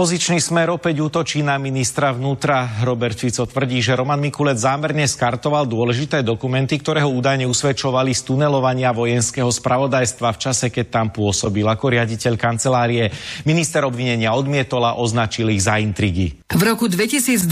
[0.00, 2.80] Opozičný smer opäť útočí na ministra vnútra.
[2.88, 8.32] Robert Fico tvrdí, že Roman Mikulec zámerne skartoval dôležité dokumenty, ktoré ho údajne usvedčovali z
[8.32, 13.12] tunelovania vojenského spravodajstva v čase, keď tam pôsobil ako riaditeľ kancelárie.
[13.44, 16.48] Minister obvinenia odmietol a označil ich za intrigy.
[16.48, 17.44] V roku 2012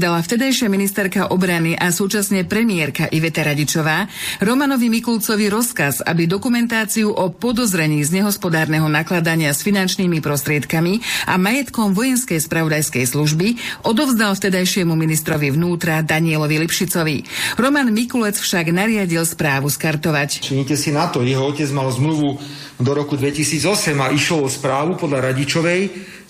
[0.00, 4.08] dala vtedajšia ministerka obrany a súčasne premiérka Iveta Radičová
[4.40, 11.68] Romanovi Mikulcovi rozkaz, aby dokumentáciu o podozrení z nehospodárneho nakladania s finančnými prostriedkami a majet
[11.82, 13.48] majetkom vojenskej spravodajskej služby
[13.82, 17.26] odovzdal vtedajšiemu ministrovi vnútra Danielovi Lipšicovi.
[17.58, 20.46] Roman Mikulec však nariadil správu skartovať.
[20.46, 22.38] Činite si na to, jeho otec mal zmluvu
[22.78, 25.80] do roku 2008 a išlo o správu podľa Radičovej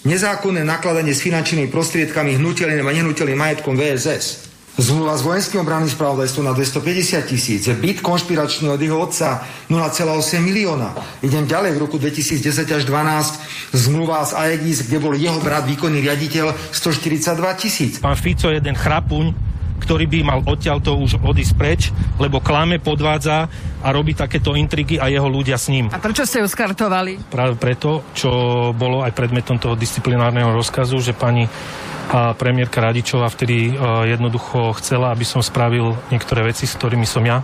[0.08, 4.51] nezákonné nakladanie s finančnými prostriedkami hnutelným a nehnuteľným majetkom VSS.
[4.72, 7.68] Zmluva s vojenským obranným spravodajstvom na 250 tisíc.
[7.68, 10.96] Byt konšpiračný od jeho otca 0,8 milióna.
[11.20, 16.00] Idem ďalej, v roku 2010 až 12 zmluva z AEGIS, kde bol jeho brat výkonný
[16.08, 18.00] riaditeľ 142 tisíc.
[18.00, 19.51] Pán Fico je jeden chrapuň,
[19.82, 21.90] ktorý by mal odtiaľto už odísť preč,
[22.22, 23.50] lebo klame, podvádza
[23.82, 25.90] a robí takéto intrigy a jeho ľudia s ním.
[25.90, 27.18] A prečo ste ju skartovali?
[27.26, 28.30] Práve preto, čo
[28.70, 31.50] bolo aj predmetom toho disciplinárneho rozkazu, že pani
[32.12, 33.78] a premiérka Radičová vtedy e,
[34.12, 37.40] jednoducho chcela, aby som spravil niektoré veci, s ktorými som ja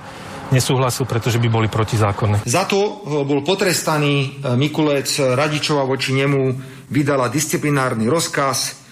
[0.53, 2.44] nesúhlasil, pretože by boli protizákonné.
[2.44, 2.91] Za to e,
[3.25, 4.28] bol potrestaný e,
[4.60, 6.53] Mikulec Radičova voči nemu
[6.93, 8.88] vydala disciplinárny rozkaz,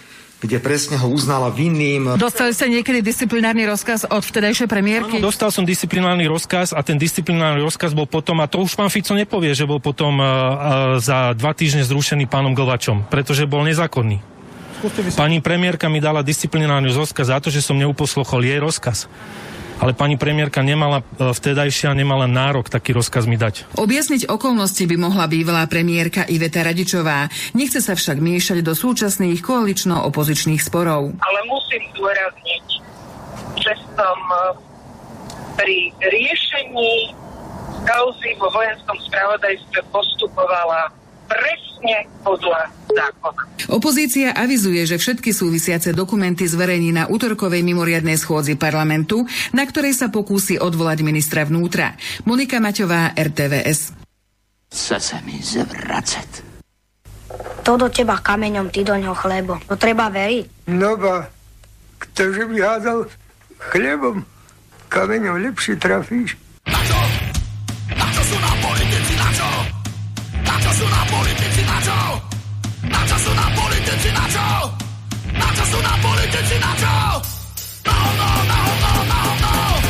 [0.47, 2.17] kde presne ho uznala vinným.
[2.17, 5.19] Dostali ste niekedy disciplinárny rozkaz od vtedajšej premiérky?
[5.19, 8.89] Áno, dostal som disciplinárny rozkaz a ten disciplinárny rozkaz bol potom, a to už pán
[8.89, 10.33] Fico nepovie, že bol potom uh, uh,
[11.03, 14.23] za dva týždne zrušený pánom Glvačom, pretože bol nezákonný.
[15.17, 19.11] Pani premiérka mi dala disciplinárny rozkaz za to, že som neuposlochol jej rozkaz.
[19.77, 23.77] Ale pani premiérka nemala e, vtedajšia nemala nárok taký rozkaz mi dať.
[23.77, 27.29] Objasniť okolnosti by mohla bývalá premiérka Iveta Radičová.
[27.53, 31.13] Nechce sa však miešať do súčasných koalično-opozičných sporov.
[31.21, 32.67] Ale musím zdôrazniť,
[33.61, 34.41] že som e,
[35.61, 37.13] pri riešení
[37.85, 43.43] kauzy vo vojenskom spravodajstve postupovala presne podľa zákona.
[43.71, 50.09] Opozícia avizuje, že všetky súvisiace dokumenty zverejní na útorkovej mimoriadnej schôdzi parlamentu, na ktorej sa
[50.09, 51.99] pokúsi odvolať ministra vnútra.
[52.25, 53.93] Monika Maťová, RTVS.
[54.71, 56.57] Chce sa mi zvracať.
[57.67, 59.59] To do teba kameňom, ty do ňoho chlebo.
[59.67, 60.71] To treba veriť.
[60.71, 61.27] No ba,
[61.99, 63.11] ktože by hádal
[63.75, 64.23] chlebom,
[64.87, 66.39] kameňom lepšie trafíš.
[70.67, 71.99] Čo sú nám politici, na čo?
[72.91, 74.47] Na čo sú nám politici, na čo?
[75.31, 76.95] Na čo sú nám politici, na čo?
[77.87, 79.86] No, no, no, no, no, no.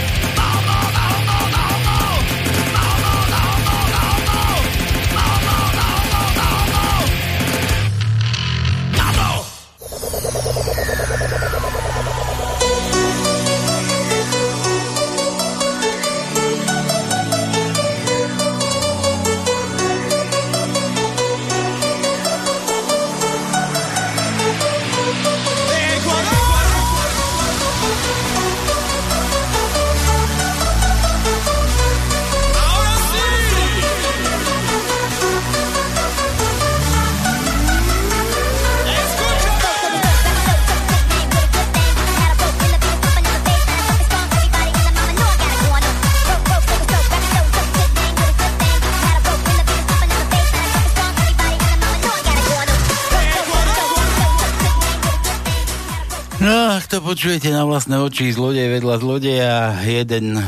[56.87, 60.39] To počujete na vlastné oči, zlodej vedľa zlodeja, jeden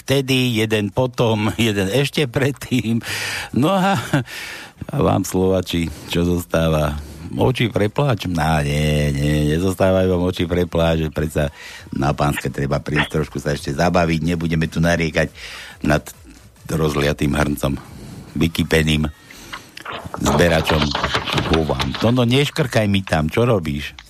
[0.00, 3.04] vtedy, jeden potom, jeden ešte predtým.
[3.52, 4.00] No a,
[4.88, 6.96] a vám Slovači, čo zostáva?
[7.28, 8.24] Oči prepláč?
[8.24, 11.52] No nie, nie, nezostávajú vám oči prepláč, predsa
[11.92, 15.28] na pánske treba prísť trošku sa ešte zabaviť, nebudeme tu nariekať
[15.84, 16.00] nad
[16.64, 17.76] rozliatým hrncom,
[18.40, 19.04] vykypeným
[20.24, 20.80] zberačom.
[21.52, 21.88] Kúvam.
[22.00, 24.07] To no neškrkaj mi tam, čo robíš?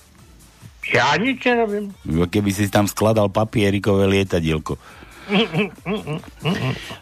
[0.89, 1.93] Ja nič nerobím.
[2.05, 4.77] Keby si tam skladal papierikové lietadielko.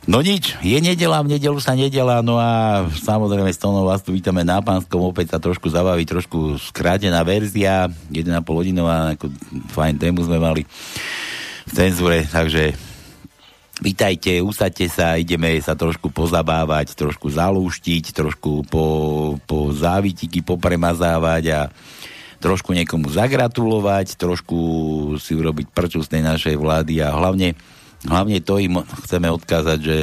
[0.04, 4.12] No nič, je nedela, v nedelu sa nedela, no a samozrejme s tónou vás tu
[4.12, 9.32] vítame na pánskom, opäť sa trošku zabaví, trošku skrátená verzia, 1,5 hodinová, ako
[9.72, 10.68] fajn tému sme mali
[11.68, 12.76] v cenzúre, takže
[13.78, 18.86] Vítajte, usadte sa, ideme sa trošku pozabávať, trošku zalúštiť, trošku po,
[19.46, 21.60] po závitiky popremazávať a
[22.38, 24.58] trošku niekomu zagratulovať, trošku
[25.18, 27.58] si urobiť prču z tej našej vlády a hlavne,
[28.06, 29.98] hlavne to im chceme odkázať, že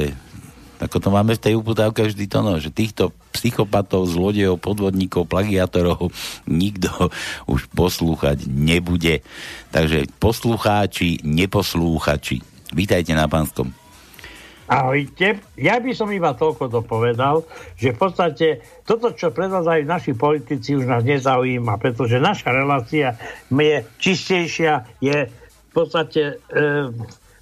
[0.75, 6.11] Ako to máme v tej uputávke vždy to, no, že týchto psychopatov, zlodejov, podvodníkov, plagiátorov
[6.43, 6.91] nikto
[7.47, 9.23] už poslúchať nebude.
[9.71, 12.43] Takže poslucháči, neposlúchači.
[12.75, 13.84] Vítajte na pánskom.
[14.65, 15.45] Ahojte.
[15.61, 17.45] Ja by som iba toľko dopovedal,
[17.77, 18.47] že v podstate
[18.81, 23.13] toto, čo predvádzajú naši politici, už nás nezaujíma, pretože naša relácia
[23.53, 26.89] je čistejšia, je v podstate e,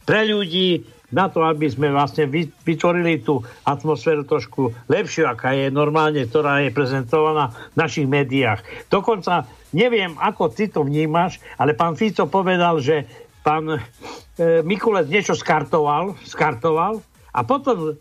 [0.04, 0.84] pre ľudí
[1.16, 2.28] na to, aby sme vlastne
[2.68, 8.66] vytvorili tú atmosféru trošku lepšiu, aká je normálne, ktorá je prezentovaná v našich médiách.
[8.92, 13.08] Dokonca neviem, ako ty to vnímaš, ale pán Fico povedal, že
[13.48, 13.80] pán e,
[14.68, 17.98] Mikulec niečo skartoval, skartoval a potom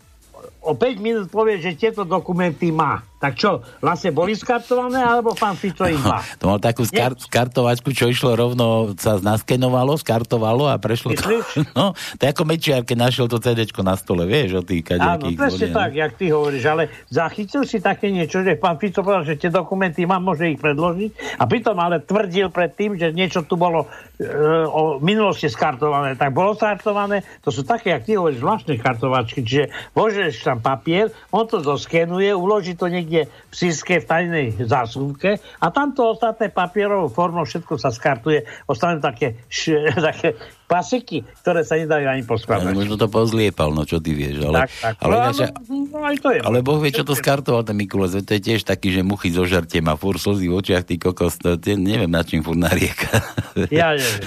[0.61, 3.01] o 5 minút povie, že tieto dokumenty má.
[3.23, 6.19] Tak čo, vlastne boli skartované, alebo pán Fico ich má?
[6.43, 11.39] To mal takú skar- skartovačku, čo išlo rovno, sa naskenovalo, skartovalo a prešlo to.
[11.77, 14.83] No, to je ako Mečiar, keď našiel to CD na stole, vieš, o tých.
[14.99, 19.23] Áno, presne tak, jak ty hovoríš, ale zachytil si také niečo, že pán Fico povedal,
[19.23, 23.55] že tie dokumenty má, môže ich predložiť a pritom ale tvrdil predtým, že niečo tu
[23.55, 23.87] bolo
[24.19, 24.27] e,
[24.67, 26.19] o minulosti skartované.
[26.19, 31.07] Tak bolo skartované, to sú také, jak ty hovoríš, zvláštne kartovačky, čiže môžeš tam papier,
[31.31, 36.49] on to zoskenuje, uloží to niekde niekde v sískej v tajnej zásuvke a tamto ostatné
[36.49, 39.77] papierovou formou všetko sa skartuje, ostanú také, š,
[40.09, 40.33] také
[40.65, 42.65] pasiky, ktoré sa nedajú ani poskladať.
[42.65, 44.49] Ale možno to pozliepal, no čo ty vieš.
[44.49, 44.95] Ale, tak, tak.
[45.05, 46.39] ale, no, naša, no, aj to je.
[46.41, 48.17] ale Boh vie, čo to skartoval ten Mikulec.
[48.25, 51.37] To je tiež taký, že muchy zo žarte má fur slzy v očiach, ty kokos,
[51.37, 53.21] to, tie, neviem, na čím fur narieka.
[53.69, 54.25] Ja neviem.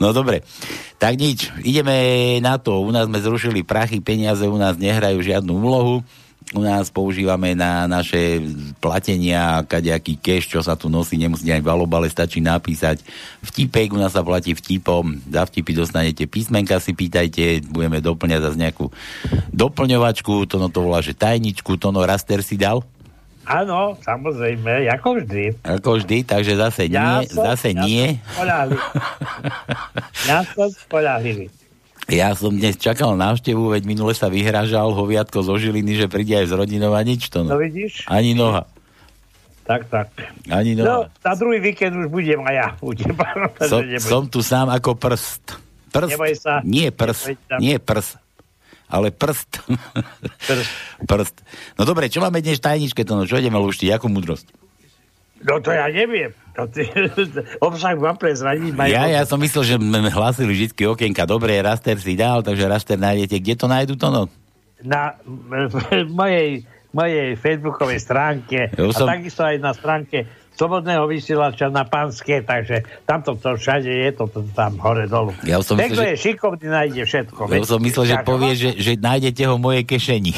[0.00, 0.48] no dobre.
[0.96, 2.80] Tak nič, ideme na to.
[2.80, 6.00] U nás sme zrušili prachy, peniaze u nás nehrajú žiadnu úlohu
[6.52, 8.40] u nás používame na naše
[8.78, 13.00] platenia kadejaký cash, čo sa tu nosí, nemusí ani valobale, stačí napísať
[13.40, 18.58] vtipek, u nás sa platí vtipom, za vtipy dostanete písmenka, si pýtajte, budeme doplňať zase
[18.60, 18.92] nejakú
[19.52, 22.84] doplňovačku, to no to volá, že tajničku, to no raster si dal?
[23.42, 25.66] Áno, samozrejme, ako vždy.
[25.66, 28.22] Ako vždy, takže zase ja nie, som, zase ja nie.
[28.38, 28.46] Som
[30.30, 31.50] ja som spolahlivý.
[32.10, 36.50] Ja som dnes čakal návštevu, veď minule sa vyhražal hoviatko zo Žiliny, že príde aj
[36.50, 37.46] z rodinou a nič to.
[37.46, 37.54] No.
[37.54, 38.10] no vidíš?
[38.10, 38.66] Ani noha.
[39.62, 40.10] Tak, tak.
[40.50, 40.86] Ani noha.
[40.86, 42.68] No, na druhý víkend už budem aj ja.
[42.82, 43.14] Budem,
[43.70, 45.62] som, som tu sám ako prst.
[45.94, 46.12] Prst.
[46.18, 46.58] Neboj sa.
[46.66, 47.38] Nie prst.
[47.62, 48.18] Nie prst.
[48.90, 49.62] Ale prst.
[50.44, 50.72] Prst.
[51.10, 51.36] prst.
[51.78, 53.14] No dobre, čo máme dnes tajničke to?
[53.14, 53.88] No, čo ideme luštiť?
[53.88, 54.61] Jakú múdrosť?
[55.42, 56.30] No to ja neviem.
[56.52, 56.84] To ty,
[57.66, 58.76] obsah vám prezradiť.
[58.92, 59.76] Ja, ja som myslel, že
[60.12, 61.24] hlásili vždy okienka.
[61.24, 63.40] Dobre, raster si dal, takže raster nájdete.
[63.40, 64.22] Kde to nájdu to no?
[64.84, 65.16] Na
[66.20, 69.08] mojej, mojej facebookovej stránke ja som...
[69.08, 74.28] a takisto aj na stránke slobodného vysielača na Panské, takže tamto to všade je, to,
[74.28, 75.32] to tam hore dolu.
[75.48, 76.10] Ja som myslel, že...
[76.14, 77.40] je šikovný, nájde všetko.
[77.48, 80.32] Ja som myslel, že povie, že, že nájdete ho v mojej kešeni.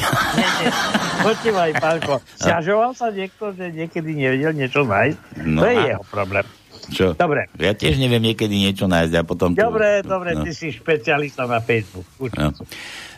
[1.25, 5.19] Počúvaj, pánko, stiažoval sa niekto, že niekedy nevedel niečo nájsť?
[5.43, 5.85] No to je a...
[5.95, 6.45] jeho problém.
[6.85, 7.17] Čo?
[7.17, 7.49] Dobre.
[7.57, 9.57] Ja tiež neviem niekedy niečo nájsť a potom...
[9.57, 10.45] Dobre, tu, dobre, no.
[10.45, 12.05] ty si špecialista na Facebook.
[12.37, 12.53] No.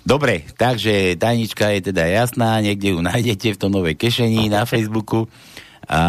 [0.08, 5.28] Dobre, takže tajnička je teda jasná, niekde ju nájdete v tom novej kešení na Facebooku
[5.88, 6.00] a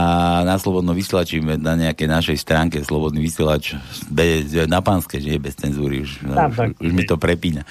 [0.42, 3.78] na Slobodnom vysielači na nejakej našej stránke Slobodný vysielač
[4.10, 7.62] bez, na pánske, že je bez cenzúry, už, Tam, už, už mi to prepína.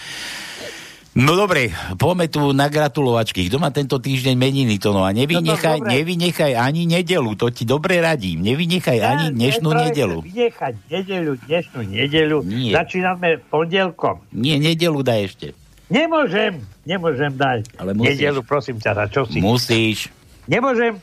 [1.17, 3.49] No dobre, poďme tu na gratulovačky.
[3.49, 7.65] Kto má tento týždeň meniny, to no a nevynechaj, no nevynechaj ani nedelu, to ti
[7.65, 8.45] dobre radím.
[8.45, 10.21] Nevynechaj ja, ani dnešnú nedelu.
[10.21, 12.37] Vynechať nedelu, dnešnú nedelu.
[12.45, 12.69] Nie.
[12.69, 14.21] Začíname pondelkom.
[14.29, 15.47] Nie, nedelu daj ešte.
[15.89, 17.65] Nemôžem, nemôžem dať.
[17.81, 18.13] Ale musíš.
[18.13, 19.41] Nedelu, prosím ťa, čo si?
[19.41, 20.13] Musíš.
[20.45, 21.01] Nemôžem,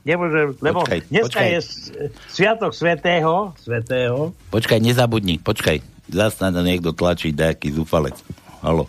[0.00, 1.48] Nemôžem, lebo počkaj, dneska počkaj.
[1.52, 1.60] je
[2.32, 4.32] Sviatok Svetého, Svetého.
[4.48, 5.84] Počkaj, nezabudni, počkaj.
[6.10, 8.16] Zas na niekto tlačí nejaký zúfalec.
[8.64, 8.88] Halo.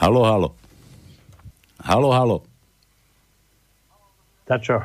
[0.00, 0.48] Halo, halo.
[1.80, 2.36] Halo, halo.
[4.48, 4.80] Tá čo?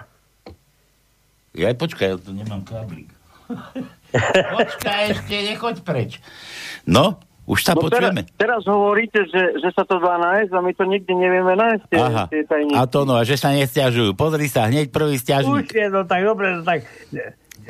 [1.56, 3.08] Ja počkaj, ja tu nemám káblik.
[4.56, 6.12] počkaj ešte, nechoď preč.
[6.84, 7.20] No,
[7.52, 8.24] už sa no počujeme.
[8.40, 11.88] Teraz, teraz hovoríte, že, že sa to dá nájsť a my to nikdy nevieme nájsť.
[12.00, 12.26] Aha.
[12.32, 14.16] Tie a to no, a že sa nestiažujú.
[14.16, 15.68] Pozri sa, hneď prvý stiažník.
[15.68, 16.88] Už je, no tak dobre, no tak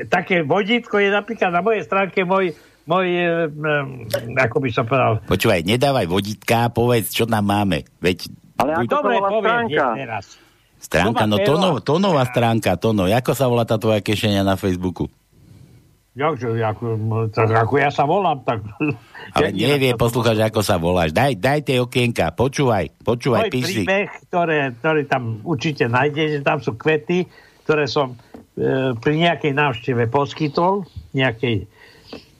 [0.05, 2.53] také vodítko je napríklad na mojej stránke môj,
[2.85, 3.07] môj,
[3.49, 4.05] um,
[4.37, 5.17] ako by som povedal.
[5.25, 7.81] Počúvaj, nedávaj vodítka, povedz, čo tam máme.
[7.97, 8.29] Veď...
[8.61, 10.37] Ale ako dobre, poviem, teraz.
[10.81, 13.05] Stránka, no to, no, to nová stránka, to no.
[13.05, 15.09] Ako sa volá tá tvoja kešenia na Facebooku?
[16.11, 16.99] Jakže, ako,
[17.31, 18.59] tak ako ja sa volám, tak...
[19.31, 21.15] Ale ja nevie poslúchať, ako sa voláš.
[21.15, 26.59] Daj, daj tie okienka, počúvaj, počúvaj, Môj píš príbeh, ktoré, ktorý tam určite nájdete, tam
[26.59, 27.31] sú kvety,
[27.63, 28.19] ktoré som
[28.59, 30.83] e, pri nejakej návšteve poskytol,
[31.15, 31.65] nejakej e,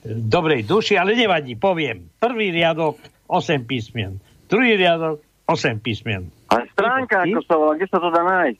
[0.04, 2.12] dobrej duši, ale nevadí, poviem.
[2.20, 4.20] Prvý riadok, 8 písmen.
[4.52, 6.28] Druhý riadok, 8 písmen.
[6.52, 8.58] A stránka, ako sa volá, kde sa to dá nájsť?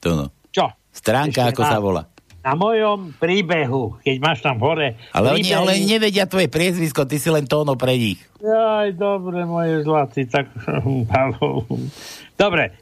[0.00, 0.26] To no.
[0.48, 0.72] Čo?
[0.88, 2.02] Stránka, Ešte ako na- sa volá.
[2.44, 5.00] Na mojom príbehu, keď máš tam hore...
[5.16, 8.20] Ale oni príbehy- ale nevedia tvoje priezvisko, ty si len tóno pre nich.
[8.44, 10.52] Aj, dobre, moje zlatý, tak...
[12.42, 12.76] dobre,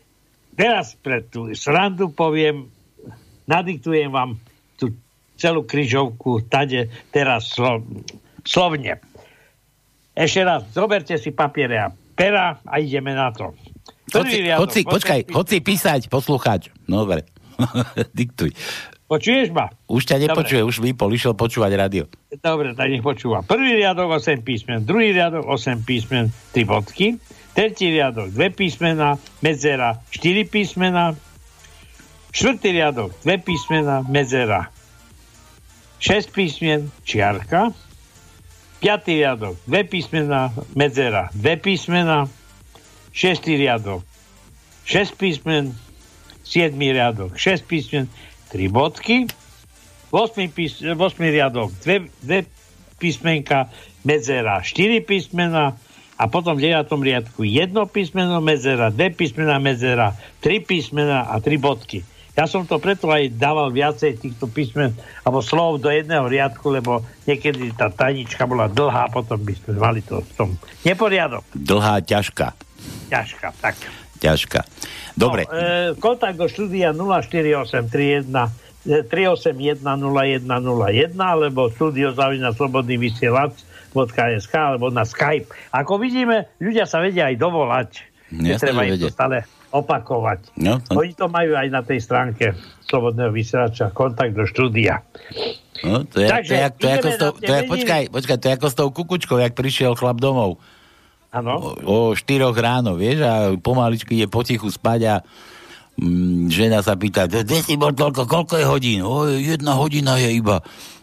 [0.59, 2.67] teraz pre tú srandu poviem,
[3.47, 4.35] nadiktujem vám
[4.75, 4.91] tú
[5.39, 7.87] celú kryžovku, tade teraz slo,
[8.43, 8.99] slovne.
[10.13, 11.89] Ešte raz, zoberte si papiere a
[12.19, 13.55] pera a ideme na to.
[14.13, 16.69] Hoci, riadok, hoci, počkaj, hoci písať, poslucháč.
[16.85, 17.25] No, dobre.
[18.19, 18.53] Diktuj.
[19.13, 19.69] Počuješ ma?
[19.93, 22.09] Už ťa nepočuje, už vypol, išiel počúvať rádio.
[22.33, 23.45] Dobre, tak nech počúva.
[23.45, 27.21] Prvý riadok 8 písmen, druhý riadok 8 písmen, 3 bodky,
[27.53, 31.13] tretí riadok 2 písmena, medzera 4 písmena,
[32.33, 34.73] štvrtý riadok 2 písmena, medzera.
[36.01, 37.69] 6 písmen, čiarka,
[38.81, 42.33] piatý riadok 2 písmena, medzera 2 písmena,
[43.13, 44.01] šiestý riadok
[44.89, 45.77] 6 písmen,
[46.49, 48.09] 7 riadok 6 písmen,
[48.53, 49.25] 3 bodky,
[50.13, 52.45] 8, pís, 8 riadok, 2, 2
[53.01, 53.73] písmenka,
[54.05, 55.81] medzera, 4 písmena
[56.21, 60.13] a potom v 9 riadku 1 písmeno, medzera, 2 písmena, medzera,
[60.45, 62.05] 3 písmena a 3 bodky.
[62.33, 67.05] Ja som to preto aj dával viacej týchto písmen alebo slov do jedného riadku, lebo
[67.29, 70.49] niekedy tá tajnička bola dlhá, potom by sme mali to v tom
[70.85, 71.45] neporiadok.
[71.53, 72.57] Dlhá, ťažká.
[73.13, 73.77] Ťažká, tak.
[74.23, 74.61] Ťažká.
[75.19, 75.45] Dobre.
[75.45, 78.23] No, e, kontakt do štúdia 04831
[78.87, 79.83] e, 3810101
[81.19, 85.51] alebo studio zavina slobodný vysielač.sk alebo na Skype.
[85.75, 87.91] Ako vidíme, ľudia sa vedia aj dovolať.
[88.33, 90.57] Netreba im to stále opakovať.
[90.57, 95.01] No, to- Oni to majú aj na tej stránke slobodného vysielača, kontakt do štúdia.
[95.83, 98.37] No, to je, Takže to je, to je tou, na tie to je, počkaj, počkaj,
[98.39, 100.61] to je ako s tou kukučkou, jak prišiel chlap domov.
[101.33, 101.81] Áno.
[101.89, 105.15] O, o 4 ráno, vieš, a pomaličky ide potichu spať a
[105.97, 109.01] mm, žena sa pýta, kde si bol toľko, koľko je hodín?
[109.01, 110.61] O, jedna hodina je iba.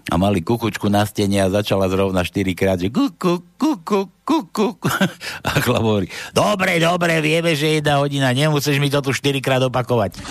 [0.09, 4.69] A mali kukučku na stene a začala zrovna 4 krát, že kuku, kuku, kuku.
[5.49, 9.33] A chlap hovorí, dobre, dobre, vieme, že je jedna hodina, nemusíš mi to tu 4
[9.41, 10.21] krát opakovať.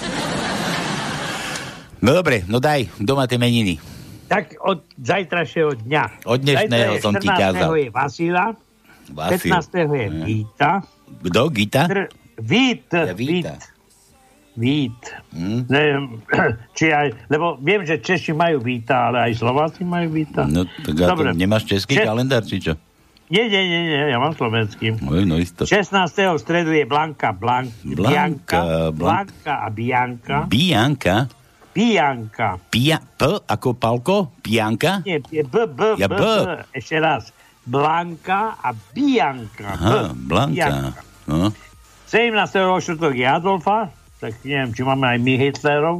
[1.98, 3.82] No dobre, no daj, doma tie meniny.
[4.30, 6.22] Tak od zajtrajšieho dňa.
[6.22, 7.42] Od dnešného Zajtra je som ti 14.
[7.42, 7.68] kázal.
[7.74, 8.46] je Vasila,
[9.10, 9.50] Vasil.
[9.50, 9.74] 15.
[9.74, 10.72] je Víta,
[11.22, 11.82] Kto, Gita?
[11.86, 13.54] Tr- Vít, Ja, Vít, Víta.
[14.54, 15.00] Vít.
[15.30, 15.66] Hm?
[15.66, 16.02] Neviem,
[16.76, 20.42] či aj, lebo viem, že Češi majú Víta, ale aj Slováci majú Víta.
[20.44, 21.30] No, tak Dobre.
[21.32, 22.74] nemáš český Še- kalendár, či čo?
[23.28, 24.98] Nie, nie, nie, nie, ja mám slovenský.
[24.98, 25.62] No, no isto.
[25.62, 25.92] 16.
[26.32, 30.36] v stredu je Blanka, Blank, Blanka, Bianka, Blank- Blanka a Bianka.
[30.48, 31.16] Bianka?
[31.70, 32.48] Bianka.
[32.66, 34.32] Pia, P ako palko?
[34.40, 35.04] Pianka?
[35.04, 36.22] Nie, B, B, Ja, B, B.
[36.24, 36.24] B.
[36.72, 37.30] Ešte raz.
[37.68, 39.68] Blanka a Bianka.
[39.68, 40.96] Aha, B, Blanka.
[41.24, 41.52] No.
[42.08, 42.32] 17.
[42.64, 45.96] vo štvrtok je Adolfa, tak neviem, či máme aj my Hitlerov.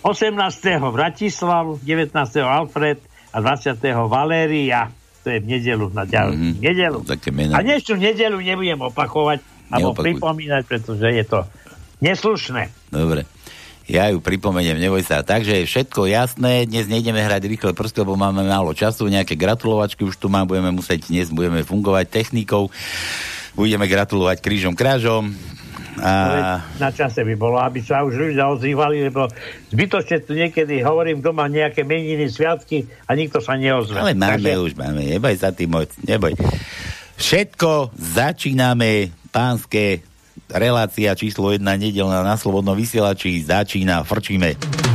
[0.00, 0.38] 18.
[0.80, 2.14] Vratislav, 19.
[2.40, 3.74] Alfred a 20.
[4.06, 4.90] Valéria.
[5.22, 6.46] To je v nedelu na ďalšiu Mhm.
[6.48, 6.62] mm-hmm.
[6.62, 6.98] nedelu.
[7.32, 7.52] Mená.
[7.54, 11.46] A dnešnú nedelu nebudem opakovať alebo pripomínať, pretože je to
[11.98, 12.70] neslušné.
[12.88, 13.26] Dobre.
[13.90, 15.26] Ja ju pripomeniem, neboj sa.
[15.26, 20.06] Takže je všetko jasné, dnes nejdeme hrať rýchle prsty, lebo máme málo času, nejaké gratulovačky
[20.06, 22.70] už tu mám, budeme musieť, dnes budeme fungovať technikou,
[23.58, 25.34] budeme gratulovať krížom krážom.
[26.00, 26.62] A...
[26.80, 29.28] Na čase by bolo, aby sa už ľudia ozývali, lebo
[29.68, 34.00] zbytočne tu niekedy hovorím doma nejaké meniny, sviatky a nikto sa neozve.
[34.00, 36.32] Ale máme Takže- už, máme, neboj sa tým moc, neboj.
[37.20, 40.00] Všetko začíname, pánske,
[40.50, 44.91] relácia číslo 1 nedelná na Slobodnom vysielači, začína, frčíme.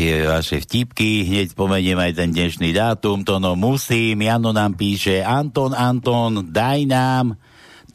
[0.00, 5.20] Tie vaše vtipky, hneď spomeniem aj ten dnešný dátum, to no musím, Jano nám píše,
[5.20, 7.36] Anton, Anton, daj nám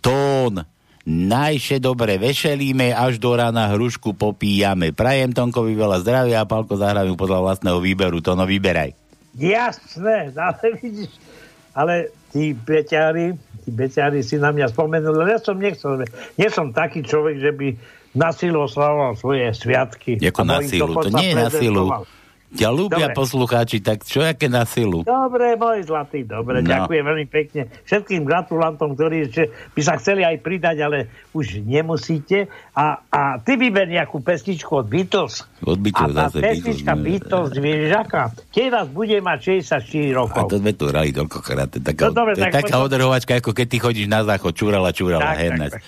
[0.05, 0.61] tón,
[1.01, 4.93] najše dobre vešelíme, až do rána hrušku popíjame.
[4.93, 8.93] Prajem Tonkovi veľa zdravia a Palko zahrávim podľa vlastného výberu, to no vyberaj.
[9.33, 11.09] Jasné, ale vidíš,
[11.73, 13.33] ale tí beťári,
[13.65, 16.05] tí beťári si na mňa spomenuli, ale ja som nechcel,
[16.37, 17.67] nie som taký človek, že by
[18.15, 20.17] na silu oslavoval svoje sviatky.
[20.17, 21.85] Ako na silu, to nie je na silu.
[22.55, 23.17] Ťa ľúbia Dobre.
[23.17, 25.03] poslucháči, tak čo aké na silu?
[25.03, 26.63] Dobre, môj zlatý, dobre, No.
[26.63, 26.71] no.
[26.71, 30.97] ďakujem veľmi pekne všetkým gratulantom, ktorí že by sa chceli aj pridať, ale
[31.31, 32.47] už nemusíte.
[32.71, 35.43] A, a ty vyber nejakú pesničku od Beatles.
[35.61, 38.23] Od Beatles a tá pesnička Beatles, Beatles, vieš aká?
[38.49, 40.45] Keď vás bude mať 64 A rokov.
[40.47, 41.67] to sme tu hrali toľkokrát.
[41.67, 44.21] To je taká, No dobre, to je tak taká odrhovačka, ako keď ty chodíš na
[44.21, 45.71] záchod, čurala, čurala, Tak, hernať.
[45.71, 45.81] tak,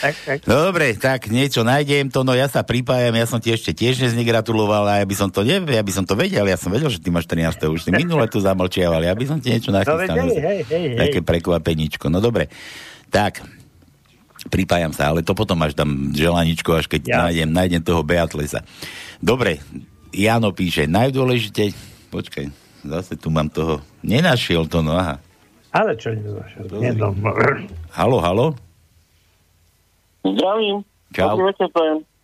[0.00, 0.38] tak, tak.
[0.44, 3.98] No dobre, tak niečo nájdem to, no ja sa pripájam, ja som ti ešte tiež
[3.98, 6.68] dnes negratuloval a ja by som to nevie, ja by som to vedel, ja som
[6.68, 7.56] vedel, že ty máš 13.
[7.72, 9.96] už si minule tu zamlčiaval, ja by som ti niečo nachystal.
[9.96, 10.98] No, veď, hej, hej, hej, hej.
[11.00, 12.12] Také prekvapeníčko.
[12.12, 12.52] No dobre,
[13.08, 13.40] tak,
[14.52, 17.16] pripájam sa, ale to potom až dám želaničko, až keď Ja.
[17.26, 18.60] nájdem, nájdem toho Beatlesa.
[19.18, 19.64] Dobre,
[20.12, 21.72] Jano píše, najdôležitej,
[22.12, 22.46] počkaj,
[22.84, 25.18] zase tu mám toho, nenašiel to, no aha.
[25.72, 26.40] Ale čo no,
[27.92, 28.46] Halo, halo,
[30.26, 30.82] Zdravím.
[31.14, 31.38] Čau.
[31.38, 31.70] Večer,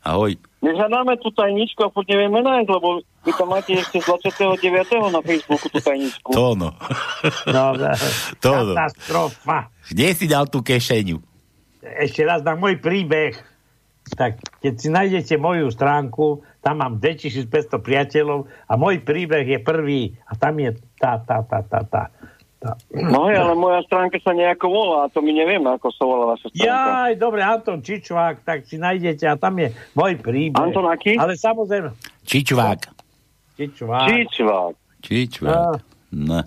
[0.02, 0.34] ahoj.
[0.62, 5.14] My hľadáme tú tajničku a furt nevieme nájsť, lebo vy to máte ešte z 29.
[5.14, 6.34] na Facebooku tú tajničku.
[6.34, 6.74] To no.
[7.46, 7.94] no, no,
[8.42, 8.74] To, no.
[8.74, 9.70] katastrofa.
[9.86, 11.22] Kde si dal tú kešeňu?
[11.82, 13.38] Ešte raz na môj príbeh.
[14.18, 20.18] Tak keď si nájdete moju stránku, tam mám 2500 priateľov a môj príbeh je prvý
[20.26, 22.02] a tam je tá, tá, tá, tá, tá.
[22.58, 22.72] tá.
[22.90, 26.50] No ale moja stránka sa nejako volá a to my nevieme, ako sa volá vaša
[26.50, 26.66] stránka.
[26.66, 30.58] Jaj, dobre, Anton Čičvák, tak si nájdete a tam je môj príbeh.
[30.58, 31.14] Anton aký?
[31.14, 31.94] Ale samozrejme,
[32.26, 33.01] Čičvák.
[33.54, 34.06] Čičvák.
[34.06, 34.74] Čičvák.
[35.00, 35.76] Čičvák.
[36.10, 36.40] No.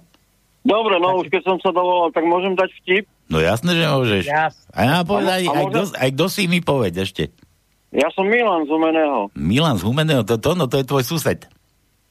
[0.61, 3.05] Dobre, no už keď som sa dovolal, tak môžem dať vtip?
[3.25, 4.23] no jasné, že môžeš.
[4.25, 4.65] Jasné.
[4.69, 7.29] A ja povedať, A a aj, môžem- aj kto si mi povedz ešte.
[7.89, 9.29] Ja som Milan z Umeného.
[9.33, 11.45] Milan z Humeného, to, to, no, to je tvoj sused.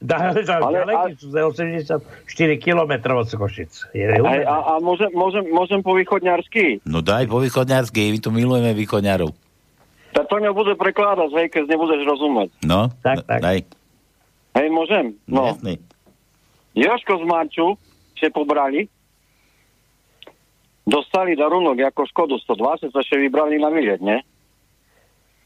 [0.01, 1.99] Da, ale, ale, Ale- ale, sú za 84
[2.57, 3.73] km od Košic.
[3.91, 4.43] Humenné.
[4.43, 6.83] a, a môžem, môžem, môžem po východňarsky?
[6.83, 9.35] No daj po východňarsky, my tu milujeme východňarov.
[10.13, 12.51] Tak to nebude prekladať, hej, keď nebudeš rozumieť.
[12.63, 13.41] No, Tak, no, tak.
[13.41, 13.59] daj.
[14.55, 15.19] Hej, môžem?
[15.27, 15.51] No.
[15.51, 15.55] No.
[15.55, 15.75] Jasný.
[16.75, 17.67] Joško z Marču
[18.19, 18.87] še pobrali.
[20.85, 24.21] Dostali darunok ako Škodu 120, sa še vybrali na výlet, ne?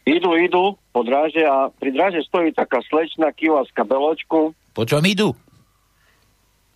[0.08, 5.04] Idú, idú po dráže a pri dráže stojí taká slečna kiva z kabeločku Po čom
[5.04, 5.36] idú?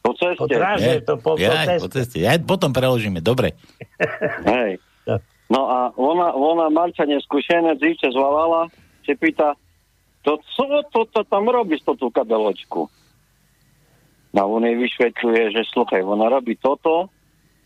[0.02, 0.42] po ceste.
[0.42, 1.78] Po dráže, to po, po ja, ceste.
[1.78, 2.16] po ceste.
[2.18, 3.54] Ja potom preložíme, dobre.
[4.50, 4.82] Hej.
[5.46, 8.72] No a ona, ona Marča neskúšené, dívče zvalala,
[9.04, 9.52] se pýta,
[10.22, 12.86] to co to, to tam robíš to tú kabeločku?
[14.32, 17.12] A on jej vyšvetľuje, že sluchaj, ona robí toto,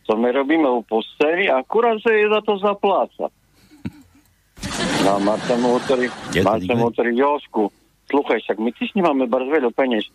[0.02, 3.26] co my robíme u posteli a akurát sa jej za to zapláca.
[5.06, 6.74] No a Marča mu hovorí, to nikde?
[6.74, 7.70] mu hovorí, Jošku,
[8.10, 10.10] sluchaj, však my tiež nemáme bar veľa peniaz.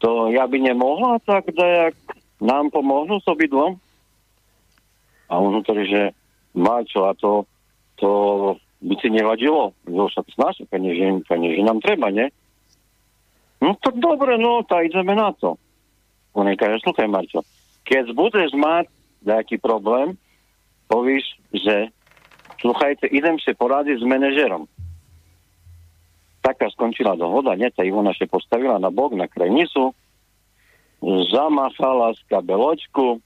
[0.00, 1.96] To ja by nemohla tak dajak
[2.40, 3.76] nám pomôžu s obidvom?
[5.28, 6.02] A on hovorí, že
[6.56, 7.44] Máčo, a to,
[8.00, 8.10] to
[8.86, 9.74] by ti nevadilo?
[9.90, 12.30] Jo, však z naše peniaze, peniaze nám treba, ne?
[13.58, 15.58] No tak dobre, no, tak ideme na to.
[16.36, 17.42] On jej kaže, sluchaj, Marčo,
[17.82, 18.86] keď budeš mať
[19.26, 20.14] nejaký problém,
[20.86, 21.90] povíš, že
[22.62, 24.70] sluchajte, idem si poradiť s manažerom.
[26.46, 27.66] Taká skončila dohoda, nie?
[27.74, 29.90] Tá Ivona sa postavila na bok, na krajnicu,
[31.34, 33.18] zamachala z kabeločku,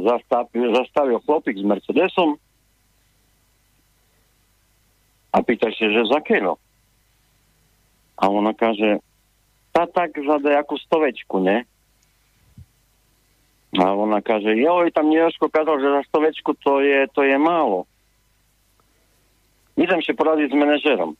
[0.00, 2.40] zastavil, zastavil chlopík s Mercedesom
[5.30, 6.58] a pýta sa, že za kilo.
[8.20, 8.98] A ona kaže,
[9.70, 11.64] tá tak za nejakú stovečku, ne?
[13.78, 17.86] A ona kaže, joj, tam Jožko kázal, že za stovečku to je, to je málo.
[19.78, 21.14] Idem si poradiť s manažerom.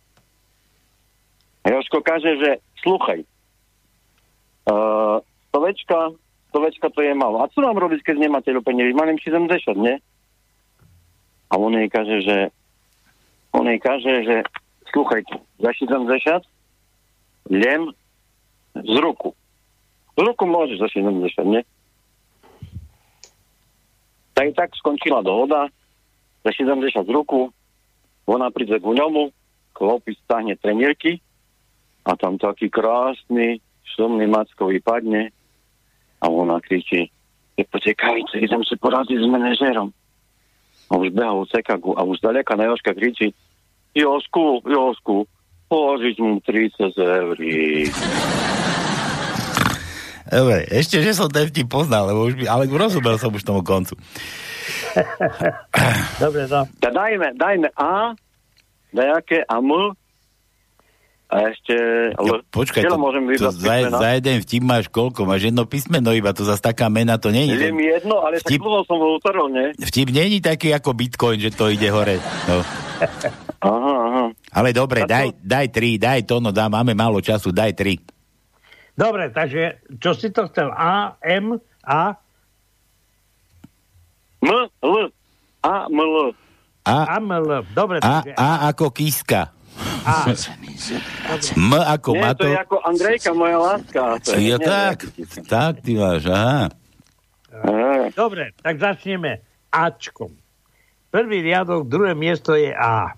[1.62, 2.50] A Jožko kaže, že
[2.82, 3.22] sluchaj,
[4.66, 6.10] uh, stovečka,
[6.50, 7.46] stovečka to je málo.
[7.46, 8.98] A co nám robiť, keď nemáte do peniazy?
[8.98, 9.46] Mám im 70,
[9.78, 10.02] nie?
[11.50, 12.36] A on jej kaže, že
[13.52, 14.36] on jej kaže, že
[14.90, 16.42] sluchajte, za 70
[17.50, 17.82] lem
[18.74, 19.34] z ruku.
[20.14, 21.62] Z ruku môžeš za 70, nie?
[24.34, 25.68] Tak i tak skončila dohoda,
[26.44, 27.50] za 70 z ruku,
[28.26, 29.34] ona príde k ňomu,
[29.74, 31.18] chlopí stahne trenírky
[32.06, 33.58] a tam taký krásny,
[33.96, 35.34] šumný macko vypadne
[36.20, 37.08] a ona kričí,
[37.58, 39.90] že potekajte, idem si poradiť s manažerom.
[40.90, 43.30] A už beha u cekagu a už daleka na Joška kričí,
[43.94, 45.26] Jošku, Jošku,
[45.70, 47.36] požiť mu 30 eur.
[50.30, 53.66] Dobre, ešte, že som ten vtip poznal, lebo už by, ale rozumel som už tomu
[53.66, 53.98] koncu.
[56.22, 56.66] Dobre, no.
[56.78, 58.14] Da dajme, dajme A,
[58.94, 59.94] dajaké a M,
[61.30, 61.74] a ešte.
[62.10, 63.96] Ja, počkaj, to, môžem to za, písmena?
[63.96, 65.22] za jeden vtip máš koľko?
[65.22, 67.70] Máš jedno písmeno iba, to zase taká mena to nie Je je.
[67.70, 69.70] mi jedno, ale tak Vtip- dlho som ho utrhol, nie?
[69.78, 72.18] Vtip není taký ako Bitcoin, že to ide hore.
[72.44, 72.60] No.
[73.60, 74.24] Aha, aha.
[74.50, 78.00] Ale dobre, to- daj, daj tri, daj to, no dá, máme málo času, daj tri.
[78.90, 80.72] Dobre, takže čo si to chcel?
[80.72, 82.16] A, M, A,
[84.40, 84.48] M,
[84.80, 85.12] L,
[85.60, 86.32] A, M, L.
[86.82, 87.60] A, A, M, L.
[87.70, 89.52] Dobre, a, takže a ako kíska.
[90.04, 90.32] A.
[91.56, 92.42] M ako Nie, Mato.
[92.42, 94.00] to je ako Andrejka, moja láska.
[94.18, 94.96] To je, Ja nie, tak,
[95.46, 96.68] tak ty máš, aha.
[97.52, 98.08] Aha.
[98.12, 100.34] Dobre, tak začneme Ačkom.
[101.10, 103.14] Prvý riadok, druhé miesto je A.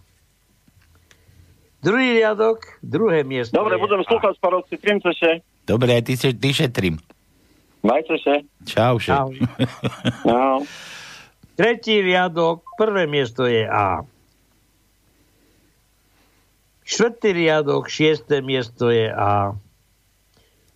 [1.82, 4.06] Druhý riadok, druhé miesto Dobre, je budem A.
[4.06, 5.42] slúchať, sparovci, trim sa še.
[5.66, 6.96] Dobre, ty, se, ty šetrím.
[7.82, 8.46] Majte še.
[8.62, 9.18] Čau, šet.
[9.18, 9.38] Ahoj.
[10.22, 10.62] No.
[11.52, 14.06] Tretí riadok, prvé miesto je A.
[16.92, 19.56] Štvrtý riadok, šiesté miesto je A.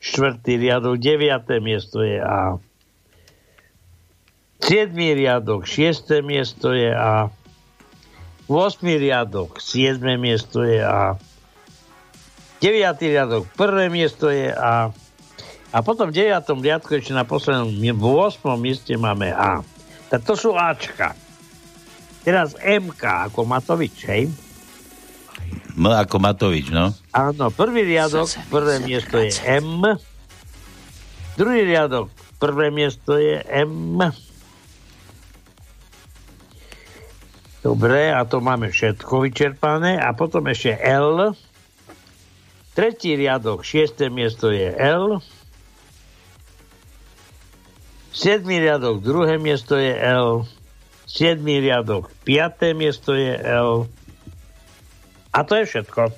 [0.01, 2.57] Štvrtý riadok, deviaté miesto je A.
[4.65, 7.29] Siedmý riadok, šiesté miesto je A.
[8.49, 8.81] 8.
[8.81, 10.01] riadok, 7.
[10.17, 11.21] miesto je A.
[12.65, 12.97] 9.
[13.13, 14.97] riadok, prvé miesto je A.
[15.69, 16.49] A potom v 9.
[16.65, 18.41] riadku ešte na poslednom, v 8.
[18.57, 19.61] mieste máme A.
[20.09, 21.13] Tak to sú Ačka.
[22.25, 24.46] Teraz MK ako Matovič, hej?
[25.77, 26.97] M ako Matovič, no.
[27.13, 29.85] Áno, prvý riadok, prvé miesto je M.
[31.37, 32.09] Druhý riadok,
[32.41, 34.01] prvé miesto je M.
[37.67, 39.99] Dobre, a to máme všetko vyčerpané.
[39.99, 41.35] A potom ešte L.
[42.79, 45.19] Tretí riadok, šiesté miesto je L.
[48.17, 50.49] Siedmý riadok, druhé miesto je L.
[51.05, 53.91] Siedmý riadok, piaté miesto je L.
[55.33, 56.13] A to je všetko.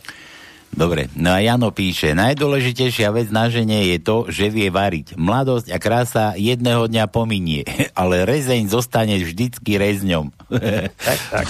[0.69, 5.17] Dobre, no a Jano píše, najdôležitejšia vec na žene je to, že vie variť.
[5.17, 7.65] Mladosť a krása jedného dňa pominie,
[8.01, 10.31] ale rezeň zostane vždycky rezňom.
[11.09, 11.47] Tak, tak.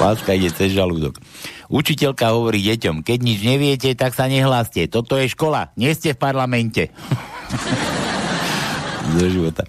[0.00, 1.20] Láska ide cez žalúdok.
[1.68, 4.88] Učiteľka hovorí deťom, keď nič neviete, tak sa nehláste.
[4.88, 6.88] Toto je škola, nie ste v parlamente.
[9.20, 9.68] Do života.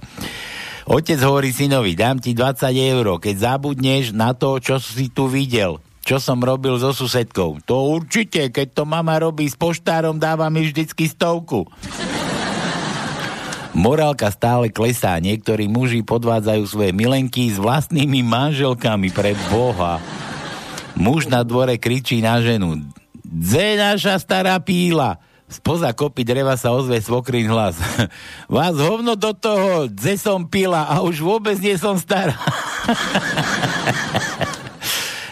[0.87, 5.77] Otec hovorí synovi, dám ti 20 eur, keď zabudneš na to, čo si tu videl.
[6.01, 7.61] Čo som robil so susedkou.
[7.69, 11.69] To určite, keď to mama robí s poštárom, dáva mi vždycky stovku.
[13.71, 15.15] Morálka stále klesá.
[15.21, 20.03] Niektorí muži podvádzajú svoje milenky s vlastnými manželkami pre Boha.
[20.99, 22.83] Muž na dvore kričí na ženu.
[23.23, 25.23] Dze naša stará píla.
[25.51, 27.79] Spoza kopy dreva sa ozve svokrin hlas.
[28.51, 32.35] Vás hovno do toho, dze som pila a už vôbec nie som stará.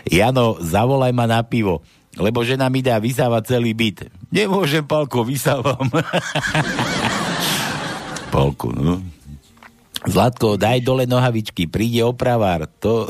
[0.10, 1.86] Jano, zavolaj ma na pivo,
[2.18, 4.10] lebo žena mi dá vysávať celý byt.
[4.34, 5.86] Nemôžem, Palko, vysávam.
[8.34, 9.06] Palko, no.
[10.00, 12.72] Zlatko, daj dole nohavičky, príde opravár.
[12.80, 13.04] To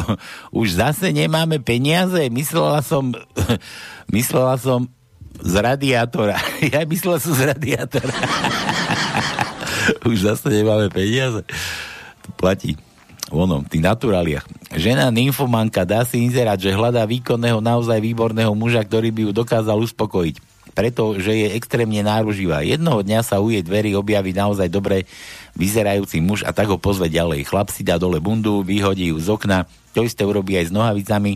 [0.49, 2.33] už zase nemáme peniaze.
[2.33, 3.13] Myslela som,
[4.15, 4.89] myslela som
[5.39, 6.35] z radiátora.
[6.73, 8.15] Ja myslel som z radiátora.
[10.09, 11.45] už zase nemáme peniaze.
[12.25, 12.73] To platí
[13.31, 14.45] onom, tých naturáliach.
[14.73, 19.77] Žena nymfomanka dá si inzerát, že hľadá výkonného, naozaj výborného muža, ktorý by ju dokázal
[19.85, 20.41] uspokojiť.
[20.69, 22.61] Pretože je extrémne náruživá.
[22.61, 25.09] Jednoho dňa sa u jej dverí objaví naozaj dobre
[25.57, 27.49] vyzerajúci muž a tak ho pozve ďalej.
[27.49, 31.35] Chlap si dá dole bundu, vyhodí ju z okna, to isté urobí aj s nohavicami,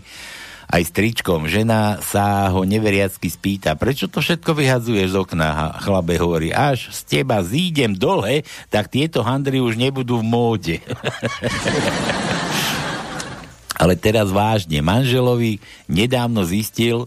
[0.73, 1.45] aj s tričkom.
[1.45, 5.77] Žena sa ho neveriacky spýta, prečo to všetko vyhadzuješ z okna?
[5.85, 8.41] Chlabe hovorí, až z teba zídem dole,
[8.73, 10.77] tak tieto handry už nebudú v móde.
[13.81, 17.05] Ale teraz vážne, manželovi nedávno zistil,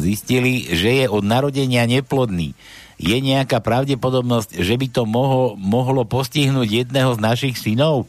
[0.00, 2.56] zistili, že je od narodenia neplodný.
[3.02, 8.06] Je nejaká pravdepodobnosť, že by to mohlo, mohlo postihnúť jedného z našich synov?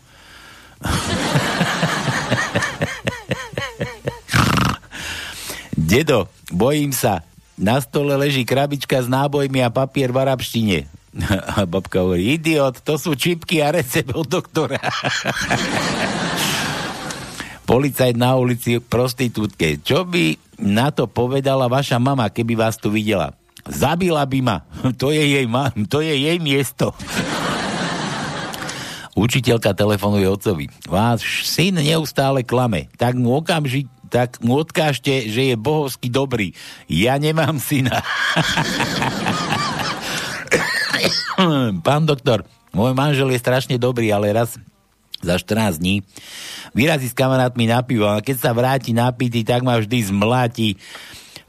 [5.93, 7.21] Dedo, bojím sa.
[7.53, 10.89] Na stole leží krabička s nábojmi a papier v arabštine.
[11.53, 14.82] A babka hovorí, idiot, to sú čipky a recept od doktora.
[17.69, 19.77] Policajt na ulici prostitútke.
[19.86, 20.34] Čo by
[20.65, 23.38] na to povedala vaša mama, keby vás tu videla?
[23.69, 24.58] Zabila by ma.
[25.01, 26.97] To je jej, ma- to je jej miesto.
[29.13, 30.73] Učiteľka telefonuje otcovi.
[30.89, 32.89] Váš syn neustále klame.
[32.97, 36.54] Tak mu okamžite tak mu odkážte, že je bohovsky dobrý.
[36.86, 38.06] Ja nemám syna.
[41.82, 44.62] Pán doktor, môj manžel je strašne dobrý, ale raz
[45.17, 46.06] za 14 dní
[46.78, 50.78] vyrazí s kamarátmi na pivo a keď sa vráti napitý, tak ma vždy zmláti.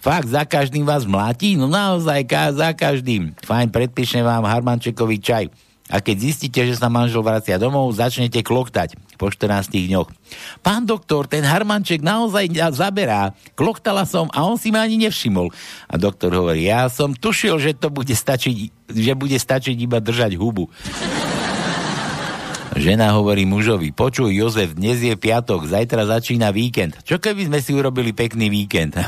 [0.01, 1.57] Fakt, za každým vás mláti?
[1.57, 3.33] No naozaj, ka- za každým.
[3.41, 5.45] Fajn, predpíšem vám harmančekový čaj.
[5.93, 10.09] A keď zistíte, že sa manžel vracia domov, začnete kloktať po 14 dňoch.
[10.65, 13.37] Pán doktor, ten harmanček naozaj zaberá.
[13.53, 15.53] Kloktala som a on si ma ani nevšimol.
[15.93, 18.55] A doktor hovorí, ja som tušil, že to bude stačiť,
[18.89, 20.73] že bude stačiť iba držať hubu.
[22.75, 26.99] Žena hovorí mužovi, počuj Jozef, dnes je piatok, zajtra začína víkend.
[27.07, 28.99] Čo keby sme si urobili pekný víkend?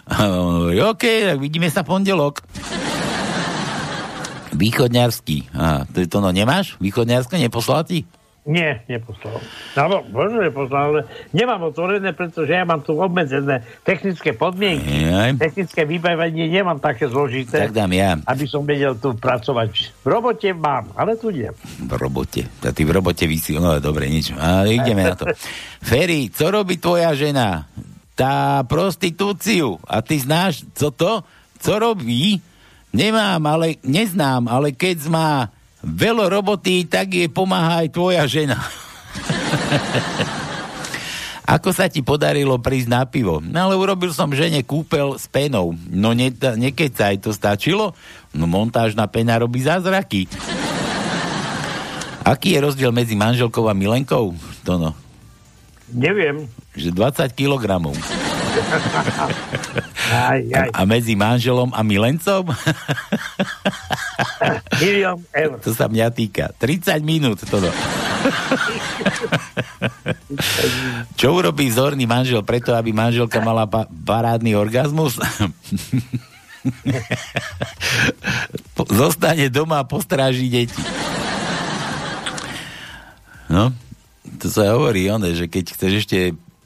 [0.90, 2.42] OK, tak vidíme sa pondelok.
[4.52, 5.52] Východňarský.
[5.56, 6.76] Aha, to, to no nemáš?
[6.78, 8.04] Východňarské neposlal ti?
[8.42, 9.38] Nie, neposlal.
[9.78, 15.06] No, možno neposlal, ale nemám otvorené, pretože ja mám tu obmedzené technické podmienky.
[15.06, 15.38] Jaj.
[15.38, 17.70] Technické vybavenie nemám také zložité.
[17.70, 18.18] Tak dám ja.
[18.26, 19.94] Aby som vedel tu pracovať.
[20.02, 21.46] V robote mám, ale tu nie.
[21.86, 22.42] V robote.
[22.66, 23.54] A ty v robote vysí...
[23.54, 24.34] No dobre, nič.
[24.34, 25.30] A ideme na to.
[25.78, 27.70] Ferry, co robí tvoja žena?
[28.18, 29.78] Tá prostitúciu.
[29.86, 31.22] A ty znáš, co to?
[31.62, 32.42] Co robí?
[32.92, 35.48] Nemám, ale neznám, ale keď má
[35.80, 38.60] veľa roboty, tak jej pomáha aj tvoja žena.
[41.56, 43.42] Ako sa ti podarilo prísť na pivo?
[43.42, 45.74] No ale urobil som žene kúpel s penou.
[45.90, 47.92] No ne, nekecaj, to stačilo?
[48.32, 50.28] No montážna pena robí zázraky.
[52.32, 54.32] Aký je rozdiel medzi manželkou a milenkou?
[54.62, 54.94] To no.
[55.90, 56.46] Neviem.
[56.78, 57.98] Že 20 kilogramov.
[60.12, 60.68] Aj, aj.
[60.74, 62.52] A, a medzi manželom a milencom?
[64.82, 65.56] Milión eur.
[65.62, 66.52] To sa mňa týka.
[66.60, 67.58] 30 minút to.
[71.16, 75.16] Čo urobí vzorný manžel preto, aby manželka mala pa- parádny orgazmus?
[78.92, 80.82] Zostane doma a postráži deti.
[83.50, 83.74] No,
[84.40, 86.18] to sa hovorí, one, že keď chceš ešte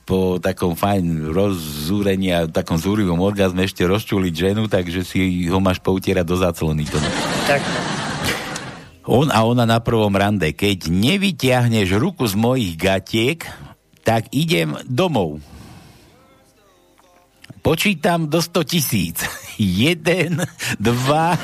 [0.06, 5.82] po takom fajn rozzúrení a takom zúrivom orgazme ešte rozčuliť ženu, takže si ho máš
[5.82, 6.86] poutierať do záclony.
[7.50, 7.60] Tak,
[9.06, 10.54] On a ona na prvom rande.
[10.54, 13.42] Keď nevyťahneš ruku z mojich gatiek,
[14.06, 15.42] tak idem domov.
[17.66, 19.18] Počítam do 100 tisíc.
[19.58, 20.42] Jeden,
[20.78, 21.34] dva...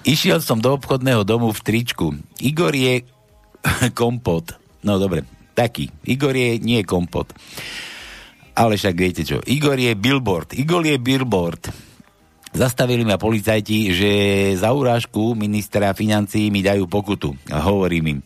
[0.00, 2.16] Išiel som do obchodného domu v tričku.
[2.40, 3.04] Igor je
[4.00, 4.56] kompot.
[4.80, 5.28] No dobre,
[5.60, 5.92] taký.
[6.08, 7.36] Igor je nie kompot.
[8.56, 9.44] Ale však viete čo.
[9.44, 10.56] Igor je billboard.
[10.56, 11.90] Igor je billboard.
[12.50, 14.10] Zastavili ma policajti, že
[14.58, 17.36] za urážku ministra financí mi dajú pokutu.
[17.52, 18.18] A hovorím im,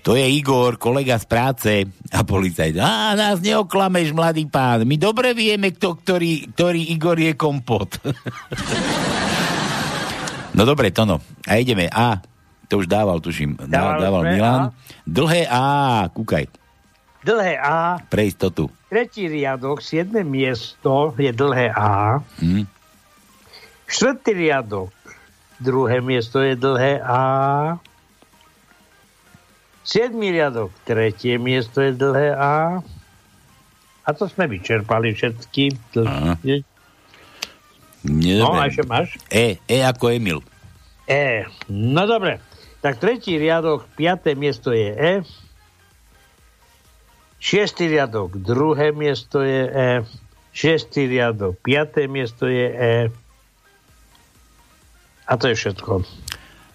[0.00, 1.72] to je Igor, kolega z práce.
[2.10, 4.88] A policajt, a nás neoklameš, mladý pán.
[4.88, 8.00] My dobre vieme, kto, ktorý, ktorý Igor je kompot.
[10.56, 11.20] no dobre, to no.
[11.44, 11.86] A ideme.
[11.92, 12.18] A,
[12.66, 13.60] to už dával, tuším.
[13.68, 14.60] Dával, dával Milan.
[14.66, 14.72] A.
[15.04, 16.48] Dlhé A, kúkaj.
[17.20, 18.72] Dlhé A, Pre istotu.
[18.88, 22.24] tretí riadok, siedme miesto je dlhé A.
[22.40, 22.64] Hm.
[23.84, 24.88] Štvrtý riadok,
[25.58, 27.22] druhé miesto je dlhé A.
[29.82, 32.80] Siedmý riadok, tretie miesto je dlhé A.
[34.00, 35.76] A to sme vyčerpali všetky.
[38.00, 39.20] Nie, no, a ešte máš?
[39.28, 40.40] E, E ako Emil.
[41.04, 41.44] E.
[41.68, 42.40] No dobre.
[42.80, 45.12] Tak tretí riadok, piaté miesto je E.
[47.40, 49.90] Šiestý riadok, druhé miesto je E.
[50.50, 52.96] Šiestý riadok, piaté miesto je E.
[55.24, 56.04] A to je všetko.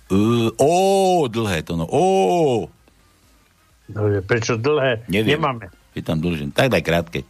[0.07, 0.73] Uh, ó,
[1.25, 1.85] dlhé to no.
[1.85, 2.05] Ó,
[3.85, 5.05] No, prečo dlhé?
[5.05, 5.37] neviem.
[5.37, 5.69] Nemáme.
[5.93, 6.49] Je tam dlžen.
[6.49, 7.21] Tak daj krátke.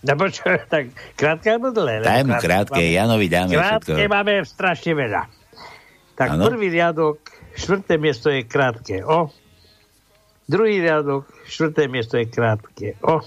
[0.00, 2.00] No počo, tak krátke alebo dlhé?
[2.00, 4.08] Daj mu krátke, máme- Janovi dáme Krátke všetko.
[4.08, 5.22] máme strašne veľa.
[6.14, 6.48] Tak Áno.
[6.48, 7.20] prvý riadok,
[7.52, 9.28] štvrté miesto je krátke O.
[10.52, 13.24] Druhý riadok, štvrté miesto je krátke O.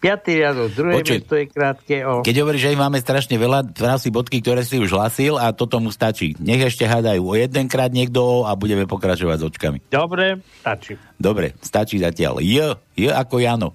[0.00, 1.16] Piatý riadok, druhé Počuj.
[1.16, 2.20] miesto je krátke O.
[2.20, 5.80] Keď hovoríš, že ich máme strašne veľa, si bodky, ktoré si už hlasil a toto
[5.80, 6.36] mu stačí.
[6.36, 9.78] Nech ešte hádajú o jedenkrát niekto a budeme pokračovať s očkami.
[9.88, 11.00] Dobre, stačí.
[11.16, 12.44] Dobre, stačí zatiaľ.
[12.44, 13.72] J, J ako Jano.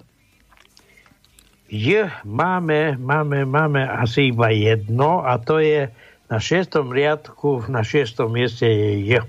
[1.66, 5.90] J máme, máme, máme asi iba jedno a to je
[6.30, 9.26] na šiestom riadku, na šiestom mieste je J.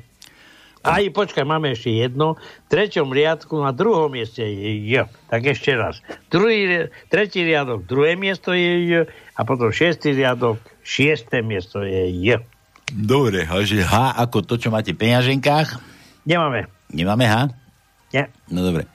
[0.87, 2.39] Aj, počkaj, máme ešte jedno.
[2.39, 5.11] V treťom riadku na druhom mieste je J.
[5.27, 5.99] Tak ešte raz.
[6.31, 8.91] Druhý, tretí riadok, druhé miesto je J
[9.35, 12.39] a potom šiestý riadok, šiesté miesto je J.
[12.87, 15.83] Dobre, a že H ako to, čo máte v peňaženkách?
[16.23, 16.71] Nemáme.
[16.95, 17.51] Nemáme H?
[18.15, 18.31] Nie.
[18.47, 18.87] No dobre.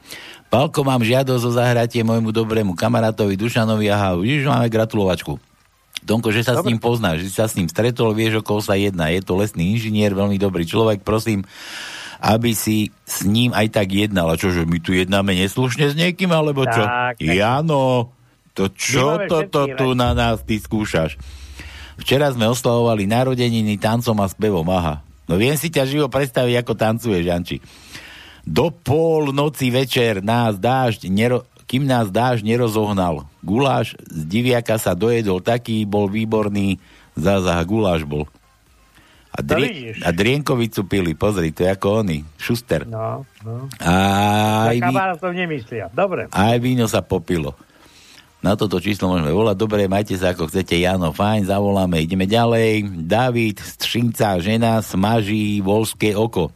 [0.48, 3.92] Palko, mám žiadosť o zahratie môjmu dobrému kamarátovi Dušanovi.
[3.92, 5.51] Aha, vidíš, máme gratulovačku.
[6.02, 6.62] Donko, že sa Dobre.
[6.62, 9.14] s ním poznáš, že sa s ním stretol, vieš, o koho sa jedná.
[9.14, 11.46] Je to lesný inžinier, veľmi dobrý človek, prosím,
[12.22, 14.30] aby si s ním aj tak jednal.
[14.34, 16.82] A čo, že my tu jednáme neslušne s niekým, alebo čo?
[16.82, 18.14] Tak, Jano,
[18.58, 21.18] to čo toto tu na nás ty skúšaš?
[22.02, 25.06] Včera sme oslavovali narodeniny tancom a spevom, aha.
[25.30, 27.62] No viem si ťa živo predstaviť, ako tancuje, Žanči.
[28.42, 33.32] Do pol noci večer nás dážď, nero, kým nás dážď nerozohnal.
[33.40, 36.84] Guláš z diviaka sa dojedol, taký bol výborný,
[37.16, 38.28] zázah guláš bol.
[39.32, 42.84] A, drie, a drienkovicu pili, pozri, to je ako oni, Šuster.
[42.84, 43.72] No, no.
[43.80, 43.96] A
[44.76, 46.28] aj, to nemyslia, dobre.
[46.36, 47.56] Aj víno sa popilo.
[48.44, 49.56] Na toto číslo môžeme volať.
[49.56, 50.76] Dobre, majte sa ako chcete.
[50.76, 53.06] Jano, fajn, zavoláme, ideme ďalej.
[53.08, 56.52] David, Střinca, žena, smaží volské oko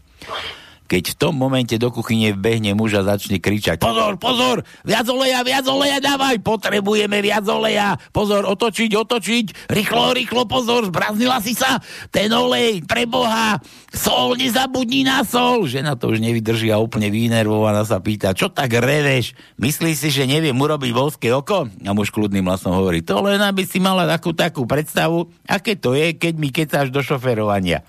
[0.86, 5.42] keď v tom momente do kuchyne vbehne muž a začne kričať Pozor, pozor, viac oleja,
[5.42, 11.82] viac oleja dávaj, potrebujeme viac oleja, pozor, otočiť, otočiť, rýchlo, rýchlo, pozor, zbraznila si sa,
[12.14, 13.58] ten olej, pre Boha,
[13.90, 15.66] sol, nezabudni na sol.
[15.66, 20.30] Žena to už nevydrží a úplne vynervovaná sa pýta, čo tak reveš, myslíš si, že
[20.30, 21.66] neviem urobiť volské oko?
[21.68, 25.98] A muž kľudným hlasom hovorí, to len aby si mala takú takú predstavu, aké to
[25.98, 27.82] je, keď mi kecáš do šoferovania.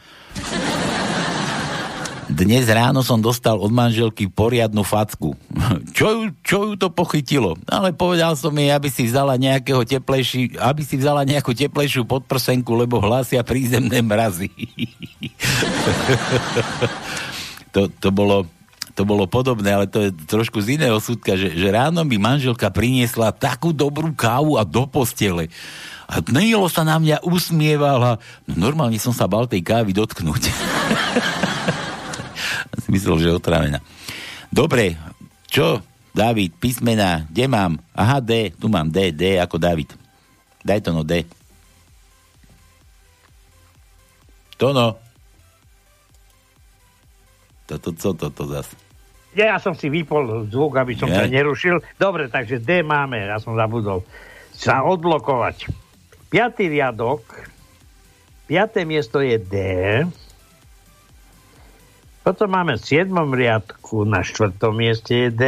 [2.36, 5.32] Dnes ráno som dostal od manželky poriadnu facku.
[5.96, 7.56] Čo ju, čo ju to pochytilo?
[7.64, 12.76] Ale povedal som jej, aby si vzala nejakého teplejší, aby si vzala nejakú teplejšiu podprsenku,
[12.76, 14.52] lebo hlásia prízemné mrazy.
[17.74, 18.44] to, to bolo
[18.96, 22.72] to bolo podobné, ale to je trošku z iného súdka, že, že ráno mi manželka
[22.72, 25.52] priniesla takú dobrú kávu a do postele.
[26.08, 28.16] A Nilo sa na mňa usmievala.
[28.48, 30.48] No normálne som sa bal tej kávy dotknúť.
[32.86, 33.82] si myslel, že je otrávená.
[34.54, 34.94] Dobre,
[35.50, 35.82] čo?
[36.14, 37.82] David, písmena, kde mám?
[37.92, 39.92] Aha, D, tu mám D, D ako David.
[40.62, 41.26] Daj to no D.
[44.56, 44.96] To no.
[47.66, 48.70] Toto, co toto zas?
[49.36, 51.20] Ja som si vypol zvuk, aby som ja.
[51.20, 51.82] sa nerušil.
[52.00, 54.00] Dobre, takže D máme, ja som zabudol.
[54.56, 55.68] Sa odblokovať.
[56.32, 57.20] Piatý riadok,
[58.48, 59.54] piaté miesto je D.
[62.26, 63.06] Potom máme v 7.
[63.14, 64.58] riadku na 4.
[64.74, 65.44] mieste je D.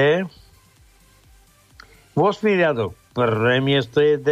[2.14, 2.22] 8.
[2.54, 4.30] riadok prvé miesto je D.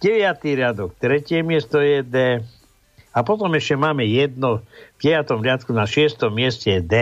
[0.00, 0.24] 9.
[0.40, 2.40] riadok tretie miesto je D.
[3.12, 4.64] A potom ešte máme jedno
[4.96, 5.36] v 5.
[5.44, 6.32] riadku na 6.
[6.32, 6.94] mieste je D.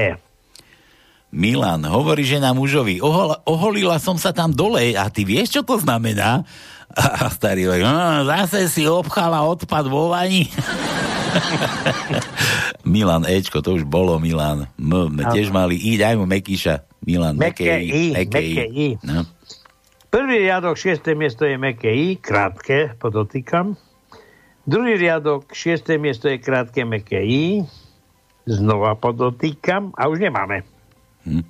[1.31, 5.63] Milan hovorí, že na mužovi ohol, oholila som sa tam dole a ty vieš, čo
[5.63, 6.43] to znamená?
[6.99, 10.51] A starý hovorí, no, zase si obchala odpad vo vani.
[12.95, 14.69] Milan Ečko, to už bolo Milan.
[14.79, 16.85] M, m tiež mali I, daj mu Mekíša.
[17.03, 18.15] Milan, Meké I.
[18.15, 18.89] Meké I.
[19.03, 19.27] No.
[20.13, 23.75] Prvý riadok, šiesté miesto je Meké I, krátke, podotýkam.
[24.69, 27.65] Druhý riadok, šiesté miesto je krátke Meké I.
[28.47, 30.63] Znova podotýkam a už nemáme.
[31.27, 31.43] Hm.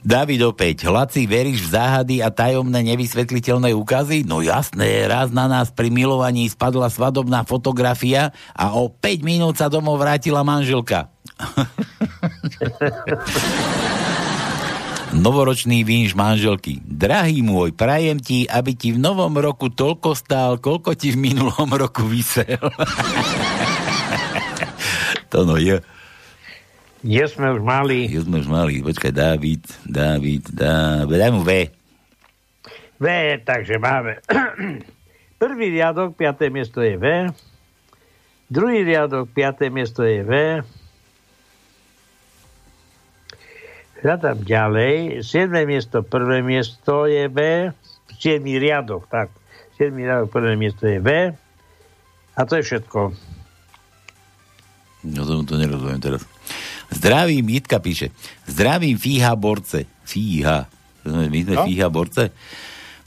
[0.00, 4.24] David opäť, Laci, veríš v záhady a tajomné nevysvetliteľné úkazy?
[4.24, 9.68] No jasné, raz na nás pri milovaní spadla svadobná fotografia a o 5 minút sa
[9.68, 11.12] domov vrátila manželka.
[15.10, 16.78] Novoročný vínš manželky.
[16.86, 21.66] Drahý môj, prajem ti, aby ti v novom roku toľko stál, koľko ti v minulom
[21.66, 22.56] roku vysel.
[25.34, 25.82] to no je.
[27.00, 28.12] Je sme už mali.
[28.12, 28.84] Je sme už mali.
[28.84, 31.16] Počkaj, David, David, David.
[31.16, 31.72] Daj mu V.
[33.00, 33.06] V,
[33.40, 34.20] takže máme.
[35.40, 37.32] Prvý riadok, piaté miesto je V.
[38.52, 40.32] Druhý riadok, piaté miesto je V.
[44.04, 45.24] Hľadám ďalej.
[45.24, 47.72] Siedme miesto, prvé miesto je V.
[48.20, 49.32] Siedmý riadok, tak.
[49.80, 51.08] Siedmý riadok, prvé miesto je V.
[52.36, 53.16] A to je všetko.
[55.08, 56.28] No to, to nerozumiem teraz.
[57.00, 58.12] Zdravím, Jitka píše.
[58.44, 59.88] Zdravím Fíha Borce.
[60.04, 60.68] Fíha.
[61.08, 61.64] My sme no?
[61.64, 62.28] Fíha Borce.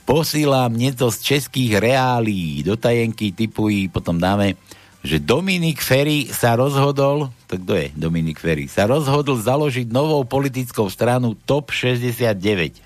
[0.02, 2.66] Posílám nieco z českých reálí.
[2.66, 4.58] Do tajenky typují, potom dáme,
[5.06, 10.90] že Dominik Ferry sa rozhodol, to kto je Dominik Ferry, sa rozhodol založiť novou politickou
[10.90, 12.82] stranu TOP 69.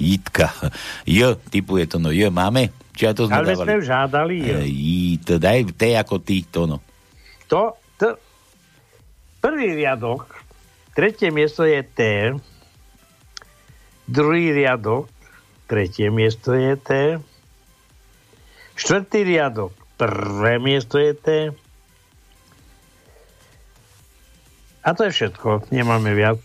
[0.00, 0.48] Jitka.
[1.04, 2.72] J, typuje to, no J máme?
[2.96, 3.68] Či ja to sme Ale dávali?
[3.68, 4.34] sme už hádali.
[4.40, 6.80] J, daj T ako ty, to no.
[7.52, 7.85] To, to,
[9.46, 10.42] Prvý riadok,
[10.90, 12.34] tretie miesto je T,
[14.10, 15.06] druhý riadok,
[15.70, 17.22] tretie miesto je T,
[18.74, 21.28] štvrtý riadok, prvé miesto je T,
[24.86, 26.38] a to je všetko, nemáme viac.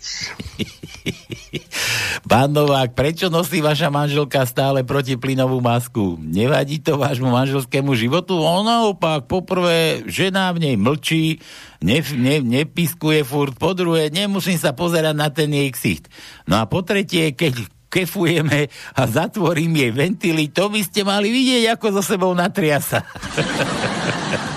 [2.30, 6.18] Pán Novák, prečo nosí vaša manželka stále protiplynovú masku?
[6.18, 8.34] Nevadí to vášmu manželskému životu?
[8.42, 11.38] On naopak, poprvé, žena v nej mlčí,
[11.86, 16.10] ne, ne, nepiskuje furt, po druhé, nemusím sa pozerať na ten jej ksicht.
[16.50, 17.62] No a po tretie, keď
[17.92, 23.06] kefujeme a zatvorím jej ventily, to by ste mali vidieť, ako so sebou natriasa.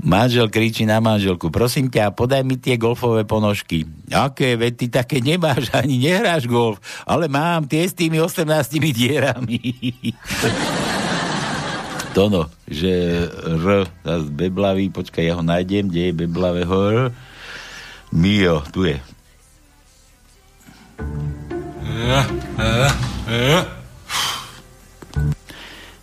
[0.00, 3.84] Manžel kričí na manželku, prosím ťa, podaj mi tie golfové ponožky.
[4.08, 8.48] Aké, veď ty také nemáš, ani nehráš golf, ale mám tie s tými 18
[8.80, 9.60] dierami.
[12.16, 12.90] Tono, že
[13.44, 16.98] R, zás beblavý, počkaj, ja ho nájdem, kde je beblavého R.
[18.10, 18.98] Mio, tu je.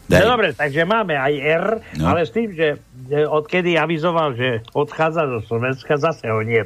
[0.07, 0.23] Daj.
[0.23, 1.67] No dobre, takže máme aj R,
[1.99, 2.07] no.
[2.07, 2.79] ale s tým, že
[3.11, 6.63] odkedy avizoval, že odchádza zo Slovenska, zase ho nie.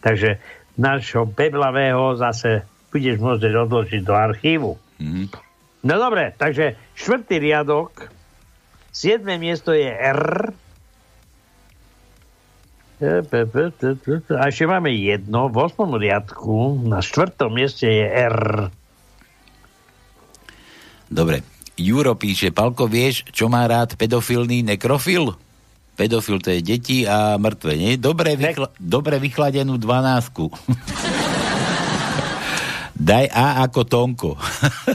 [0.00, 0.40] Takže
[0.80, 4.72] nášho beblavého zase budeš môcť odložiť do archívu.
[5.02, 5.26] Mm-hmm.
[5.84, 8.08] No dobre, takže štvrtý riadok,
[8.88, 10.54] siedme miesto je R.
[14.32, 18.70] A ešte máme jedno, v osmom riadku, na štvrtom mieste je R.
[21.10, 25.34] Dobre, Juro píše, Palko, vieš, čo má rád pedofilný nekrofil?
[25.94, 27.94] Pedofil to je deti a mŕtve, nie?
[27.94, 30.50] Dobre, vychla- dobre vychladenú dvanásku.
[32.94, 34.30] Daj A ako Tonko.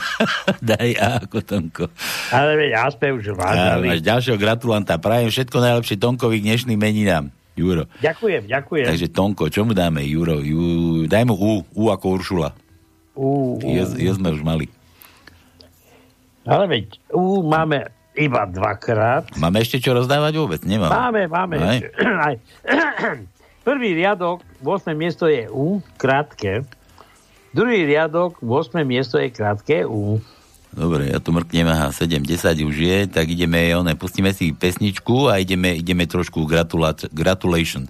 [0.71, 1.85] Daj A ako Tonko.
[2.31, 3.85] Ale veď aspoň už vážali.
[3.91, 4.95] Máš ďalšieho gratulanta.
[4.97, 7.29] Prajem všetko najlepšie Tonkovi k dnešným meninám.
[7.59, 7.91] Juro.
[7.99, 8.87] Ďakujem, ďakujem.
[8.87, 10.39] Takže Tonko, čo mu dáme, Juro?
[10.39, 10.63] Ju,
[11.11, 12.49] daj mu U, U ako Uršula.
[13.19, 13.67] U, U.
[13.67, 14.71] Jo, jo sme už mali.
[16.47, 17.83] Ale veď, U máme
[18.17, 19.29] iba dvakrát.
[19.37, 20.61] Máme ešte čo rozdávať vôbec?
[20.65, 20.89] Nemám.
[20.89, 21.55] Máme, máme.
[21.59, 21.79] Aj.
[22.31, 22.35] Aj.
[23.67, 24.95] Prvý riadok, 8.
[24.97, 26.65] miesto je U, krátke.
[27.53, 28.81] Druhý riadok, 8.
[28.81, 30.17] miesto je krátke U.
[30.69, 35.25] Dobre, ja tu mrknem, aha, 7, 10 už je, tak ideme, one, pustíme si pesničku
[35.25, 37.89] a ideme, ideme trošku gratula- gratulation.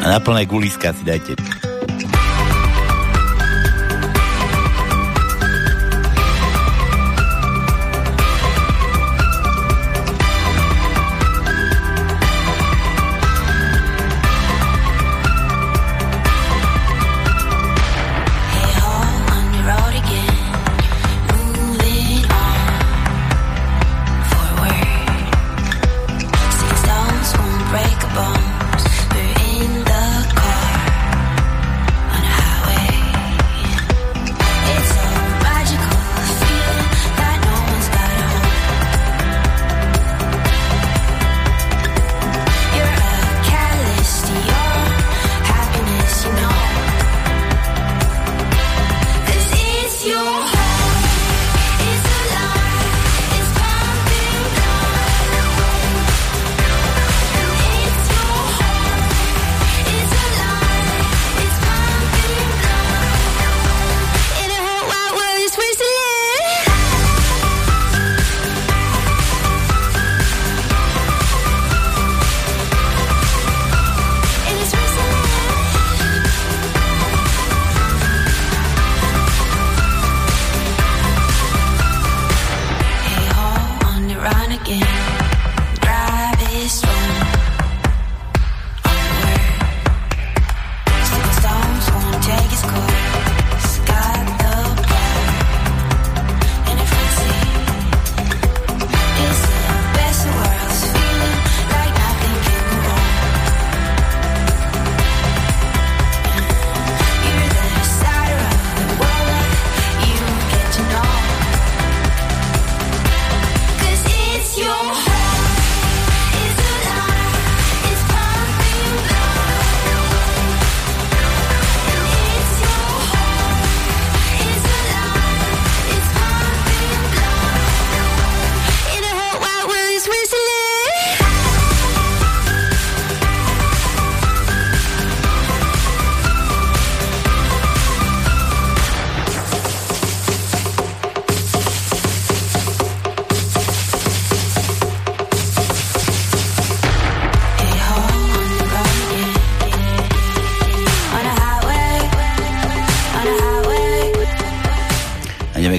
[0.00, 1.67] A na plné guliska si dajte.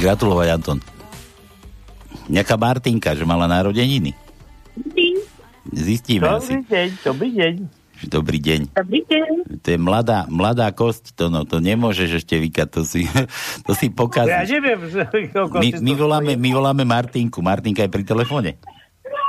[0.09, 0.79] Gratulovať, Anton.
[2.25, 4.17] Nejaká Martinka, že mala narodeniny.
[5.69, 6.57] Zistíme asi.
[6.57, 7.53] Dobrý deň, dobrý deň.
[7.99, 8.61] Dobrý deň.
[8.73, 9.29] Dobrý deň.
[9.59, 13.05] To je mladá, mladá kosť, to, no, to nemôžeš ešte vykať, to si,
[13.67, 14.49] to si Ja pokazíš.
[14.49, 14.79] neviem,
[15.29, 17.45] koľko My, my, voláme, my voláme Martinku.
[17.45, 18.57] Martinka je pri telefóne.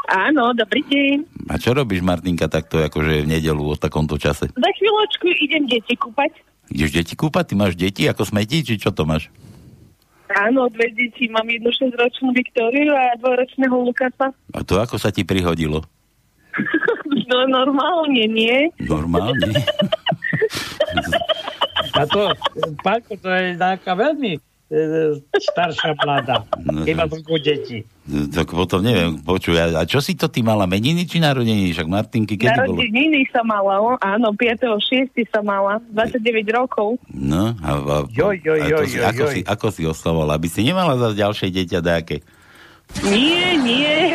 [0.08, 1.16] Áno, dobrý deň.
[1.52, 4.48] A čo robíš, Martinka, takto akože v nedelu o takomto čase?
[4.48, 6.40] Za chvíľočku idem deti kúpať.
[6.72, 7.52] Ideš deti kúpať?
[7.52, 9.28] Ty máš deti ako smeti, či čo to máš?
[10.30, 11.26] Áno, dve deti.
[11.26, 14.30] Mám jednu 6-ročnú Viktóriu a dvojročného Lukasa.
[14.54, 15.82] A to ako sa ti prihodilo?
[17.30, 18.74] No normálne, nie?
[18.82, 19.54] Normálne?
[21.94, 22.34] A to,
[22.82, 24.38] Pálko, to je taká veľmi
[25.34, 26.46] staršia mladá.
[26.62, 27.18] No, Keď má no.
[27.18, 27.82] toľko detí.
[28.30, 31.74] tak potom neviem, počuj, a, a čo si to ty mala, meniny či narodeniny?
[31.74, 32.78] Však Martinky, kedy bolo?
[32.78, 35.10] Narodeniny sa mala, áno, 5.6.
[35.26, 37.02] sa mala, 29 rokov.
[37.10, 39.32] No, a, a, Joj, joj, a to joj, si, joj, ako, joj.
[39.34, 40.38] Si, ako si oslavovala?
[40.38, 42.16] Aby si nemala zase ďalšie dieťa dáke.
[43.10, 44.14] Nie, nie.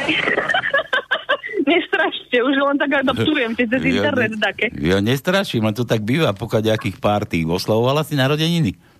[1.67, 4.71] Nestrašte, už len tak adaptujem cez internet také.
[4.79, 7.43] Ja nestraším, len to tak býva po nejakých párty.
[7.43, 8.94] Oslavovala si narodeniny?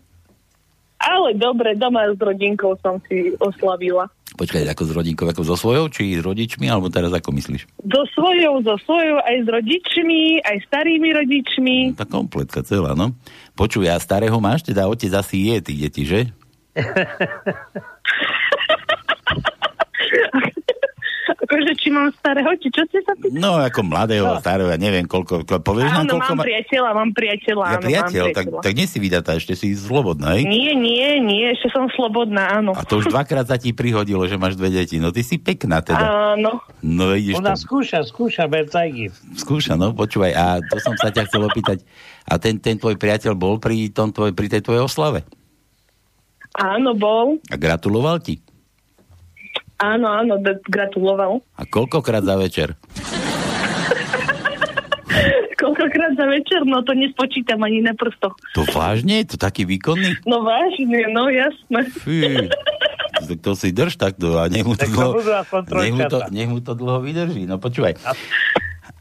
[1.06, 4.10] Ale dobre, doma s rodinkou som si oslavila.
[4.36, 7.70] Počkaj, ako s rodinkou, ako so svojou, či s rodičmi, alebo teraz ako myslíš?
[7.88, 11.78] So svojou, so svojou, aj s rodičmi, aj starými rodičmi.
[11.96, 13.16] Tá kompletka celá, no.
[13.56, 16.22] Počuj, a starého máš, teda otec asi je tých detí, že?
[21.56, 23.40] Akože, či mám starého, či čo ste sa pýtali?
[23.40, 26.44] No, ako mladého, starého, ja neviem, koľko, ko, povieš nám, Áno, koľko mám má...
[26.44, 28.64] priateľa, mám priateľa, Ja áno, priateľ, mám tak, priateľa.
[28.68, 30.44] tak nie si vydatá, ešte si slobodná, hej?
[30.44, 32.76] Nie, nie, nie, ešte som slobodná, áno.
[32.76, 35.00] A to už dvakrát sa ti prihodilo, že máš dve deti.
[35.00, 36.36] No ty si pekná teda.
[36.36, 36.60] Áno.
[36.84, 37.64] No vidíš Ona to.
[37.64, 39.16] skúša, skúša Bertajky.
[39.40, 40.36] Skúša, no počúvaj.
[40.36, 41.88] A to som sa ťa chcel opýtať.
[42.28, 45.24] A ten, ten tvoj priateľ bol pri, tom tvoj, pri tej tvojej oslave?
[46.56, 47.40] Áno, bol.
[47.48, 48.45] A gratuloval ti?
[49.86, 51.46] Áno, áno, gratuloval.
[51.62, 52.74] A koľkokrát za večer?
[55.62, 58.34] Koľkokrát za večer, no to nespočítam ani na prstoch.
[58.58, 59.24] To vážne?
[59.30, 60.26] To taký výkonný?
[60.26, 61.80] No vážne, no jasné.
[62.02, 62.50] Fí.
[63.26, 65.14] To, to si drž takto a nech mu to, Tak to dlho,
[65.82, 67.48] nech mu to, nech mu to dlho vydrží.
[67.48, 67.98] No počúvaj.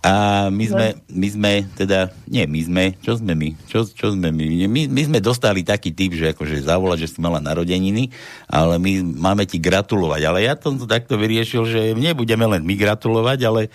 [0.05, 3.57] A my sme, my sme teda, nie my sme, čo sme my?
[3.65, 4.69] Čo, čo sme my?
[4.69, 4.83] my?
[4.93, 8.13] My sme dostali taký typ, že akože zavolať, že si mala narodeniny,
[8.45, 10.21] ale my máme ti gratulovať.
[10.29, 13.73] Ale ja som to takto vyriešil, že nebudeme len my gratulovať, ale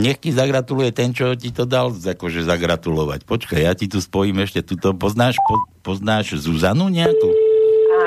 [0.00, 3.28] nech ti zagratuluje ten, čo ti to dal, akože zagratulovať.
[3.28, 4.96] Počkaj, ja ti tu spojím ešte tuto.
[4.96, 7.28] Poznáš, po, poznáš Zuzanu nejakú?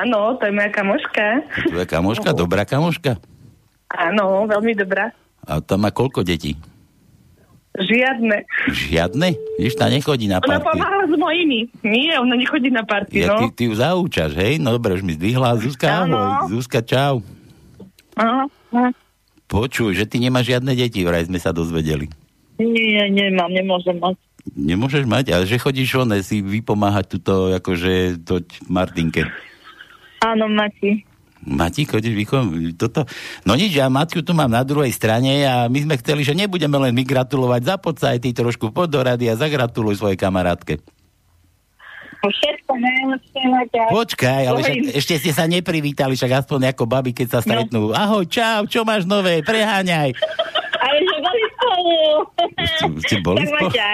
[0.01, 1.26] Áno, to je moja kamoška.
[1.70, 3.22] Tvoja kamoška, dobrá kamoška?
[3.93, 5.14] Áno, veľmi dobrá.
[5.45, 6.58] A tam má koľko detí?
[7.74, 8.45] Žiadne.
[8.67, 9.28] Žiadne?
[9.57, 10.65] Vidíš, tá nechodí na Ona party.
[10.67, 11.59] pomáha s mojimi.
[11.82, 13.38] Nie, ona nechodí na party, Ja, no.
[13.39, 14.57] ty, ty ju zaúčaš, hej?
[14.57, 15.57] No dobre, už mi zdvihla.
[15.57, 16.13] Zuzka, Áno.
[16.13, 16.53] ahoj.
[16.53, 17.26] Zuzka, čau.
[18.13, 18.45] Áno.
[19.45, 22.09] Počuj, že ty nemáš žiadne deti, vraj sme sa dozvedeli.
[22.55, 24.17] Nie, nemám, nemôžem mať.
[24.51, 29.26] Nemôžeš mať, ale že chodíš one si vypomáhať tuto, akože to Martinke.
[30.19, 31.01] Áno, Mati.
[31.43, 33.03] Mati, vychovať toto?
[33.43, 36.79] No nič, ja Matku tu mám na druhej strane a my sme chceli, že nebudeme
[36.79, 40.79] len my gratulovať, zapoď sa aj ty trošku pod do rady a zagratuluj svojej kamarátke.
[42.23, 43.83] Všetko najlepšie, Maťa.
[43.91, 47.91] Počkaj, ale však, ešte ste sa neprivítali, však aspoň ako baby, keď sa stretnú.
[47.91, 47.95] No.
[47.95, 50.15] Ahoj, čau, čo máš nové, preháňaj.
[50.79, 51.95] Ale že boli spolu.
[52.63, 53.67] Ste- ste boli Tak, spolu?
[53.67, 53.89] Maťa.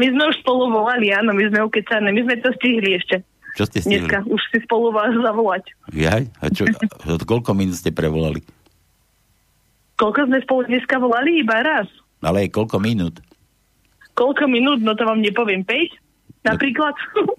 [0.00, 3.20] My sme už spolu volali, áno, my sme ukecané, my sme to stihli ešte.
[3.54, 4.10] Čo ste stihli?
[4.10, 5.64] Dneska už si spolu vás zavolať.
[5.94, 6.26] Jaj?
[6.42, 6.66] A čo,
[7.06, 8.42] a koľko minút ste prevolali?
[9.94, 11.38] Koľko sme spolu dneska volali?
[11.38, 11.86] Iba raz.
[12.18, 13.22] Ale koľko minút?
[14.18, 14.82] Koľko minút?
[14.82, 15.62] No to vám nepoviem.
[15.62, 16.50] 5?
[16.50, 16.94] Napríklad?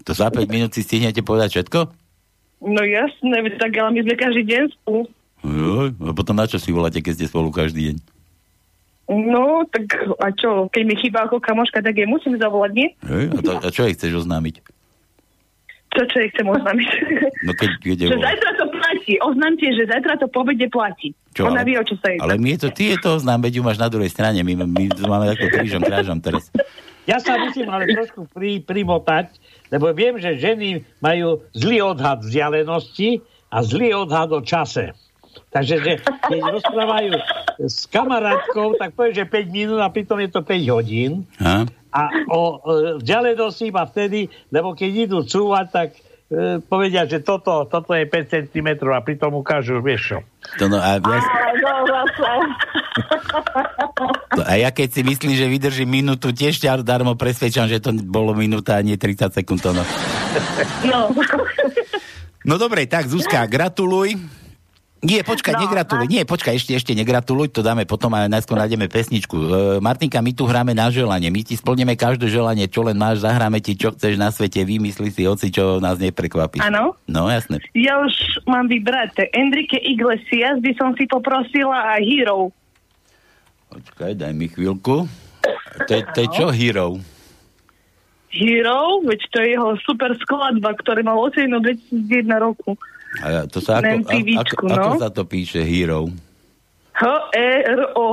[0.08, 1.80] To za 5 minút si stihnete povedať všetko?
[2.64, 5.02] No jasné, veď tak ale my sme každý deň spolu.
[5.46, 7.98] Joj, a potom na čo si voláte, keď ste spolu každý deň?
[9.06, 9.86] No, tak
[10.18, 12.90] a čo, keď mi chýba ako kamoška, tak jej musím zavolať, nie?
[13.06, 14.66] Hej, a, to, a čo jej chceš oznámiť?
[15.96, 16.90] Čo, čo jej chcem oznámiť?
[17.48, 19.14] No keď, je že zajtra to platí.
[19.24, 21.16] Oznámte, že zajtra to povede platí.
[21.32, 22.24] Čo, Ona ale- vie, o čo sa jedná.
[22.28, 24.54] Ale my je to, ty je to oznám, veď ju máš na druhej strane, my,
[24.68, 26.52] my to máme takto krížom, krážom teraz.
[27.06, 29.38] Ja sa musím ale trošku pri, primotať,
[29.70, 33.22] lebo viem, že ženy majú zlý odhad vzdialenosti
[33.54, 34.92] a zlý odhad o čase.
[35.52, 37.12] Takže že keď rozprávajú
[37.60, 41.24] s kamarátkou, tak povie, že 5 minút a pritom je to 5 hodín.
[41.40, 41.68] Ha?
[41.96, 45.88] A o e, vzdialenosti iba vtedy, lebo keď idú cúvať, tak
[46.28, 50.20] e, povedia, že toto, toto je 5 cm a pritom ukážu, vieš čo.
[50.60, 51.20] To no, a, ja,
[53.96, 57.84] No, to, a ja keď si myslím, že vydržím minútu, tiež ťa darmo presvedčam, že
[57.84, 59.60] to bolo minúta a nie 30 sekúnd.
[59.64, 59.84] To no.
[60.88, 61.00] No.
[62.44, 64.20] no dobre, tak Zuzka, gratuluj.
[65.04, 66.08] Nie, počkaj, no, negratuluj.
[66.08, 69.36] Nie, počkaj, ešte, ešte negratuluj, to dáme potom a najskôr nájdeme pesničku.
[69.38, 69.48] E,
[69.84, 71.30] Martinka, my tu hráme na želanie.
[71.30, 75.12] My ti splníme každé želanie, čo len máš, zahráme ti, čo chceš na svete, vymysli
[75.12, 76.64] si, hoci čo nás neprekvapí.
[76.64, 76.96] Áno.
[77.06, 77.62] No, jasné.
[77.78, 78.14] Ja už
[78.50, 82.50] mám vybrať Enrique Iglesias, by som si poprosila a Hero.
[83.70, 85.06] Počkaj, daj mi chvíľku.
[85.86, 86.98] To je, čo, Hero?
[88.36, 92.76] Hero, veď to je jeho super skladba, ktorý mal ocenenú 2001 roku.
[93.24, 95.00] A to sa ako, a, MTVčku, ako, ako no.
[95.00, 96.12] sa to píše Hero?
[96.96, 98.06] H-E-R-O.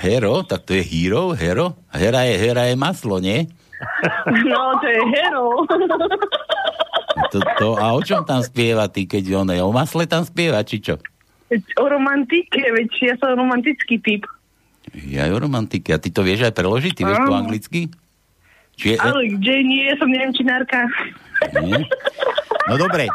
[0.00, 0.34] Hero?
[0.44, 1.36] Tak to je Hero?
[1.36, 1.76] Hero?
[1.92, 3.44] Hera je, hera je maslo, nie?
[4.48, 5.46] No, to je Hero.
[7.32, 9.60] To, to, a o čom tam spieva ty, keď on je?
[9.60, 10.96] O masle tam spieva, či čo?
[11.76, 14.24] O romantike, veď ja som romantický typ.
[14.96, 15.92] Ja o romantike.
[15.92, 16.92] A ty to vieš aj preložiť?
[16.96, 17.80] Ty vieš po anglicky?
[18.80, 20.88] Či je, Ale kde nie, som nemčinárka.
[21.60, 21.84] nie?
[22.68, 23.08] No dobre.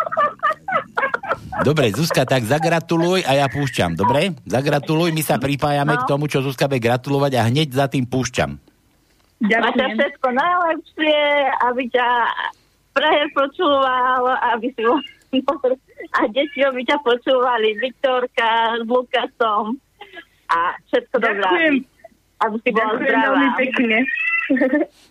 [1.59, 4.37] Dobre, Zuzka, tak zagratuluj a ja púšťam, dobre?
[4.45, 5.99] Zagratuluj, my sa pripájame No.
[5.99, 8.57] k tomu, čo Zuzka bude gratulovať a hneď za tým púšťam.
[9.39, 11.19] Máte všetko najlepšie,
[11.63, 12.07] aby ťa
[12.89, 14.81] Prahe počúval, aby si
[16.09, 19.77] a deti by ťa počúvali, Viktorka s Lukasom
[20.47, 20.57] a
[20.89, 21.37] všetko dobré.
[21.37, 21.75] Ďakujem.
[22.37, 23.25] Aby si bola Ďakujem zdravá.
[23.27, 23.97] veľmi pekne.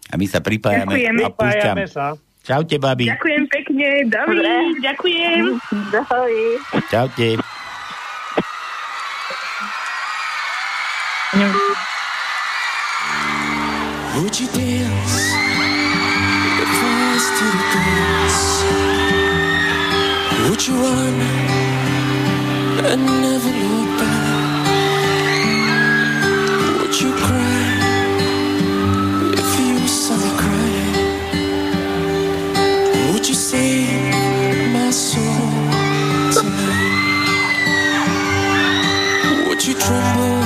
[0.09, 1.15] A my sa pripájame Ďakujem.
[1.15, 1.77] a púšťam.
[1.77, 2.07] Pripájame sa.
[2.47, 3.11] Čaute, babi.
[3.11, 4.55] Ďakujem pekne, David, Dobre.
[4.79, 5.59] ďakujem.
[5.91, 6.63] Dovi.
[6.87, 7.29] Čaute.
[14.17, 15.19] Would you dance
[16.63, 18.41] if I asked you to dance?
[20.49, 21.19] Would you run
[22.87, 23.66] and never
[39.67, 40.46] 去触碰。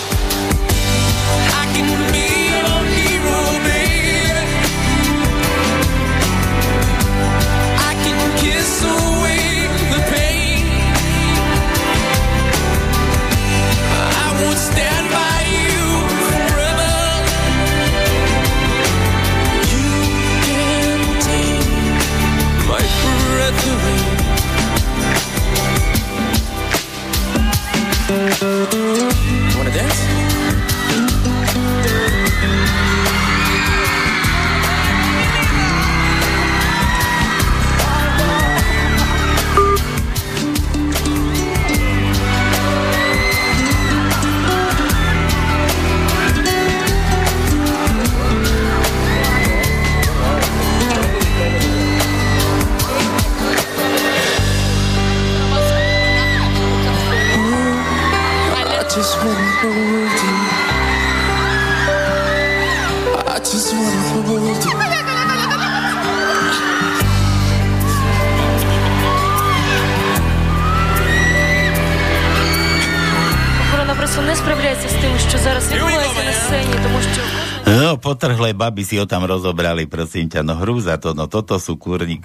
[78.61, 80.45] baby si ho tam rozobrali, prosím ťa.
[80.45, 82.21] No hrúza to, no toto sú kurník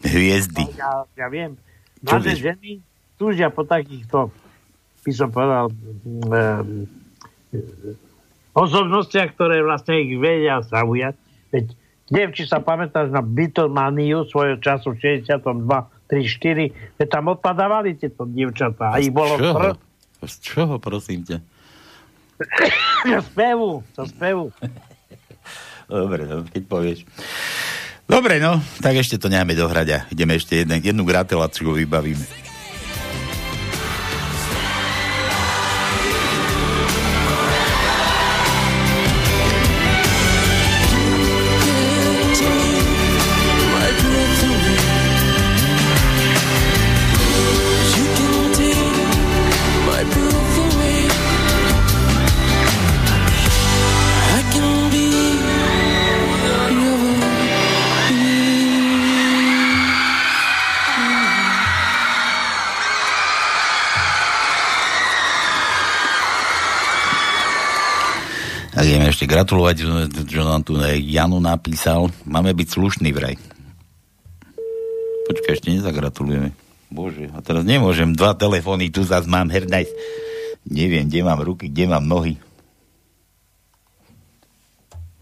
[0.00, 0.64] hviezdy.
[0.80, 1.60] Ja, ja viem.
[2.00, 2.80] Mladé ženy
[3.20, 4.32] túžia po takýchto,
[5.04, 6.88] by som povedal, um,
[8.56, 11.20] osobnostiach, ktoré vlastne ich vedia zaujať.
[11.52, 11.64] Veď
[12.08, 16.00] neviem, či sa pamätáš na Beatlemaniu svojho času v 62.
[16.10, 18.90] 3, 4, že tam odpadávali tieto dievčatá.
[18.90, 19.54] A ich bolo čoho?
[19.54, 19.64] pr...
[20.26, 21.38] Z čoho, prosím ťa?
[23.14, 24.50] zo spevu, zo spevu.
[25.90, 27.02] Dobre, no, keď povieš.
[28.06, 32.39] Dobre, no, tak ešte to necháme dohrať a ideme ešte jedne, jednu gratuláciu vybavíme.
[69.30, 69.76] Gratulovať,
[70.26, 72.10] že nám tu Janu napísal.
[72.26, 73.38] Máme byť slušný vraj.
[75.30, 76.50] Počkaj, ešte nezagratulujeme.
[76.90, 79.86] Bože, a teraz nemôžem, dva telefóny, tu zase mám hernajs.
[80.66, 82.34] Neviem, kde mám ruky, kde mám nohy.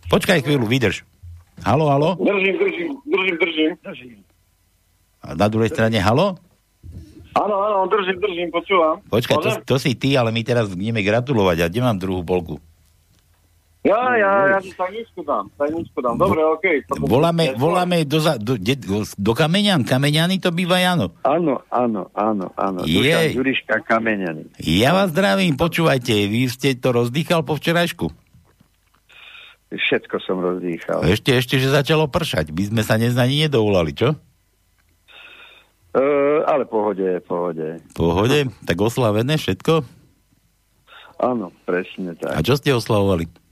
[0.08, 1.04] Počkaj chvíľu, vydrž.
[1.60, 2.16] Halo, halo?
[2.16, 3.36] Držím, držím, držím,
[3.84, 4.16] držím.
[5.20, 6.40] A na druhej strane, halo?
[7.36, 9.04] Áno, áno, držím, držím, počúvam.
[9.12, 11.56] Počkaj, to, to si ty, ale my teraz ideme gratulovať.
[11.60, 12.56] A kde mám druhú polku?
[13.86, 16.18] Ja, ja, ja tajničku dám, tajničku dám.
[16.18, 16.82] Dobre, okej.
[16.82, 16.98] Okay.
[16.98, 18.74] Voláme, voláme do, za, do, de,
[19.14, 19.86] do Kameňan.
[19.86, 21.14] Kameňany to býva Jano.
[21.22, 22.82] Áno, áno, áno, áno.
[22.82, 23.06] Jej.
[23.06, 24.42] Dušan Ďuriška Kameňany.
[24.66, 28.10] Ja vás zdravím, počúvajte, vy ste to rozdýchal po včerajšku.
[29.70, 31.06] Všetko som rozdýchal.
[31.06, 32.50] Ešte, ešte, že začalo pršať.
[32.50, 34.18] By sme sa dnes ani nedovolali, čo?
[35.94, 37.78] Uh, ale pohode, pohode.
[37.94, 38.50] Pohode?
[38.66, 39.86] Tak oslavené všetko?
[41.22, 42.34] Áno, presne tak.
[42.34, 43.47] A čo ste oslavovali?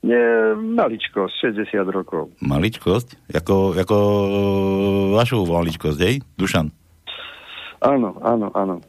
[0.00, 2.32] Nie, maličko, 60 rokov.
[2.40, 3.36] Maličkosť?
[3.36, 4.28] Jako, ako e,
[5.12, 6.24] vašu maličkosť, hej?
[6.40, 6.72] Dušan.
[7.84, 8.80] Áno, áno, áno.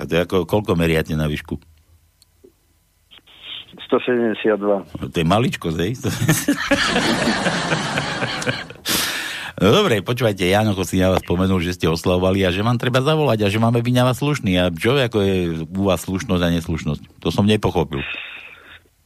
[0.00, 1.60] A to je ako, koľko meriate na výšku?
[3.92, 4.56] 172.
[4.58, 5.92] No, to je maličkosť, hej?
[9.54, 12.98] No dobre, počúvajte, Jano si na vás spomenul, že ste oslavovali a že vám treba
[12.98, 14.58] zavolať a že máme byť na vás slušný.
[14.58, 17.22] A čo ako je u vás slušnosť a neslušnosť?
[17.22, 18.02] To som nepochopil.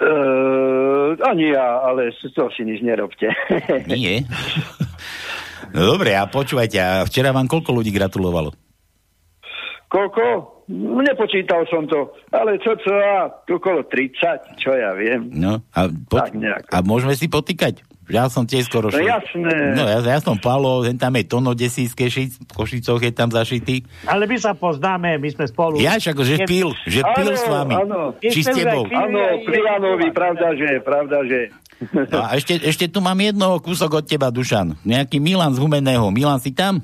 [0.01, 0.68] Uh,
[1.23, 3.29] ani ja, ale to si nič nerobte.
[3.91, 4.27] Nie.
[5.75, 8.55] No dobre, a počúvajte, a včera vám koľko ľudí gratulovalo?
[9.89, 10.57] Koľko?
[11.01, 15.33] Nepočítal som to, ale čo, čo, a okolo 30, čo ja viem.
[15.33, 17.88] No, a, po, a môžeme si potýkať?
[18.09, 19.05] Ja som tiež skoro No šiel.
[19.05, 19.77] jasné.
[19.77, 23.85] No ja, ja som Palo, ten tam je Tono Desíske, v Košicoch je tam zašitý.
[24.05, 25.77] Ale my sa poznáme, my sme spolu.
[25.77, 27.77] Ja však, že pil, že pil s vami.
[27.77, 28.89] Áno, Či s tebou.
[28.89, 31.41] Áno, pri Janovi, pravda, že, pravda, že.
[32.09, 34.81] No a ešte, ešte tu mám jedno kúsok od teba, Dušan.
[34.83, 36.09] Nejaký Milan z Humeného.
[36.09, 36.81] Milan, si tam?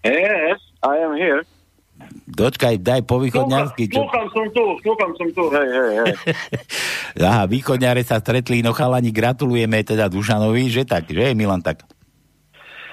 [0.00, 1.44] Yes, I am here.
[2.30, 3.90] Dočkaj, daj po východňarsky.
[3.90, 4.06] Čo...
[4.06, 6.14] Slúcham som tu, slúcham som tu, hej, hej, hej.
[7.28, 11.82] Aha, východňare sa stretli, no chalani, gratulujeme teda Dušanovi, že tak, že je Milan tak?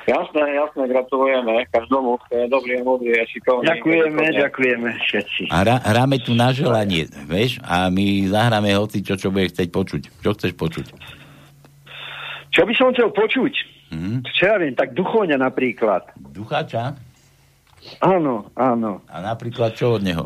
[0.07, 3.67] Jasné, jasné, gratulujeme každomu, kto je dobrý modrý a šikovný.
[3.67, 5.41] Ďakujeme, ďakujeme všetci.
[5.51, 7.59] A hra, hráme tu na želanie, vieš?
[7.59, 10.01] A my zahráme hoci, čo, čo bude chcieť počuť.
[10.23, 10.85] Čo chceš počuť?
[12.55, 13.53] Čo by som chcel počuť?
[13.91, 14.23] Mhm.
[14.31, 16.07] Čo ja viem, tak Duchoňa napríklad.
[16.15, 17.06] Duchača?
[18.01, 19.01] Áno, áno.
[19.07, 20.25] A napríklad čo od neho?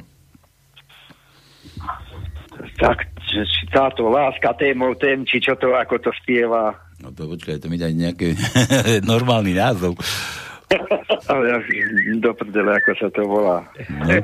[2.82, 2.98] Tak,
[3.30, 6.74] či táto láska témou tém, či čo to, ako to spieva.
[7.02, 8.34] No to počkaj, to mi daj nejaký
[9.12, 9.98] normálny názov.
[11.32, 11.58] Ale ja
[12.18, 13.58] do prdele, ako sa to volá.
[13.90, 14.18] No.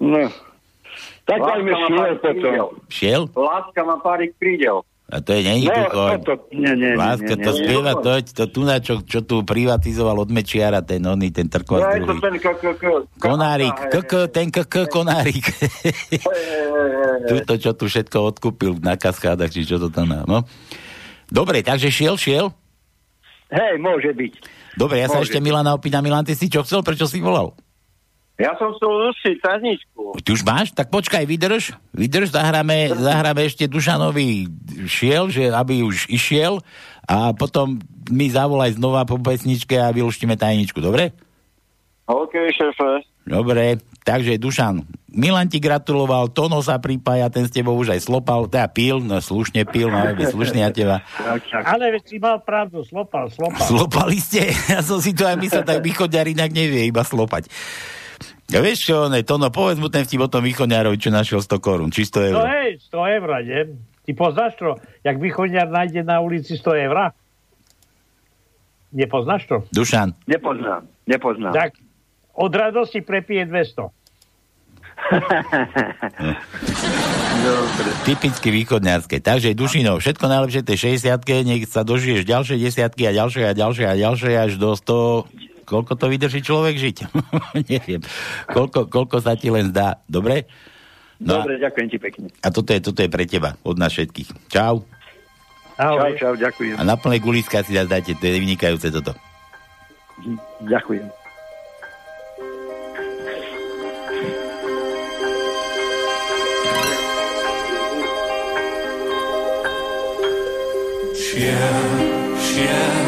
[0.00, 0.24] No.
[1.28, 2.32] Tak Láska dajme šiel pár potom.
[2.32, 2.66] krídel.
[2.90, 3.22] Šiel?
[3.36, 4.82] Láska má párik prídel.
[5.10, 5.74] A to je není No,
[6.22, 7.58] to, nie, nie, Láska, nie, to nie.
[7.58, 11.50] spieva to, to tu na čo, tu privatizoval od Mečiara, ten oný, ten
[11.82, 12.22] No je to druhý.
[12.22, 12.84] ten k, k, k,
[13.18, 15.42] Konárik, KK, ten KK konárik.
[17.28, 20.20] Tuto, čo tu všetko odkúpil na kaskádach, či čo to tam má.
[20.24, 20.46] No.
[21.26, 22.50] Dobre, takže šiel, šiel.
[23.50, 24.32] Hej, môže byť.
[24.78, 25.34] Dobre, ja sa Môže.
[25.34, 26.00] ešte Milana opýtam.
[26.00, 26.86] Milan, ty si čo chcel?
[26.86, 27.50] Prečo si volal?
[28.40, 30.16] Ja som chcel ušiť tajničku.
[30.16, 30.72] Ty už máš?
[30.72, 31.76] Tak počkaj, vydrž.
[31.92, 34.48] Vydrž, zahráme, zahráme ešte Dušanovi
[34.88, 36.64] šiel, že aby už išiel
[37.04, 37.76] a potom
[38.08, 41.12] mi zavolaj znova po pesničke a vylúštime tajničku, dobre?
[42.08, 43.04] OK, šéfe.
[43.28, 48.48] Dobre, takže Dušan, Milan ti gratuloval, Tono sa pripája, ten s tebou už aj slopal,
[48.48, 51.04] teda pil, no slušne pil, máme byť slušný na teba.
[51.70, 53.68] Ale veď si mal pravdu, slopal, slopal.
[53.68, 54.48] Slopali ste?
[54.72, 57.52] Ja som si to aj myslel, tak východňar inak nevie iba slopať.
[58.50, 61.62] Ja vieš čo, ne, Tono, povedz mu ten vtip o tom východňarovi, čo našiel 100
[61.62, 62.50] korún, či 100 No eur.
[62.50, 63.60] hej, 100 eur, nie?
[64.02, 64.74] Ty poznáš to,
[65.06, 67.14] jak východňar nájde na ulici 100 eur?
[68.90, 69.62] Nepoznáš to?
[69.70, 70.18] Dušan.
[70.26, 71.54] Nepoznám, nepoznám.
[71.54, 71.78] Tak
[72.34, 73.86] od radosti prepije 200.
[78.04, 79.22] Typicky východňarské.
[79.22, 83.86] Takže Dušino, všetko najlepšie tej 60 nech sa dožiješ ďalšie desiatky a ďalšie a ďalšie
[83.88, 85.30] a ďalšie až do 100...
[85.70, 86.96] Koľko to vydrží človek žiť?
[87.70, 88.02] Neviem.
[88.50, 90.02] Koľko, koľko sa ti len zdá.
[90.10, 90.50] Dobre?
[91.22, 92.26] No Dobre, ďakujem ti pekne.
[92.42, 94.50] a toto je, toto je pre teba, od nás všetkých.
[94.50, 94.82] Čau.
[95.78, 96.74] Čau, čau, ďakujem.
[96.74, 99.14] A na plnej guliska si zase dajte, to je vynikajúce toto.
[100.64, 101.06] Ďakujem.
[111.14, 111.84] Šiel,
[112.38, 112.99] šiel,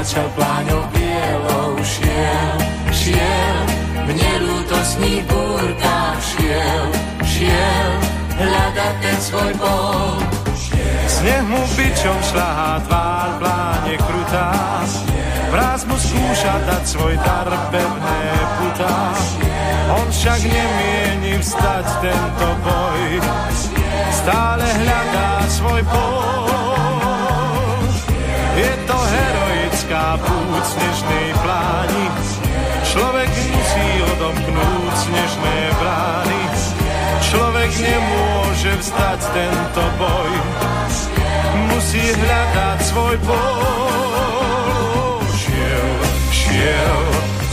[0.00, 2.56] kráčal pláňou bielou, šiel,
[2.88, 3.58] šiel,
[4.08, 6.86] v nelútostných búrkach šiel,
[7.20, 7.90] šiel,
[8.40, 10.16] hľadať ten svoj bol.
[11.10, 14.50] Sneh mu bičom šľahá tvár, pláne krutá.
[15.50, 18.22] Vraz mu skúša dať svoj dar pevné
[18.56, 18.96] putá.
[19.90, 23.02] On však nemieni vstať tento boj,
[24.14, 26.46] stále hľadá svoj pol.
[28.54, 32.06] Je to heroická púť snežnej pláni,
[32.86, 36.49] človek musí odomknúť snežné brány.
[37.30, 40.32] Človek nemôže vstať tento boj,
[41.70, 45.22] musí hľadať svoj pol.
[45.30, 45.90] Šiel,
[46.34, 47.02] šiel,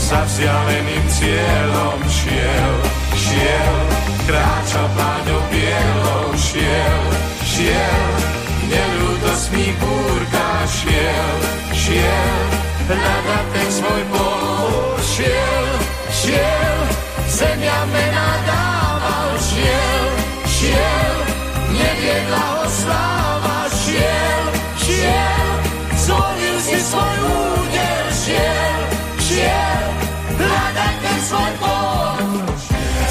[0.01, 2.73] za vzdialeným cieľom šiel,
[3.13, 3.78] šiel,
[4.25, 7.01] kráčal pláňou bielou, šiel,
[7.45, 11.38] šiel, v neľútostných búrkach šiel,
[11.78, 12.41] šiel,
[12.89, 13.66] hľadať ten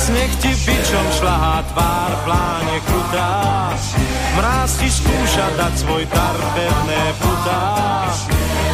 [0.06, 3.32] Sneh ti bičom šľahá tvár, pláne krutá.
[4.40, 7.64] Mráz ti skúša dať svoj dar, pevné putá.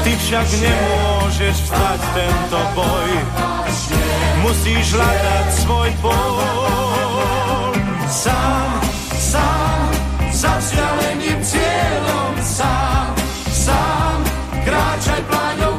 [0.07, 3.11] Ty však nemôžeš vstať tento boj.
[4.47, 6.37] Musíš hľadať svoj bol.
[8.07, 8.71] Sám,
[9.19, 9.89] sám,
[10.31, 12.33] za vzdialeným cieľom.
[12.45, 13.11] Sám,
[13.51, 14.19] sám,
[14.63, 15.72] kráčaj pláňou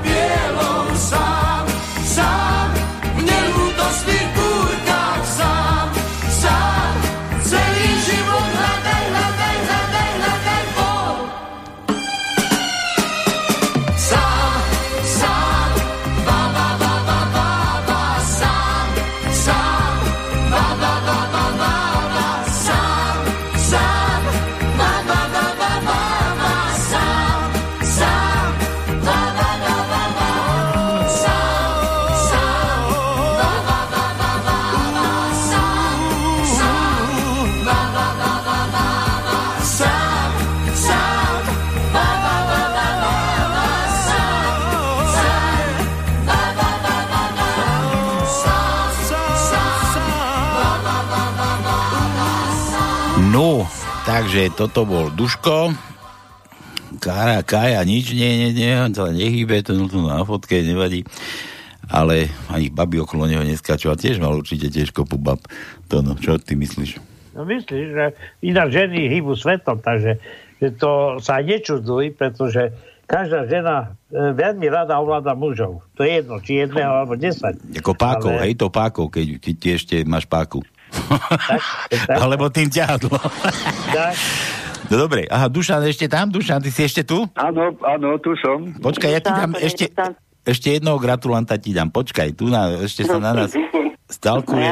[53.33, 53.65] No,
[54.05, 55.73] takže toto bol Duško.
[57.01, 61.01] Kára, Kaja, nič nie, nie, nie, on sa nehýbe, to tu na fotke, nevadí.
[61.89, 65.41] Ale ani baby okolo neho neskáču a tiež mal určite tiež kopu bab.
[65.89, 67.01] To no, čo ty myslíš?
[67.33, 68.05] No myslíš, že
[68.45, 70.21] inak ženy hýbu svetom, takže
[70.61, 72.69] že to sa nečudzuj, pretože
[73.09, 75.81] každá žena e, veľmi rada ovláda mužov.
[75.97, 77.57] To je jedno, či jedného alebo desať.
[77.81, 80.61] Ako pákov, Ale- hej, to pákov, keď ty, ešte máš páku.
[82.23, 83.15] Alebo tým ťahadlo.
[83.91, 84.13] Tak.
[84.91, 86.27] No dobre, aha, Dušan ešte tam?
[86.27, 87.23] Dušan, ty si ešte tu?
[87.33, 88.67] Áno, áno, tu som.
[88.77, 89.89] Počkaj, ja ti dám ešte,
[90.43, 91.89] ešte jednoho gratulanta ti dám.
[91.89, 93.55] Počkaj, tu na, ešte sa na nás
[94.11, 94.69] stalkuje.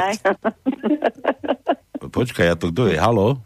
[2.01, 2.99] Počkaj, ja to kto je?
[2.99, 3.39] Halo?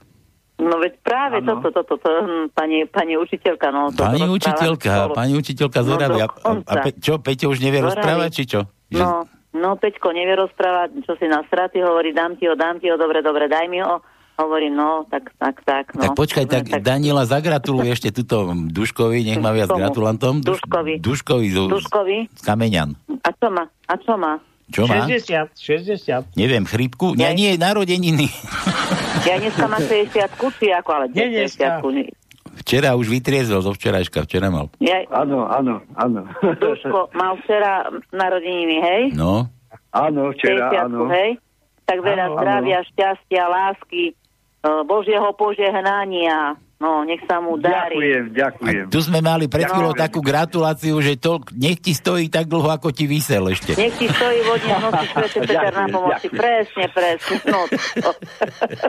[0.55, 3.91] No veď práve toto, toto, toto, hm, pani, pani učiteľka, no.
[3.91, 6.19] to Pani učiteľka, pani učiteľka z No Oravy.
[6.23, 6.27] A,
[6.63, 8.59] a, pe, čo, Peťo už nevie rozprávať, či čo?
[8.87, 12.77] Že- No, no Peťko nevie rozprávať, čo si na straty hovorí, dám ti ho, dám
[12.77, 14.03] ti ho, dobre, dobre, daj mi ho.
[14.35, 16.03] Hovorí, no, tak, tak, tak, no.
[16.03, 19.79] Tak počkaj, tak, Daniela zagratuluje ešte tuto Duškovi, nech má viac Komu?
[19.79, 20.43] gratulantom.
[20.43, 20.99] Duš- Duškovi.
[20.99, 22.17] Duškovi z, Duškovi.
[22.35, 22.99] z Kameňan.
[23.23, 23.63] A čo má?
[23.87, 24.35] A čo má?
[24.67, 25.07] Čo má?
[25.07, 26.35] 60, 60.
[26.35, 27.15] Neviem, chrípku?
[27.15, 28.27] Nie, nie, narodeniny.
[29.23, 30.11] Ja dneska mám 60
[30.59, 32.11] či ako, ale Nie 60 nie.
[32.65, 34.73] Včera už vytriezol zo včerajška, včera mal.
[34.81, 36.25] Ja, Áno, áno, áno.
[36.41, 39.01] Duško mal včera narodeniny, hej?
[39.13, 39.45] No,
[39.93, 41.05] Áno, včera, 60, áno.
[41.13, 41.37] hej?
[41.85, 44.13] Tak veľa Áno, zdravia, šťastia, lásky, e,
[44.83, 46.57] Božieho požehnania.
[46.75, 47.95] No, nech sa mu darí.
[47.95, 48.85] Ďakujem, ďakujem.
[48.87, 50.05] tu sme mali pred chvíľou Ďakujem.
[50.05, 53.73] takú gratuláciu, že to, nech ti stojí tak dlho, ako ti vysel ešte.
[53.73, 56.27] Nech ti stojí vodne v noci Svetý Peter na pomoci.
[56.27, 56.35] ďakujem.
[56.35, 57.35] Presne, presne.
[57.45, 57.59] No.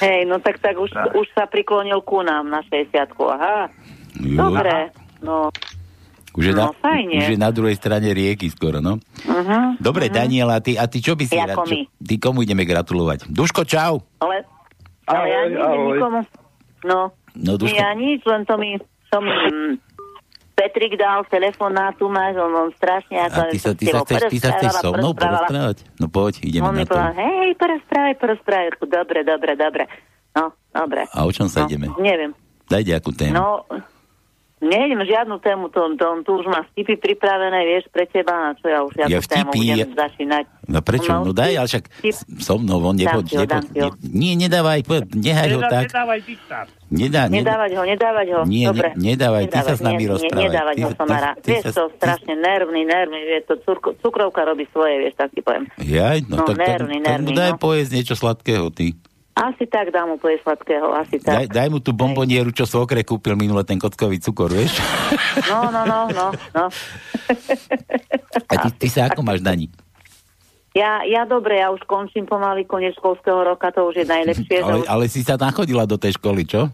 [0.00, 3.68] Hej, no tak, tak už, už sa priklonil ku nám na 60 Aha,
[4.16, 4.38] Jo.
[4.40, 4.88] dobre.
[5.20, 5.48] No,
[6.32, 7.16] Už je, na, No, fajne.
[7.16, 8.98] už je na druhej strane rieky skoro, no.
[9.20, 9.76] uh-huh.
[9.76, 11.66] Dobre, Daniela, a ty, a ty čo by si Jako rád?
[11.66, 13.28] Čo, ty komu ideme gratulovať?
[13.28, 14.02] Duško, čau.
[14.18, 14.42] ale,
[15.04, 15.88] ale ja Ahoj, neviem ahoj.
[15.94, 16.20] nikomu.
[16.84, 18.78] No, No, Duško, ja nič, len to mi,
[19.10, 19.74] to mi mm,
[20.54, 23.38] Petrik dal telefonátu, máš, on, on strašne ako...
[23.42, 25.82] a ty sa, ty sa, chceš, ty sa chceš so mnou porozprávať?
[25.98, 26.94] No poď, ideme On na mi to.
[26.94, 28.68] povedal, hej, porozprávaj, porozprávaj.
[28.86, 29.84] Dobre, dobre, dobre.
[30.38, 31.10] No, dobre.
[31.10, 31.90] A o čom sa no, ideme?
[31.98, 32.38] Neviem.
[32.70, 33.34] Daj nejakú tému.
[33.34, 33.66] No,
[34.64, 38.66] nejdem žiadnu tému, to, to, tu už má vtipy pripravené, vieš, pre teba, na čo
[38.66, 40.44] ja už žiadnu Ja tému vtipy, budem ja- začínať.
[40.64, 41.10] No prečo?
[41.10, 42.16] No, No daj, ale však vtip.
[42.38, 43.60] so mnou, on nepoď, ho, ho.
[43.70, 45.84] ne, nie, nedávaj, poď, nehaj ho Nedá- tak.
[45.86, 46.66] Nedávaj diktát.
[46.86, 48.40] Nedá, nedá, Nedávať ho, nedávať ho.
[48.44, 48.88] Nie, Dobre.
[48.90, 50.44] ne- nedávaj, ty sa s nami nie, rozprávaj.
[50.46, 51.30] Nedávať Ty ho, Somara.
[51.30, 55.14] ty- ty Vieš, sa- to strašne nervný, nervný, vieš, to curko, cukrovka robí svoje, vieš,
[55.14, 55.68] tak ti poviem.
[55.76, 57.58] Jaj, no, No, tak, tak, nervný, tak mu nervný, daj no.
[57.58, 58.86] pojesť niečo sladkého, ty.
[59.34, 61.58] Asi tak dám mu poje sladkého, asi Daj, tak.
[61.58, 64.78] daj mu tú bombonieru, čo svokre kúpil minule ten kockový cukor, vieš?
[65.50, 66.64] No, no, no, no, no.
[68.50, 69.66] A ty, ty sa ako máš, Dani?
[70.74, 74.58] Ja, ja dobre, ja už končím pomaly koniec školského roka, to už je najlepšie.
[74.66, 76.66] Ale, ale si sa nachodila do tej školy, čo?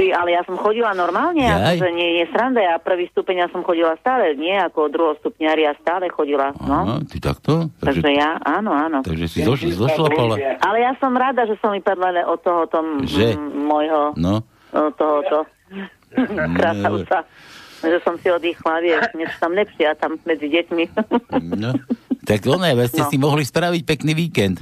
[0.00, 1.76] Ty, ale ja som chodila normálne, Jaj.
[1.76, 5.76] akože nie, nie sranda, ja prvý stupeň ja som chodila stále, nie ako druhostupňari, ja
[5.76, 6.72] stále chodila, no.
[6.88, 7.68] Aha, ty takto?
[7.76, 8.98] Takže Takže, ja, áno, áno.
[9.00, 10.40] takže si zoš, zošlapala.
[10.56, 13.36] Ale ja som rada, že som vypadla od toho tom Že?
[13.36, 14.40] mm, môjho, No,
[14.72, 15.44] od tohoto
[16.56, 17.28] krasavca.
[17.80, 20.84] Že som si oddychla, vieš, niečo tam lepšie a tam medzi deťmi.
[21.56, 21.72] no.
[22.20, 23.08] Tak ono, je, ste No.
[23.08, 24.60] si mohli spraviť pekný víkend.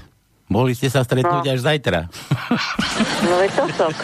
[0.48, 1.52] Mohli ste sa stretnúť No.
[1.52, 2.08] až zajtra.
[3.22, 3.96] no veď to sok.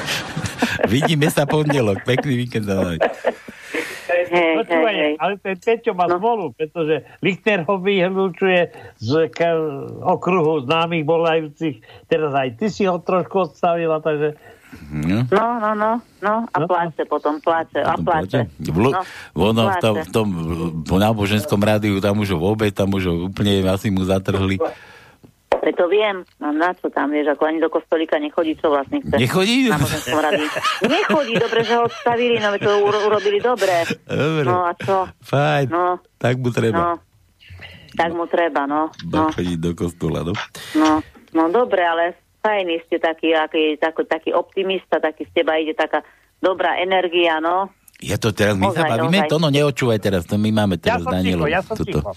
[0.93, 2.05] Vidíme sa pondelok.
[2.05, 2.77] Pekný víkend za.
[4.25, 5.15] Hej, Počúvaj, hej.
[5.17, 6.17] ale ten Peťo má No.
[6.17, 8.61] smolu, pretože Lichter ho vyhľúčuje
[8.99, 9.11] z
[10.03, 11.81] okruhu známych bolajúcich.
[12.05, 14.35] Teraz aj ty si ho trošku odstavila, takže
[14.91, 15.23] No.
[15.31, 18.51] No, no, no, no, a pláče potom, pláče, a pláče.
[18.59, 20.03] V, No, ono v tom, pláče.
[20.03, 20.27] v tom
[20.83, 24.59] po náboženskom rádiu, tam už vôbec, tam už ho úplne asi mu zatrhli.
[25.65, 29.01] Veď to viem, no na čo tam, vieš, ako ani do kostolíka nechodí, čo vlastne
[29.01, 29.17] chce.
[29.17, 29.73] Nechodí?
[29.73, 29.81] Na.
[30.85, 33.89] Nechodí, dobre, že ho odstavili, no to uro- urobili dobre.
[34.05, 34.45] Dobre.
[34.45, 35.09] No a čo?
[35.19, 36.81] Fajn, No, tak mu no, treba.
[37.95, 38.93] tak mu treba, no.
[39.03, 39.25] No.
[39.25, 40.37] No, chodiť do kostola, no.
[40.75, 41.01] no,
[41.33, 46.05] no dobre, ale fajný ste taký, aký, taký, taký optimista, taký z teba ide taká
[46.39, 47.73] dobrá energia, no.
[48.03, 49.31] Ja to teraz, my sa Ozaj, bavíme, ozaj.
[49.33, 51.41] to no neočúvaj teraz, to my máme Ja teraz som Danielu.
[51.41, 51.99] ticho, ja som Tuto.
[52.05, 52.13] ticho.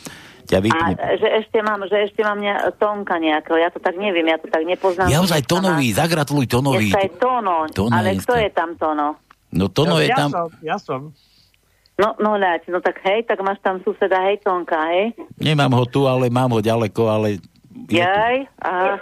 [0.47, 0.93] Ťa A vypne.
[1.19, 4.47] že ešte mám, že ešte mám ne, tónka nejakého, ja to tak neviem, ja to
[4.47, 5.11] tak nepoznám.
[5.11, 6.87] Ja ozaj Tonovi, zagratuluj Tonovi.
[6.87, 9.19] Dneska je Tono, Tono ale je kto je tam Tono?
[9.51, 11.01] No Tono je ja tam, som, ja som.
[11.99, 15.11] No, no ľaď, no tak hej, tak máš tam suseda, hej, Tonka, hej?
[15.35, 17.56] nemám ho tu, ale mám ho ďaleko, ale je.
[17.85, 18.97] Jaj, aha.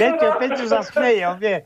[0.00, 1.60] Peťo, Peťo sa smeje, on vie.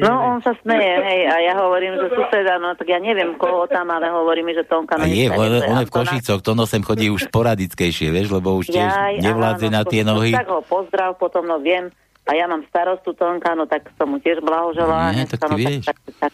[0.00, 3.68] No, on sa smeje, hej, a ja hovorím, že suseda, no tak ja neviem, koho
[3.68, 5.92] tam, ale hovorí mi, že Tonka, A no je, on, on je v.
[5.92, 10.02] Košicoch, Tono sem chodí už sporadickejšie, vieš, lebo už tiež Jaj, nevládze áno, na tie
[10.02, 10.32] no, nohy.
[10.32, 11.92] Tak ho pozdrav, potom, no viem,
[12.24, 15.12] a ja mám starostu Tonka, no tak som mu tiež blahoželala.
[15.12, 15.84] Nie, tak ty no, vieš.
[15.84, 16.32] Tak, tak, tak.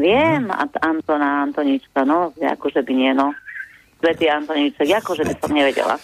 [0.00, 3.36] Viem, a Antona, Antonička, no, akože by nie, no.
[4.00, 5.94] Svetý Antoniček, akože by som nevedela.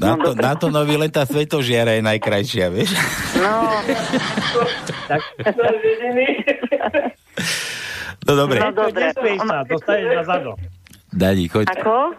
[0.00, 2.96] Na, to, No, na to novi len tá svetožiara je najkrajšia, vieš.
[3.36, 3.68] No,
[8.22, 9.10] No dobre, no dobre.
[9.12, 10.50] Sa, dostaneš na zado.
[11.10, 11.66] Dani, choď.
[11.74, 12.14] Ako?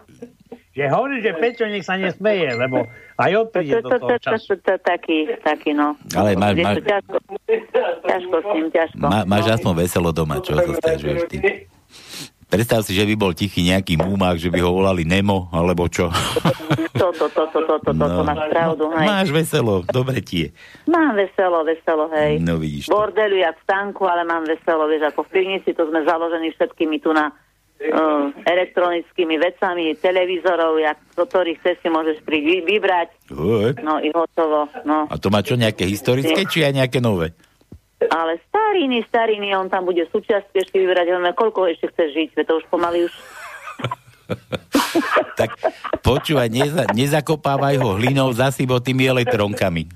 [0.70, 2.86] Že hovorí, že Peťo nech sa nesmeje, lebo
[3.16, 4.52] aj on To, príde to, do to, toho to, to, času.
[4.52, 5.94] to, to, taký, taký, no.
[6.12, 7.16] Ale máš- máš- ťažko,
[8.04, 9.04] ťažko s ním, ťažko.
[9.04, 11.38] Má, máš aspoň veselo doma, čo sa stiažuješ ty.
[12.54, 16.06] Predstav si, že by bol tichý nejaký múmák, že by ho volali Nemo, alebo čo.
[16.94, 19.06] To, to, to, to, to, to, to, to máš pravdu, hej.
[19.10, 20.48] Máš veselo, dobre ti je.
[20.86, 22.38] Mám veselo, veselo, hej.
[22.38, 22.94] No vidíš to.
[22.94, 27.02] Bordelu jak v stanku, ale mám veselo, vieš, ako v pivnici, to sme založení všetkými
[27.02, 33.82] tu na uh, elektronickými vecami, televízorov, jak, do ktorých chceš si môžeš vy- vybrať, Oj.
[33.82, 35.10] no i hotovo, no.
[35.10, 37.34] A to má čo, nejaké historické, či aj nejaké nové?
[38.04, 42.58] Ale stariny, stariny, on tam bude súčasť ešte vybrať, on koľko ešte chce žiť, to
[42.58, 43.14] už pomaly už
[45.40, 45.50] Tak
[46.00, 49.86] počúvaj, neza, nezakopávaj ho hlinou, zasybo tými elektronkami.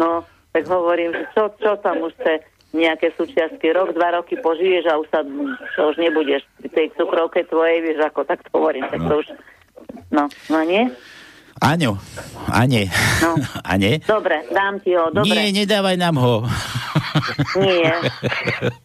[0.00, 0.24] No,
[0.56, 2.40] tak hovorím, že čo, čo tam už chce
[2.72, 5.20] nejaké súčiastky, rok, dva roky požiješ a už sa,
[5.84, 9.28] už nebudeš pri tej cukrovke tvojej, vieš ako, tak to hovorím, tak to už,
[10.08, 10.88] no, no nie?
[11.58, 11.96] Aňo,
[12.46, 13.32] Ane, No.
[13.66, 15.32] Ane, Dobre, dám ti ho, dobre.
[15.42, 16.44] nie, nedávaj nám ho.
[17.58, 17.92] Nie.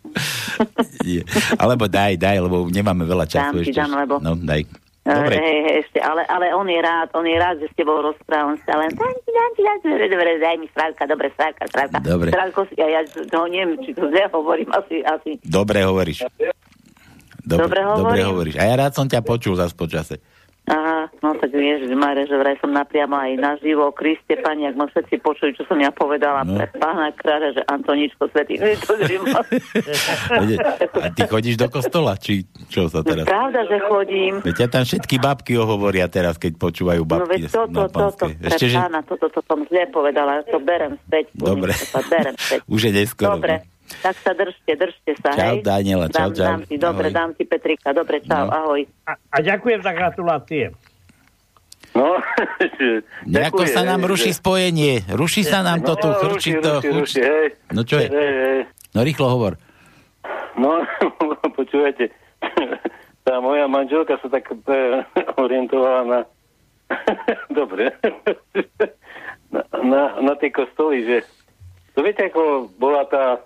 [1.03, 1.21] Nie.
[1.55, 3.77] Alebo daj, daj, lebo nemáme veľa času Dám ti, ešte.
[3.77, 4.63] dám, lebo- No, daj.
[5.01, 5.33] Dobre.
[5.33, 5.35] Dobre.
[5.35, 8.53] Hej, hej, ešte, ale, ale on je rád, on je rád, že s tebou rozpráva,
[8.53, 11.27] on sa len dám ti, dám ti, dám ti, dobre, dobre, daj mi strávka, dobre,
[11.31, 11.97] strávka, strávka.
[11.99, 12.29] Dobre.
[12.29, 15.31] Strávko ja, ja to neviem, či to zle hovorím, asi, asi.
[15.41, 16.21] Dobre hovoríš.
[17.41, 18.05] Dobre, Dobre hovorím?
[18.05, 18.55] dobre hovoríš.
[18.55, 20.21] A ja rád som ťa počul zase počase.
[20.71, 24.87] Aha, no tak vieš, Mare, že vraj som napriamo aj naživo, Kriste, pani, ak ma
[24.87, 26.55] všetci počuli, čo som ja povedala No.
[26.55, 28.55] pre pána kráľa, že Antoničko Svetý.
[28.55, 28.95] To,
[31.03, 33.27] A ty chodíš do kostola, či čo sa teraz...
[33.27, 34.39] Pravda, že chodím.
[34.41, 38.47] Veď ťa tam všetky babky ohovoria teraz, keď počúvajú No babky veď toto, toto, pre
[38.47, 41.25] Ešte, že pána, toto, to som zle povedala, to berem späť.
[41.35, 41.75] Dobre.
[41.75, 42.59] To sa berem späť.
[42.73, 43.35] už je neskoro.
[43.37, 43.53] Dobre,
[43.99, 45.59] tak sa držte, držte sa, Čau, hej.
[45.61, 46.45] Daniela, čau, dám, čau.
[46.47, 47.17] Dám ti, dobre, Ahoj.
[47.17, 48.49] dám ti Petrika, dobre, čau, No.
[48.49, 48.81] ahoj.
[49.03, 50.63] A, a ďakujem za gratulácie.
[51.91, 52.15] No,
[53.27, 55.03] Nejako sa nám ruší spojenie.
[55.09, 56.79] Ruší sa nám to tu, No, ruší, to.
[56.79, 57.47] ruší, ruší, hej.
[57.69, 58.07] No čo je?
[58.07, 58.59] Hej, hej.
[58.91, 59.59] No rýchlo hovor.
[60.53, 60.79] No,
[61.59, 62.07] počúvajte,
[63.27, 64.55] tá moja manželka sa tak e,
[65.43, 66.19] orientovala na...
[67.49, 67.91] Dobre.
[69.47, 71.17] na, na, na tie kostoly, že...
[71.91, 73.39] To viete, ako bola tá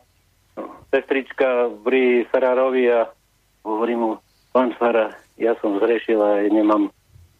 [0.91, 3.09] sestrička pri Farárovi a
[3.67, 4.21] hovorí mu,
[4.55, 6.91] pán Farár, ja som zrešila, ja nemám,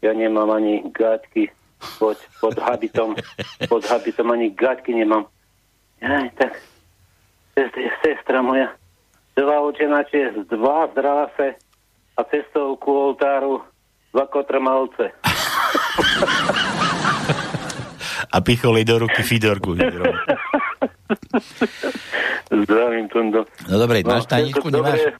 [0.03, 1.51] ja nemám ani gáťky
[1.99, 3.15] pod, pod habitom,
[3.71, 5.27] pod habitom ani gáťky nemám.
[6.03, 6.59] Aj, tak,
[7.55, 8.75] sestra, sestra moja,
[9.39, 11.55] dva očenače, dva zdráse
[12.15, 13.63] a cestou ku oltáru
[14.15, 15.11] dva kotrmalce.
[18.31, 19.75] A picholi do ruky Fidorku.
[22.49, 23.45] Zdravím, Tundo.
[23.69, 25.14] No dobre, máš tajničku, nemáš?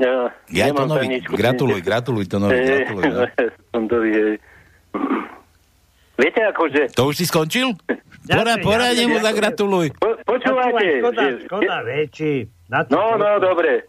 [0.00, 1.36] Ja, Ja to tajničku.
[1.36, 2.56] Gratuluj, gratuluj to nový.
[2.56, 3.20] Hej, Gratuluj, no.
[3.36, 4.38] Hej.
[6.12, 6.82] Viete, akože...
[6.96, 7.72] To už si skončil?
[8.28, 9.96] Pora, poradne mu zagratuluj.
[9.96, 11.02] Po, počúvajte.
[11.02, 12.34] Škoda, škoda väčší.
[12.68, 13.88] No, to- no, dobre.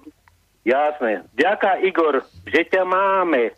[0.64, 1.28] Jasné.
[1.36, 3.52] Ďaká, Igor, že ťa máme.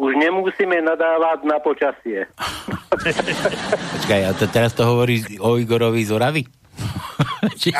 [0.00, 2.26] Už nemusíme nadávať na počasie.
[3.94, 6.42] Počkaj, a to, teraz to hovoríš o Igorovi z Oravy?
[7.60, 7.72] Či-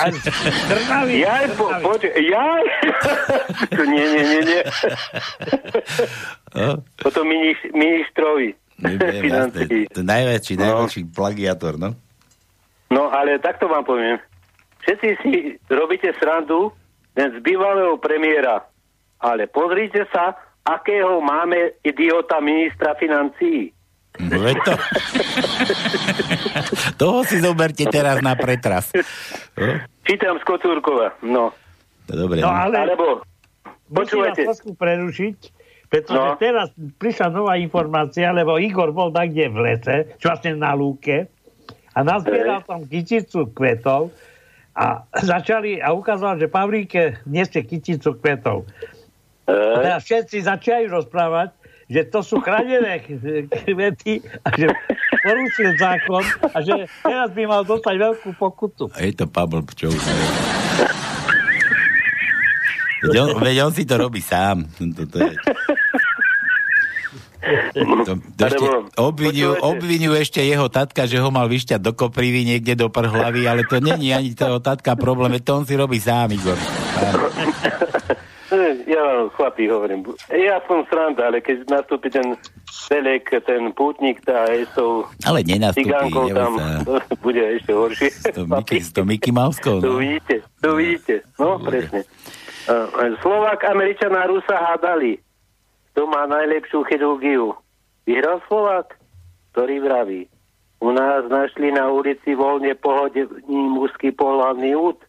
[1.20, 2.64] Jaj, po, poč- jaj.
[3.92, 4.62] nie, nie, nie, nie.
[6.54, 8.54] No, Toto miniš- ministrovi.
[9.92, 11.92] To najväčší, najväčší plagiátor, no.
[12.88, 14.16] No, ale takto vám poviem.
[14.82, 15.32] Všetci si
[15.68, 16.72] robíte srandu
[17.14, 18.64] len z bývalého premiéra.
[19.20, 20.32] Ale pozrite sa,
[20.64, 23.68] akého máme idiota ministra financií.
[24.18, 24.72] No, veď to...
[27.00, 28.90] Toho si zoberte teraz na pretras.
[29.54, 31.14] No, Čítam z Kocúrkova.
[31.22, 31.54] No.
[32.04, 32.40] to dobre.
[32.40, 33.04] No No, ale Alebo,
[33.86, 34.40] musím počúvajte.
[34.44, 35.36] trošku prerušiť,
[35.86, 36.34] pretože No.
[36.36, 36.68] teraz
[36.98, 41.26] prišla nová informácia, lebo Igor bol niekde v lese, čo vlastne na lúke,
[41.90, 44.10] a nazbieral tam kyticu kvetov
[44.74, 48.66] a začali a ukázal, že Pavlíke nesie kyticu kvetov.
[49.46, 51.50] A teraz všetci začali rozprávať,
[51.90, 54.70] že to sú chránené kvety a že
[55.26, 56.22] porušil zákon
[56.54, 58.86] a že teraz by mal dostať veľkú pokutu.
[58.94, 59.26] a je to
[59.90, 60.34] už neviem.
[63.00, 64.70] Veď on, veď on si to robí sám.
[64.78, 65.34] To, to je...
[68.04, 68.66] To, to ešte
[69.00, 73.64] obviniu, obviniu ešte jeho tatka, že ho mal vyšťať do koprivy niekde do prhlavy, ale
[73.64, 76.60] to není ani toho tatka problém, to on si robí sám, Igor.
[77.00, 77.16] Sám.
[79.00, 80.04] Ja vám, chlapí, hovorím.
[80.28, 82.36] Ja som sranda, ale keď nastúpi ten
[82.68, 85.40] Selek, ten pútnik, tá aj s tou Ale
[85.72, 88.08] cigánkou tam, to bude ešte horšie.
[88.12, 90.04] S to Mickey, s to Mickey Mouskou, To no.
[90.04, 91.24] vidíte, to vidíte.
[91.40, 92.04] No, presne.
[93.24, 95.16] Slovák, Američan a Rusa hádali.
[95.96, 97.56] Kto má najlepšiu chirurgiu?
[98.04, 99.00] Vyhral Slovák?
[99.56, 100.28] Ktorý vraví?
[100.84, 105.00] U nás našli na ulici voľne pohodný mužský pohľadný úd.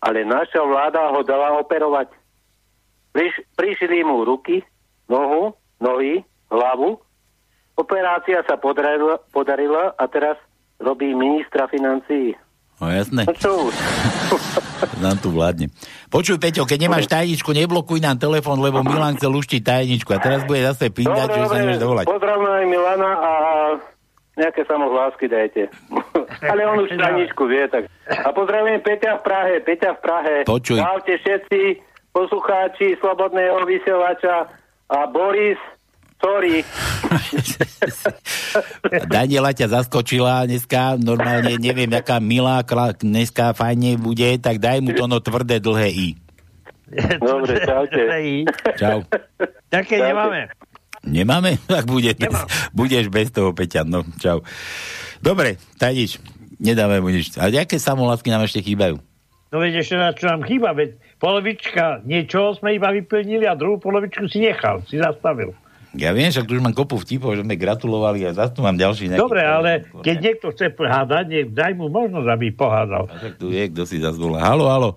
[0.00, 2.08] Ale naša vláda ho dala operovať.
[3.16, 4.60] Priš, prišli mu ruky,
[5.08, 6.20] nohu, nohy,
[6.52, 7.00] hlavu.
[7.72, 10.36] Operácia sa podarila, podarila a teraz
[10.76, 12.36] robí ministra financií.
[12.76, 13.74] No jasné, No čo už?
[15.04, 15.72] nám tu vládne.
[16.12, 20.44] Počuj, Peťo, keď nemáš tajničku, neblokuj nám telefón, lebo Milan chce luštiť tajničku a teraz
[20.44, 22.04] bude zase pindať, že sa nemôže dovolať.
[22.04, 23.32] Pozdravujem aj Milana a
[24.36, 25.72] nejaké samohlásky dajte.
[26.52, 27.88] Ale on už tajničku vie, tak.
[28.12, 30.34] A pozdravujem Peťa v Prahe, Peťa v Prahe.
[30.44, 30.76] Počuj.
[30.76, 31.60] Čaute všetci
[32.16, 34.48] poslucháči Slobodného vysielača
[34.88, 35.60] a Boris
[36.16, 36.64] sorry.
[39.12, 44.96] Daniela ťa zaskočila dneska, normálne neviem, aká milá kla- dneska fajne bude, tak daj mu
[44.96, 46.08] to no tvrdé dlhé I.
[47.20, 48.00] Dobre, čaute.
[48.80, 49.04] Čau.
[49.68, 50.48] Také nemáme.
[51.04, 51.60] Nemáme?
[51.68, 52.16] Tak bude,
[52.72, 54.40] budeš bez toho, Peťa, no, čau.
[55.20, 56.16] Dobre, tak nič,
[56.56, 57.36] nedáme mu nič.
[57.36, 59.02] A aké samolásky nám ešte chýbajú?
[59.54, 63.78] No veď ešte na čo nám chýba, veď polovička niečoho sme iba vyplnili a druhú
[63.78, 65.54] polovičku si nechal, si zastavil.
[65.96, 68.76] Ja viem, však tu už mám kopu vtipov, že sme gratulovali a zase tu mám
[68.76, 69.22] ďalší nejaký...
[69.22, 73.08] Dobre, ale keď niekto chce pohádať, daj mu možnosť, aby pohádal.
[73.08, 74.44] Tak tu je, kto si zase volá.
[74.44, 74.90] Halo, halo.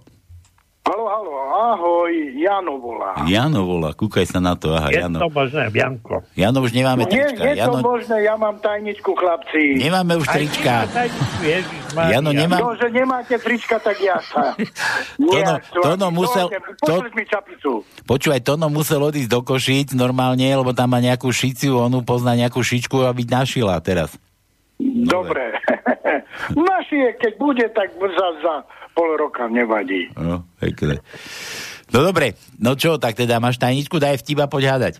[0.90, 3.14] Halo, halo, ahoj, Jano volá.
[3.30, 4.74] Jano volá, kúkaj sa na to.
[4.74, 5.22] Aha, Je Jano.
[5.22, 6.26] to možné, Bianko.
[6.34, 7.46] Jano, už nemáme Nie, trička.
[7.46, 9.78] je to Jano, možné, ja mám tajničku, chlapci.
[9.78, 10.90] nemáme už trička.
[11.94, 12.58] Jano, nemám...
[12.58, 14.58] No, že nemáte trička, tak ja sa.
[15.22, 16.50] Tono, Tono musel...
[16.82, 17.06] To,
[18.10, 22.66] počúvaj, Tono musel odísť do Košíc normálne, lebo tam má nejakú šiciu, onu pozná nejakú
[22.66, 24.18] šičku, aby našila teraz.
[24.82, 25.54] Dobre.
[26.72, 28.56] Našie, keď bude, tak za, za
[28.94, 30.10] pol roka nevadí.
[30.18, 31.00] No, pekne.
[31.90, 34.94] No dobre, no čo, tak teda máš tajničku, daj vtiba, poď hádať.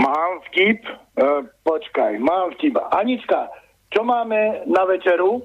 [0.00, 0.80] Mám vtip?
[0.88, 1.26] E,
[1.60, 2.80] počkaj, mám vtip.
[2.88, 3.52] Anička,
[3.92, 5.44] čo máme na večeru?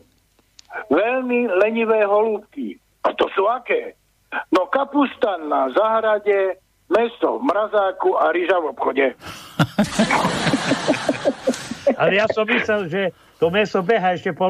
[0.87, 2.79] Veľmi lenivé holúbky.
[3.03, 3.95] A to sú aké?
[4.51, 6.59] No kapusta na zahrade,
[6.91, 9.07] meso v mrazáku a ryža v obchode.
[11.99, 13.01] Ale ja som myslel, že
[13.39, 14.49] to meso beha ešte po.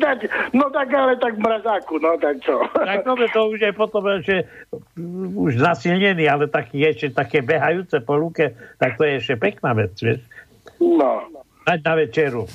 [0.00, 0.18] Tak,
[0.58, 2.64] no tak ale tak mrazáku, no tak čo?
[2.72, 4.48] Tak dobre, to už je potom, že
[4.96, 9.76] mm, už zasilnený, ale taký ešte také behajúce po lúke, tak to je ešte pekná
[9.76, 10.24] vec, vieš.
[10.80, 11.28] No.
[11.68, 12.48] Dať na večeru.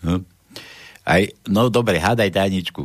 [0.00, 0.24] No.
[1.06, 2.82] Aj, no dobre, hádaj tajničku.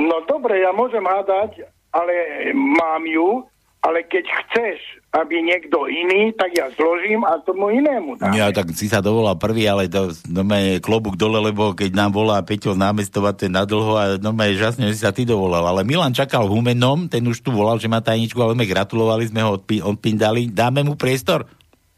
[0.00, 2.14] No dobre, ja môžem hádať, ale
[2.56, 3.44] mám ju,
[3.78, 8.34] ale keď chceš, aby niekto iný, tak ja zložím a tomu inému dám.
[8.36, 12.42] Ja tak si sa dovolal prvý, ale to normálne klobúk dole, lebo keď nám volá
[12.44, 15.64] Peťo z námestova, ten nadlho a normálne žasne, že si sa ty dovolal.
[15.64, 19.30] Ale Milan čakal v Humennom, ten už tu volal, že má tajničku, ale sme gratulovali,
[19.30, 20.50] sme ho odpi- odpindali.
[20.52, 21.48] Dáme mu priestor?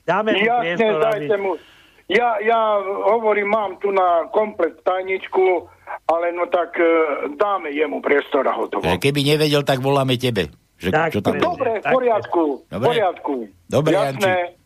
[0.07, 1.53] Dáme mu Jasne, priestor, dajte mu.
[2.11, 5.67] Ja, ja hovorím, mám tu na komplet tajničku,
[6.11, 6.87] ale no tak e,
[7.39, 8.83] dáme jemu priestor a hotovo.
[8.83, 10.51] Že keby nevedel, tak voláme tebe.
[10.81, 13.35] Že, Tak, čo tam Dobre, v poriadku, v poriadku.
[13.69, 14.57] Dobre, Jasné.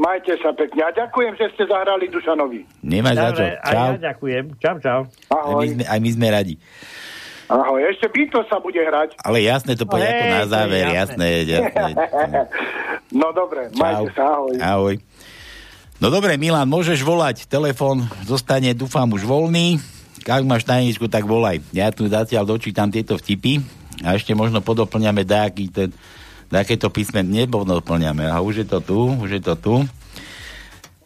[0.00, 0.80] Majte sa pekne.
[0.80, 2.64] A ďakujem, že ste zahrali Dušanovi.
[2.80, 3.44] Nemáš za čo.
[3.68, 3.90] Čau.
[3.92, 4.44] ja ďakujem.
[4.56, 5.00] Čau, čau.
[5.28, 5.66] Aj my, Ahoj.
[5.76, 6.54] sme, aj my sme radi.
[7.52, 7.80] Ahoj.
[7.84, 9.20] Ešte Beatles sa bude hrať.
[9.20, 11.28] Ale jasné, to povedať ako na záver, jasné.
[11.44, 12.40] jasné, jasné.
[13.20, 14.40] no dobre, majte sa.
[14.40, 14.54] Ahoj.
[14.56, 14.94] Ahoj.
[16.00, 17.44] No dobre, Milan, môžeš volať.
[17.44, 19.76] Telefón zostane, dúfam, už voľný.
[20.24, 21.60] Ak máš tajničku, tak volaj.
[21.76, 25.88] Ja tu zatiaľ dočítam tieto vtipy a ešte možno podoplňame nejaký ten,
[26.48, 28.24] nejaké to písmen nepodoplňame.
[28.24, 29.74] A už je to tu, už je to tu.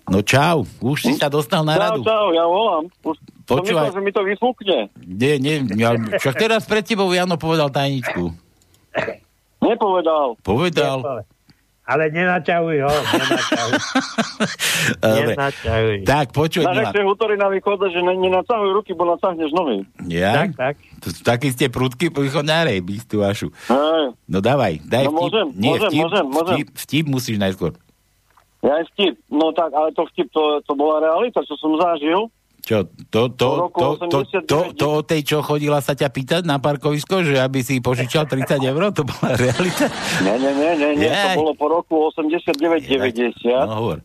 [0.04, 2.00] No čau, už si sa dostal na Čau, radu.
[2.04, 2.84] čau, ja volám.
[3.00, 3.88] Už som Počúvaj.
[3.88, 4.78] myslel, že mi to vyfúkne.
[5.00, 8.28] Nie, nie, ja, však teraz pred tebou Jano povedal tajničku.
[9.60, 10.36] Nepovedal.
[10.44, 11.24] Povedal.
[11.84, 13.72] Ale nenaťahuj ho, nenaťahuj.
[15.04, 15.96] Nenaťahuj.
[16.02, 19.84] Tak, počuj, Na nechce útory na východe, že ne- nenacahuj ruky, bo nacahneš nohy.
[20.08, 20.48] Ja?
[20.48, 20.74] Tak, tak.
[21.00, 23.52] To, takí ste prudky prichodnárej, bystú vašu.
[23.68, 24.16] Hej.
[24.24, 25.20] No dávaj, daj No vtip.
[25.20, 26.54] môžem, Nie, môžem, vtip, môžem, môžem.
[26.54, 27.72] Vtip, vtip musíš najskôr.
[28.64, 29.14] Ja aj vtip.
[29.28, 32.32] No tak, ale to vtip, to, to bola realita, čo som zažil.
[32.64, 34.80] Čo, to, to, to, to, to, 89.
[34.80, 38.56] to, o tej, čo chodila sa ťa pýtať na parkovisko, že aby si požičal 30
[38.72, 39.92] eur, to bola realita?
[40.24, 41.12] Nie, nie, nie, nie, nie.
[41.12, 43.68] To bolo po roku 89-90.
[43.68, 44.00] No hovor.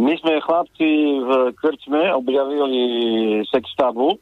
[0.00, 0.88] My sme chlapci
[1.20, 2.80] v krčme objavili
[3.52, 4.16] sextabu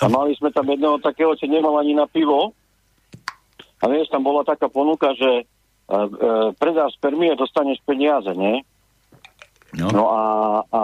[0.00, 2.56] a mali sme tam jedného takého, čo nemal ani na pivo.
[3.80, 5.44] A vieš, tam bola taká ponuka, že
[5.92, 8.64] uh, uh, predáš spermie, dostaneš peniaze, nie?
[9.76, 9.86] No.
[9.94, 10.22] no a,
[10.66, 10.80] a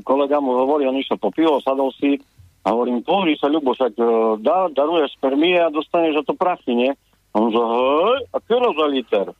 [0.00, 2.16] kolega mu hovorí, on išiel po pivo, sadol si
[2.64, 6.76] a hovorím, pozri sa, Ľubo, však uh, dá, daruješ spermie a dostaneš za to prachy,
[6.76, 6.92] nie?
[7.32, 9.26] A on že, hej, a kero za liter?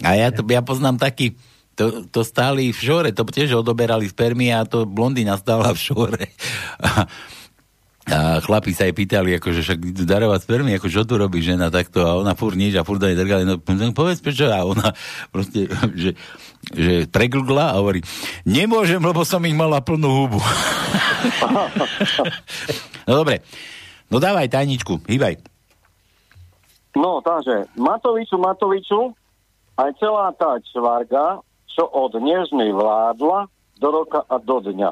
[0.00, 1.36] A ja, to, ja poznám taký,
[1.76, 6.24] to, to stáli v šore, to tiež odoberali spermie a to blondína stála v šore.
[8.10, 12.02] A, chlapi sa jej pýtali, akože však darovať spermie, ako čo tu robí žena takto
[12.02, 14.90] a ona furt nič a furt aj drgali, no no, povedz prečo a ona
[15.30, 16.18] proste, že,
[16.74, 18.02] že preglgla a hovorí,
[18.42, 20.42] nemôžem, lebo som ich mala plnú hubu.
[23.06, 23.46] no dobre,
[24.10, 25.38] no dávaj tajničku, hýbaj.
[26.98, 29.14] No, takže Matoviču, Matoviču,
[29.78, 31.38] aj celá tá čvarga,
[31.70, 33.46] čo od Nežnej vládla
[33.78, 34.90] do roka a do dňa.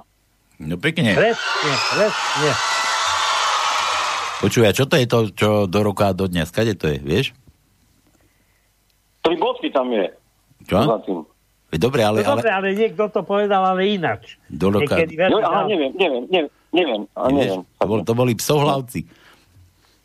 [0.59, 1.15] No pekne.
[1.15, 2.78] Presne, presne.
[4.39, 6.47] Počuj, a čo to je to, čo do roka a do dňa?
[6.47, 7.35] Skade to je, vieš?
[9.27, 10.15] Tri bodky tam je.
[10.71, 10.79] Čo?
[11.75, 12.23] Dobre, ale...
[12.23, 12.41] no ale...
[12.41, 14.39] dobre, ale niekto to povedal, ale inač.
[14.49, 14.95] Do loka...
[14.95, 17.61] Niekedy No, aha, neviem, neviem, neviem, neviem, neviem.
[17.61, 19.01] Vieš, to, bol, to boli psohlavci.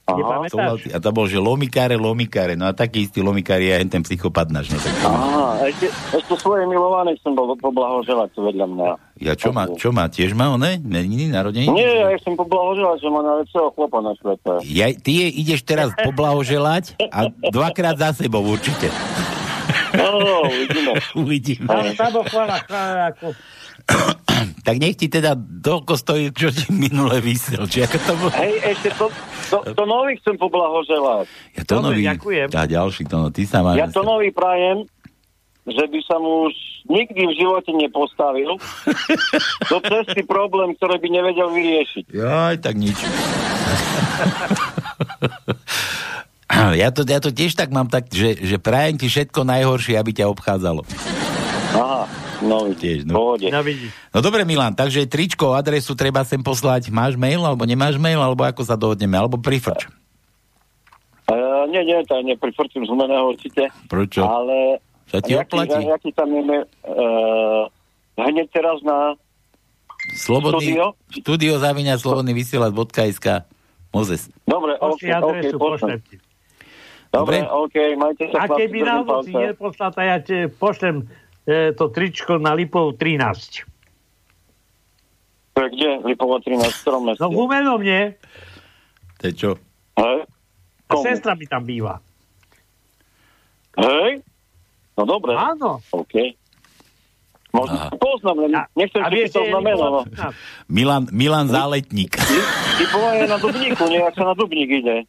[0.03, 0.43] Aha.
[0.51, 0.91] Psohlavci.
[0.91, 2.59] A to bol, že lomikáre, lomikáre.
[2.59, 4.75] No a taký istý lomikári je aj ten psychopat náš.
[4.75, 4.91] No, tak...
[4.99, 8.89] Aha, ešte, ešte svoje milované som bol poblahoželať vedľa mňa.
[9.23, 10.11] Ja čo má, čo má?
[10.11, 10.75] Tiež má one?
[10.83, 11.71] Meniny, narodeniny?
[11.71, 14.51] Nie, ja chcem poblahoželať, že má najlepšieho chlopa na svete.
[14.67, 18.91] Ja, ty jej ideš teraz poblahoželať a dvakrát za sebou určite.
[19.95, 20.91] No, uvidíme.
[21.23, 21.67] Uvidíme.
[21.69, 23.25] Tam, tam bol chvála, chvála, ako...
[24.63, 27.67] Tak nech ti teda toľko stojí, čo ti minule vysel.
[27.67, 28.31] Či ako to bolo?
[28.33, 29.05] Hej, ešte to,
[29.53, 31.29] to, to nový chcem poblahoželať.
[31.53, 32.01] Ja to nový.
[32.01, 32.49] ďakujem.
[32.49, 33.77] A ďalší to, no, ty sa máš.
[33.77, 34.89] Ja to nový prajem,
[35.69, 36.53] že by sa mu už
[36.89, 38.57] nikdy v živote nepostavil
[39.71, 42.11] do cesty problém, ktorý by nevedel vyriešiť.
[42.11, 42.97] Jaj, tak nič.
[46.81, 50.11] ja, to, ja to tiež tak mám tak, že, že prajem ti všetko najhoršie, aby
[50.11, 50.83] ťa obchádzalo.
[51.73, 52.05] Aha,
[52.43, 53.11] nový, Tiež, no.
[53.11, 53.15] no.
[53.15, 53.47] pohode.
[53.49, 53.91] No vidíš.
[54.11, 56.91] No dobre, Milan, takže tričko, adresu treba sem poslať.
[56.91, 59.87] Máš mail, alebo nemáš mail, alebo ako sa dohodneme, alebo prifrč.
[61.23, 63.71] Uh, nie, nie, to nie, pri Fortune zmeného určite.
[63.87, 64.27] Prečo?
[64.27, 65.79] Ale Sa ti jaký, oplatí?
[65.79, 67.63] jaký tam je uh,
[68.19, 69.15] hneď teraz na
[70.11, 70.87] Slobodný, Studio?
[71.07, 73.47] studio zaviňa slobodný vysielač.sk
[73.95, 74.27] Mozes.
[74.43, 75.61] Dobre, ok, Pošli ok, adresu, pošlem.
[75.95, 76.15] pošlem ti.
[77.13, 77.61] Dobre, Dobre.
[77.61, 81.07] ok, majte sa A keby náhodou si neposlal, ja ti pošlem
[81.43, 83.63] e, to tričko na Lipov 13.
[85.53, 85.91] To je kde?
[86.01, 87.21] Lipovo 13, v ktorom meste?
[87.21, 88.17] No v Humenom nie.
[89.21, 89.51] To je čo?
[89.99, 90.25] Hej?
[90.89, 92.01] A sestra mi tam býva.
[93.77, 94.21] Hej?
[94.97, 95.33] No dobre.
[95.33, 95.81] Áno.
[95.93, 96.37] OK.
[97.53, 97.89] Možno Aha.
[97.93, 99.85] to poznám, len nechcem si viete, pýtať na meno.
[100.01, 100.29] No.
[100.65, 102.17] Milan, Milan Záletník.
[102.81, 105.05] Lipovo je na Dubníku, nejak sa na Dubník ide.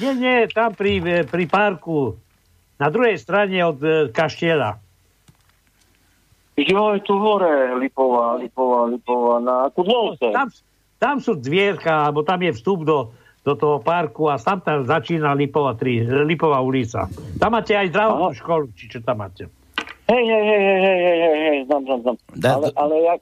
[0.00, 2.16] Nie, nie, tam pri, pri parku.
[2.80, 4.81] Na druhej strane od e, kaštieľa.
[6.56, 10.28] Jo, je tu hore, Lipová, Lipová, Lipová, na Kudlovce.
[10.36, 10.52] Tam,
[11.00, 12.98] tam sú dvierka, alebo tam je vstup do,
[13.40, 17.08] do toho parku a tam tam začína Lipová, 3, Lipová ulica.
[17.40, 19.48] Tam máte aj zdravotnú školu, či čo tam máte.
[20.12, 22.16] Hej, hej, hej, hej, hej, hej, hej, hej, znam, znam, znam.
[22.44, 23.20] Ale, ale jak...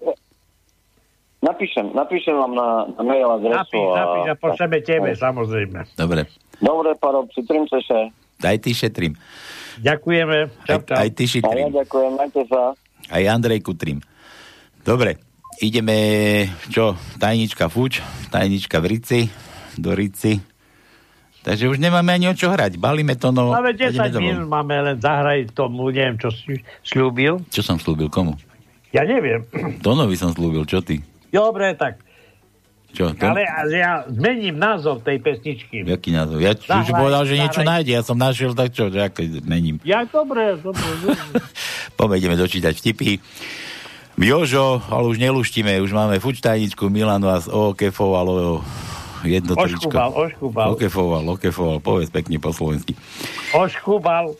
[1.40, 2.68] Napíšem, napíšem vám na,
[3.00, 3.72] na mail adresu.
[3.72, 5.24] Napíš, napíš a pošleme tebe, Hej.
[5.24, 5.78] samozrejme.
[5.96, 6.28] Dobre.
[6.60, 8.12] Dobre, parobci, trimce sa.
[8.44, 9.16] Aj ty šetrím.
[9.80, 10.52] Ďakujeme.
[10.68, 11.64] Čau, Aj, aj ty A ja šetrím.
[11.72, 12.76] ďakujem, majte sa.
[13.10, 13.98] Aj Andrej Kutrim.
[14.86, 15.18] Dobre.
[15.60, 16.96] Ideme, čo?
[17.20, 18.00] Tajnička fuč,
[18.32, 19.20] tajnička v Rici,
[19.76, 20.40] do Rici.
[21.40, 22.80] Takže už nemáme ani o čo hrať.
[22.80, 23.52] Balíme to, no...
[23.52, 24.28] Máme a ideme 10 domov.
[24.28, 27.44] minút, máme len zahraj tomu, neviem, čo si slúbil.
[27.52, 28.36] Čo som slúbil, komu?
[28.92, 29.44] Ja neviem.
[29.84, 31.00] Tonovi som slúbil, čo ty?
[31.32, 32.00] Dobre, tak.
[32.90, 33.14] Čo?
[33.14, 33.24] To?
[33.30, 35.86] Ale ja zmením názov tej pesničky.
[35.86, 36.42] Jaký názov?
[36.42, 37.70] Ja Zahraj, už povedal, že niečo zahraj.
[37.78, 37.92] nájde.
[37.94, 39.78] Ja som našiel, tak čo, že ako mením.
[39.86, 40.82] Ja, dobre, dobre.
[42.18, 43.22] ideme dočítať vtipy.
[44.20, 48.60] Jožo, ale už neluštíme, už máme fučtajničku, Milan vás okefoval o
[49.24, 49.88] jedno tričko.
[49.88, 50.66] Oškúbal, oškúbal.
[50.76, 52.92] Okefoval, okefoval, povedz pekne po slovensky.
[53.56, 54.36] Oškúbal.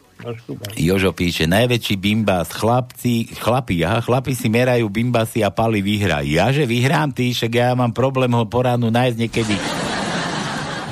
[0.77, 6.21] Jožo píše, najväčší bimbas, chlapci, chlapi, aha, chlapi si merajú bimbasy a pali vyhra.
[6.25, 9.57] Ja, že vyhrám, ty, však ja mám problém ho po nájsť niekedy.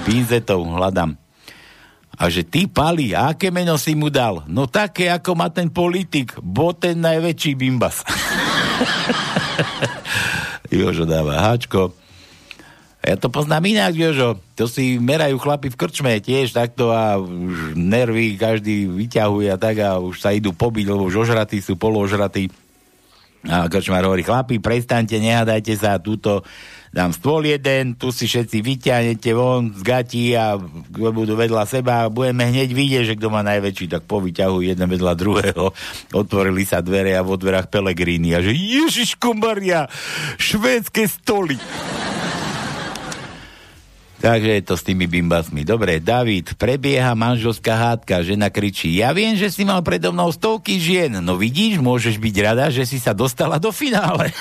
[0.08, 1.20] Binzetov hľadám.
[2.18, 4.42] A že ty, Pali, aké meno si mu dal?
[4.50, 8.02] No také, ako má ten politik, bo ten najväčší bimbas.
[10.74, 11.94] Jožo dáva háčko.
[12.98, 14.42] Ja to poznám inak, Jožo.
[14.58, 19.78] To si merajú chlapi v krčme tiež takto a už nervy každý vyťahuje a tak
[19.78, 22.50] a už sa idú pobiť, lebo už ožratí sú, položratí.
[23.46, 26.42] A krčmár hovorí, chlapi, prestaňte, nehádajte sa, túto
[26.90, 30.58] dám stôl jeden, tu si všetci vyťahnete von z gati a
[30.90, 35.12] budú vedľa seba a budeme hneď vidieť, že kto má najväčší, tak povyťahujú jeden vedľa
[35.14, 35.70] druhého.
[36.18, 39.86] Otvorili sa dvere a vo dverách Pelegrini a že Ježiško Maria,
[40.34, 41.62] švédske stoly.
[44.18, 45.62] Takže je to s tými bimbasmi.
[45.62, 50.82] Dobre, David, prebieha manželská hádka, žena kričí, ja viem, že si mal predo mnou stovky
[50.82, 54.34] žien, no vidíš, môžeš byť rada, že si sa dostala do finále.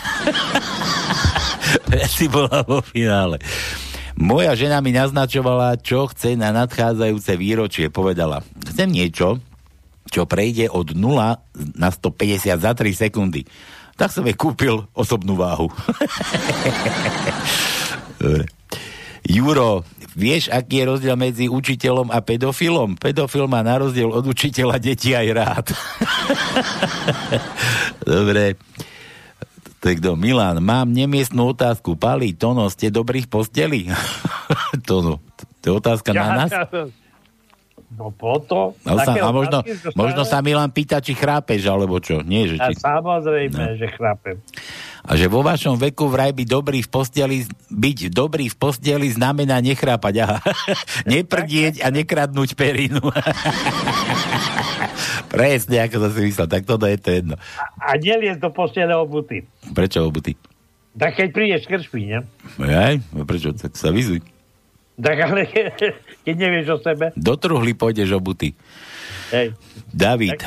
[1.94, 3.38] ja si bola vo finále.
[4.18, 7.94] Moja žena mi naznačovala, čo chce na nadchádzajúce výročie.
[7.94, 9.38] Povedala, chcem niečo,
[10.10, 13.46] čo prejde od 0 na 150 za 3 sekundy.
[13.94, 15.70] Tak som jej kúpil osobnú váhu.
[18.22, 18.50] Dobre.
[19.28, 19.84] Juro,
[20.16, 22.96] vieš, aký je rozdiel medzi učiteľom a pedofilom?
[22.96, 25.66] Pedofil má na rozdiel od učiteľa deti aj rád.
[28.08, 28.56] Dobre.
[29.88, 30.20] Je kto?
[30.20, 31.96] Milan, mám nemiestnú otázku.
[31.96, 33.88] Pali, Tono, ste dobrých posteli?
[34.88, 35.24] Tono,
[35.64, 36.52] to je otázka na nás?
[37.88, 38.76] No potom.
[38.84, 42.20] No sa, a možno, že možno sa Milan pýta, či chrápeš, alebo čo.
[42.20, 42.84] Nie, že A či...
[42.84, 44.36] samozrejme, že chrápem.
[45.08, 49.64] A že vo vašom veku vraj byť dobrý v posteli, byť dobrý v posteli znamená
[49.64, 50.14] nechrápať.
[50.20, 50.38] Aha.
[51.16, 53.00] Neprdieť a nekradnúť perinu.
[55.32, 56.48] Presne, ako som si myslel.
[56.52, 57.36] Tak toto je to jedno.
[57.80, 59.48] A neliesť do postele obuty.
[59.72, 60.36] Prečo obuty?
[60.98, 62.20] Tak keď prídeš krčmy, ne?
[62.68, 63.56] Aj, no prečo?
[63.56, 64.20] Tak sa vyzuj.
[64.98, 65.46] Tak ale
[66.26, 67.14] keď nevieš o sebe.
[67.14, 68.58] Do truhly pôjdeš obuty.
[69.30, 69.54] Hej.
[69.94, 70.42] David,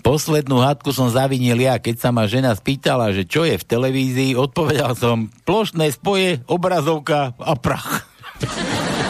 [0.00, 4.38] poslednú hádku som zavinil ja, keď sa ma žena spýtala, že čo je v televízii,
[4.38, 8.08] odpovedal som plošné spoje, obrazovka a prach.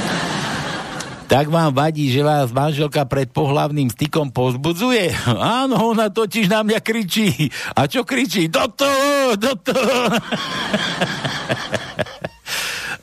[1.33, 5.17] tak vám vadí, že vás manželka pred pohlavným stykom pozbudzuje?
[5.65, 7.49] Áno, ona totiž na mňa kričí.
[7.73, 8.53] A čo kričí?
[8.53, 10.13] Do toho, do toho.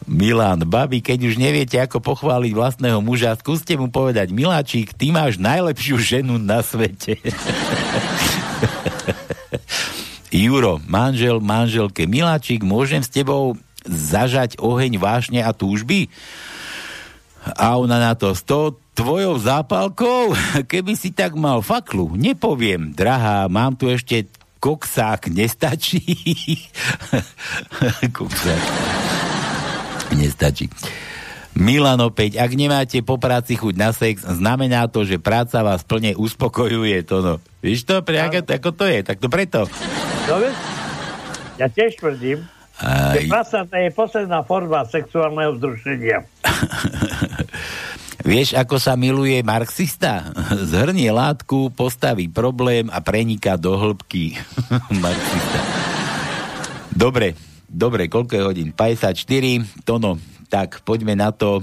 [0.09, 5.37] Milan, babi, keď už neviete, ako pochváliť vlastného muža, skúste mu povedať, Miláčik, ty máš
[5.37, 7.21] najlepšiu ženu na svete.
[10.33, 13.53] Juro, manžel, manželke, Miláčik, môžem s tebou
[13.85, 16.09] zažať oheň vášne a túžby?
[17.53, 20.33] A ona na to, s tou tvojou zápalkou,
[20.73, 24.25] keby si tak mal faklu, nepoviem, drahá, mám tu ešte
[24.57, 26.01] koksák, nestačí?
[28.17, 28.65] koksák.
[30.17, 30.65] Nestačí.
[31.59, 36.15] Milan opäť, ak nemáte po práci chuť na sex, znamená to, že práca vás plne
[36.15, 37.35] uspokojuje, to no.
[37.59, 39.67] Víš to, pre, ako, ako to je, tak to preto.
[40.23, 40.55] Dobre?
[41.59, 42.47] Ja tiež tvrdím,
[42.79, 43.19] Aj.
[43.19, 46.23] že práca to je posledná forma sexuálneho vzrušenia.
[48.29, 50.31] Vieš, ako sa miluje marxista?
[50.63, 54.39] Zhrnie látku, postaví problém a preniká do hĺbky.
[55.03, 55.59] marxista.
[56.95, 57.35] Dobre,
[57.69, 58.69] dobre, koľko je hodín?
[58.73, 59.13] 54,
[59.81, 60.17] Tono,
[60.49, 61.61] tak poďme na to.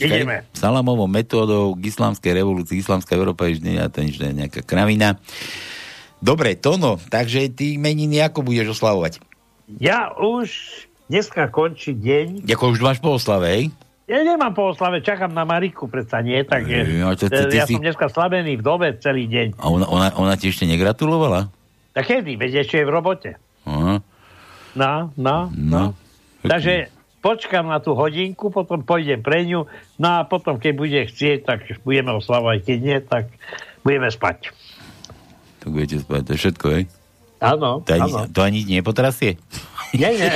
[0.00, 0.48] Ideme.
[0.56, 5.20] Salamovou metódou k islamskej revolúcii, islamská Európa je nie, to nič, je nejaká kravina.
[6.16, 9.20] Dobre, Tono, takže ty meniny ako budeš oslavovať?
[9.76, 10.48] Ja už
[11.06, 12.48] dneska končí deň.
[12.48, 13.64] Ako už máš po oslave, hej?
[14.04, 17.64] Ja nemám po oslave, čakám na Mariku, predsa nie, takže Ja, to- ty- ty ja
[17.64, 19.54] si- som dneska slabený v dobe celý deň.
[19.54, 21.46] A ona, ona, ona ti ešte negratulovala?
[21.92, 22.34] Tak kedy?
[22.34, 23.30] Veď ešte je v robote.
[23.68, 24.02] Aha.
[24.74, 25.94] No, no, No.
[26.40, 26.88] Takže
[27.20, 29.68] počkám na tú hodinku, potom pôjdem pre ňu,
[30.00, 33.28] no a potom, keď bude chcieť, tak budeme oslavovať, keď nie, tak
[33.84, 34.54] budeme spať.
[35.60, 36.84] Tak budete spať, to je všetko, hej?
[37.40, 38.28] Áno, To ani, áno.
[38.28, 39.40] to ani nepotrasie?
[39.96, 40.28] Nie, nie.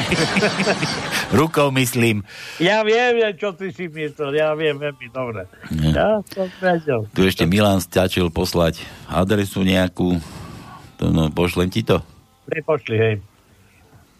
[1.38, 2.24] Rukou myslím.
[2.58, 5.44] Ja viem, čo ty si myslel, ja viem veľmi dobre.
[5.94, 7.06] Ja som vedel.
[7.12, 10.18] Tu ešte Milan stačil poslať adresu nejakú.
[10.98, 12.00] To, no, pošlem ti to.
[12.48, 13.14] Prepošli, hej.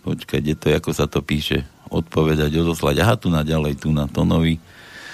[0.05, 1.65] Počkaj, kde to, je, ako sa to píše?
[1.89, 3.01] Odpovedať, odoslať.
[3.01, 4.61] Aha, tu na ďalej, tu na Tonovi.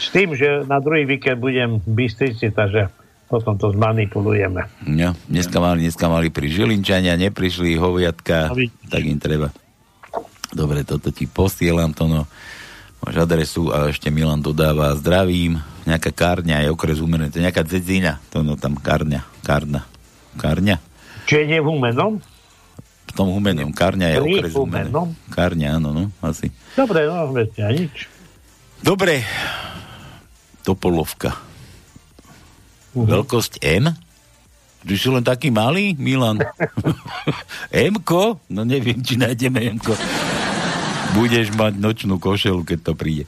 [0.01, 2.91] S tým, že na druhý víkend budem v Bystrici, takže
[3.31, 4.67] potom to zmanipulujeme.
[4.99, 8.59] Ja, dneska mali, dneska mali pri Žilinčania, neprišli hoviatka, No,
[8.91, 9.55] tak im treba.
[10.51, 12.27] Dobre, toto ti posielam, to no.
[13.01, 15.57] Máš adresu a ešte Milan dodáva zdravím.
[15.89, 17.33] Nejaká kárňa je okres umené.
[17.33, 18.21] To je nejaká dzedzina.
[18.29, 19.25] To no tam kárňa.
[19.41, 19.89] Kárna.
[20.37, 20.77] Kárňa.
[21.25, 22.21] Čiže nie v Humenom?
[23.11, 23.75] V tom Humenom.
[23.75, 24.55] Kárňa je okres.
[24.55, 25.11] Humennom?
[25.35, 26.55] Kárňa, áno, no, asi.
[26.79, 28.07] Dobre, no, ja nič.
[28.81, 29.27] Dobre.
[30.63, 31.35] Topolovka.
[32.95, 33.07] Mhm.
[33.11, 33.91] Veľkosť M?
[34.81, 36.41] Ty si len taký malý, Milan?
[37.93, 38.41] M-ko?
[38.49, 39.93] No neviem, či nájdeme M-ko.
[41.13, 43.25] Budeš mať nočnú košelu, keď to príde.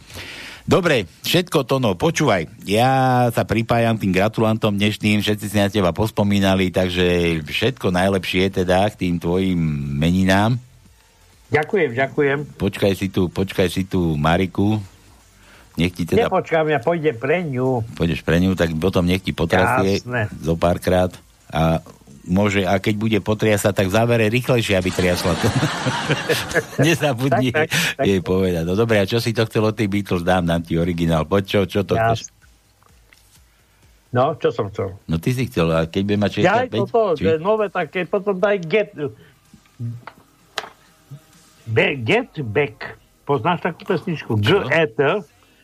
[0.62, 5.90] Dobre, všetko to no, počúvaj, ja sa pripájam tým gratulantom dnešným, všetci si na teba
[5.90, 9.58] pospomínali, takže všetko najlepšie teda k tým tvojim
[9.98, 10.54] meninám.
[11.50, 12.38] Ďakujem, ďakujem.
[12.56, 14.78] Počkaj si tu, počkaj si tu Mariku,
[15.74, 17.82] nech ti teda Nepočkám, ja pôjdem pre ňu.
[17.98, 19.98] pôjdeš pre ňu, tak potom nech ti potrasie
[20.40, 21.10] zo párkrát
[21.52, 21.84] a
[22.24, 25.46] môže, a keď bude potriasať, tak v závere rýchlejšie, aby triasla to.
[26.84, 28.04] Nezabudni Tak, tak, tak.
[28.04, 28.62] jej povedať.
[28.62, 30.20] No dobre, a čo si to chcel od tých Beatles?
[30.20, 31.24] Dám, dám ti originál.
[31.24, 32.30] Poď, čo, čo to Ja- chceš?
[34.10, 34.92] No, čo som chcel?
[35.02, 36.78] No ty si chcel, a keď bude mať Ja aj 65?
[36.84, 38.92] toto, či- nové také, potom daj get...
[41.64, 42.98] Be, get back.
[43.22, 44.34] Poznáš takú pesničku?
[44.36, 45.00] G, E, T.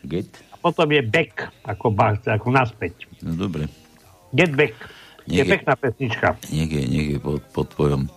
[0.01, 0.31] Get?
[0.49, 1.91] A potom je back, ako,
[2.25, 3.05] ako naspäť.
[3.21, 3.67] No dobre.
[4.31, 4.73] Get back.
[5.29, 6.41] Je Nie, pekná pesnička.
[6.49, 8.09] Je, nech je pod, pod tvojom.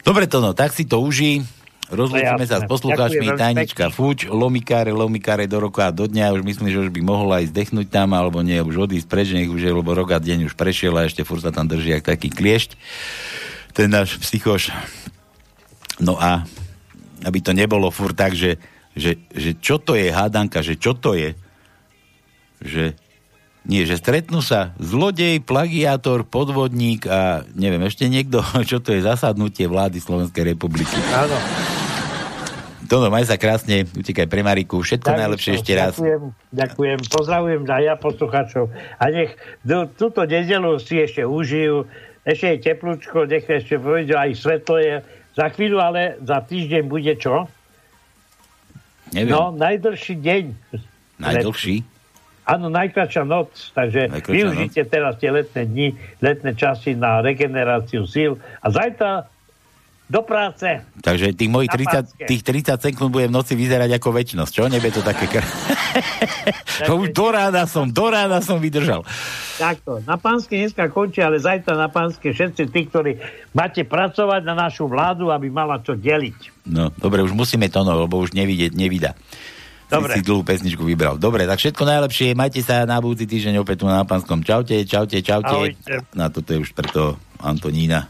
[0.00, 1.44] Dobre to no, tak si to uží.
[1.90, 6.38] Rozlúčime No sa s poslucháčmi Tajnička Fuč, lomikáre, lomikáre do roka a do dňa.
[6.38, 9.50] Už myslím, že už by mohol aj zdechnúť tam, alebo nie, už odísť preč, nech
[9.50, 12.06] už je, lebo rok a deň už prešiel a ešte furt sa tam drží jak
[12.06, 12.78] taký kliešť.
[13.74, 14.70] Ten náš psychoš.
[15.98, 16.46] No a
[17.26, 18.56] aby to nebolo furt tak, že,
[18.94, 21.34] že, že čo to je hádanka, že čo to je,
[22.62, 22.94] že
[23.70, 29.70] Nie, že stretnú sa zlodej, plagiátor, podvodník a neviem, ešte niekto, čo to je zasadnutie
[29.70, 30.98] vlády Slovenskej republiky.
[31.14, 31.38] Áno.
[32.90, 35.94] Tono, maj sa krásne, utekaj pre Mariku, všetko Takisto, najlepšie ešte raz.
[35.94, 38.64] Ďakujem, ďakujem, pozdravujem aj ja posluchačov
[38.98, 39.30] a nech
[39.62, 41.86] do, túto nedelu si ešte užijú,
[42.26, 44.94] ešte je teplúčko, nech ešte pôjde, aj svetlo je.
[45.38, 47.46] Za chvíľu, ale za týždeň bude čo?
[49.14, 49.38] Neviem.
[49.38, 50.44] No, najdlhší deň.
[51.22, 51.99] Najdlhší?
[52.48, 55.88] Áno, najkračšia noc, takže Najkračšia využite teraz tie letné dni,
[56.18, 59.30] letné časy na regeneráciu síl a zajtra
[60.10, 60.66] do práce.
[61.06, 64.66] Takže tých mojich Na 30, tých 30 sekúnd bude v noci vyzerať ako väčnosť, čo?
[64.66, 65.30] Nebe to také...
[65.30, 65.46] Kr...
[66.90, 69.06] to už do rána som, do rána som vydržal.
[69.54, 73.22] Takto, na pánske dneska končí, ale zajtra na pánske všetci tí, ktorí
[73.54, 76.66] máte pracovať na našu vládu, aby mala čo deliť.
[76.66, 79.14] No, dobre, už musíme to, no, lebo už nevidieť, nevydá.
[79.90, 80.14] Dobre.
[80.14, 81.18] Si, dlhú pesničku vybral.
[81.18, 82.38] Dobre, tak všetko najlepšie.
[82.38, 84.46] Majte sa na budúci týždeň opäť tu na Pánskom.
[84.46, 85.50] Čaute, čaute, čaute.
[85.50, 86.06] Ahojte.
[86.14, 88.06] Na toto je už preto Antonína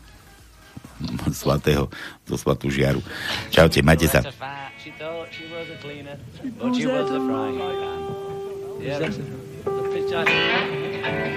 [1.32, 1.88] svatého,
[2.28, 3.00] zo svatú žiaru.
[3.48, 4.20] Čaute, majte sa.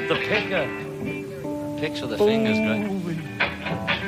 [0.03, 0.67] The, picker.
[1.79, 2.83] Picks with the fingers, great.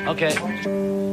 [0.07, 1.04] Okay.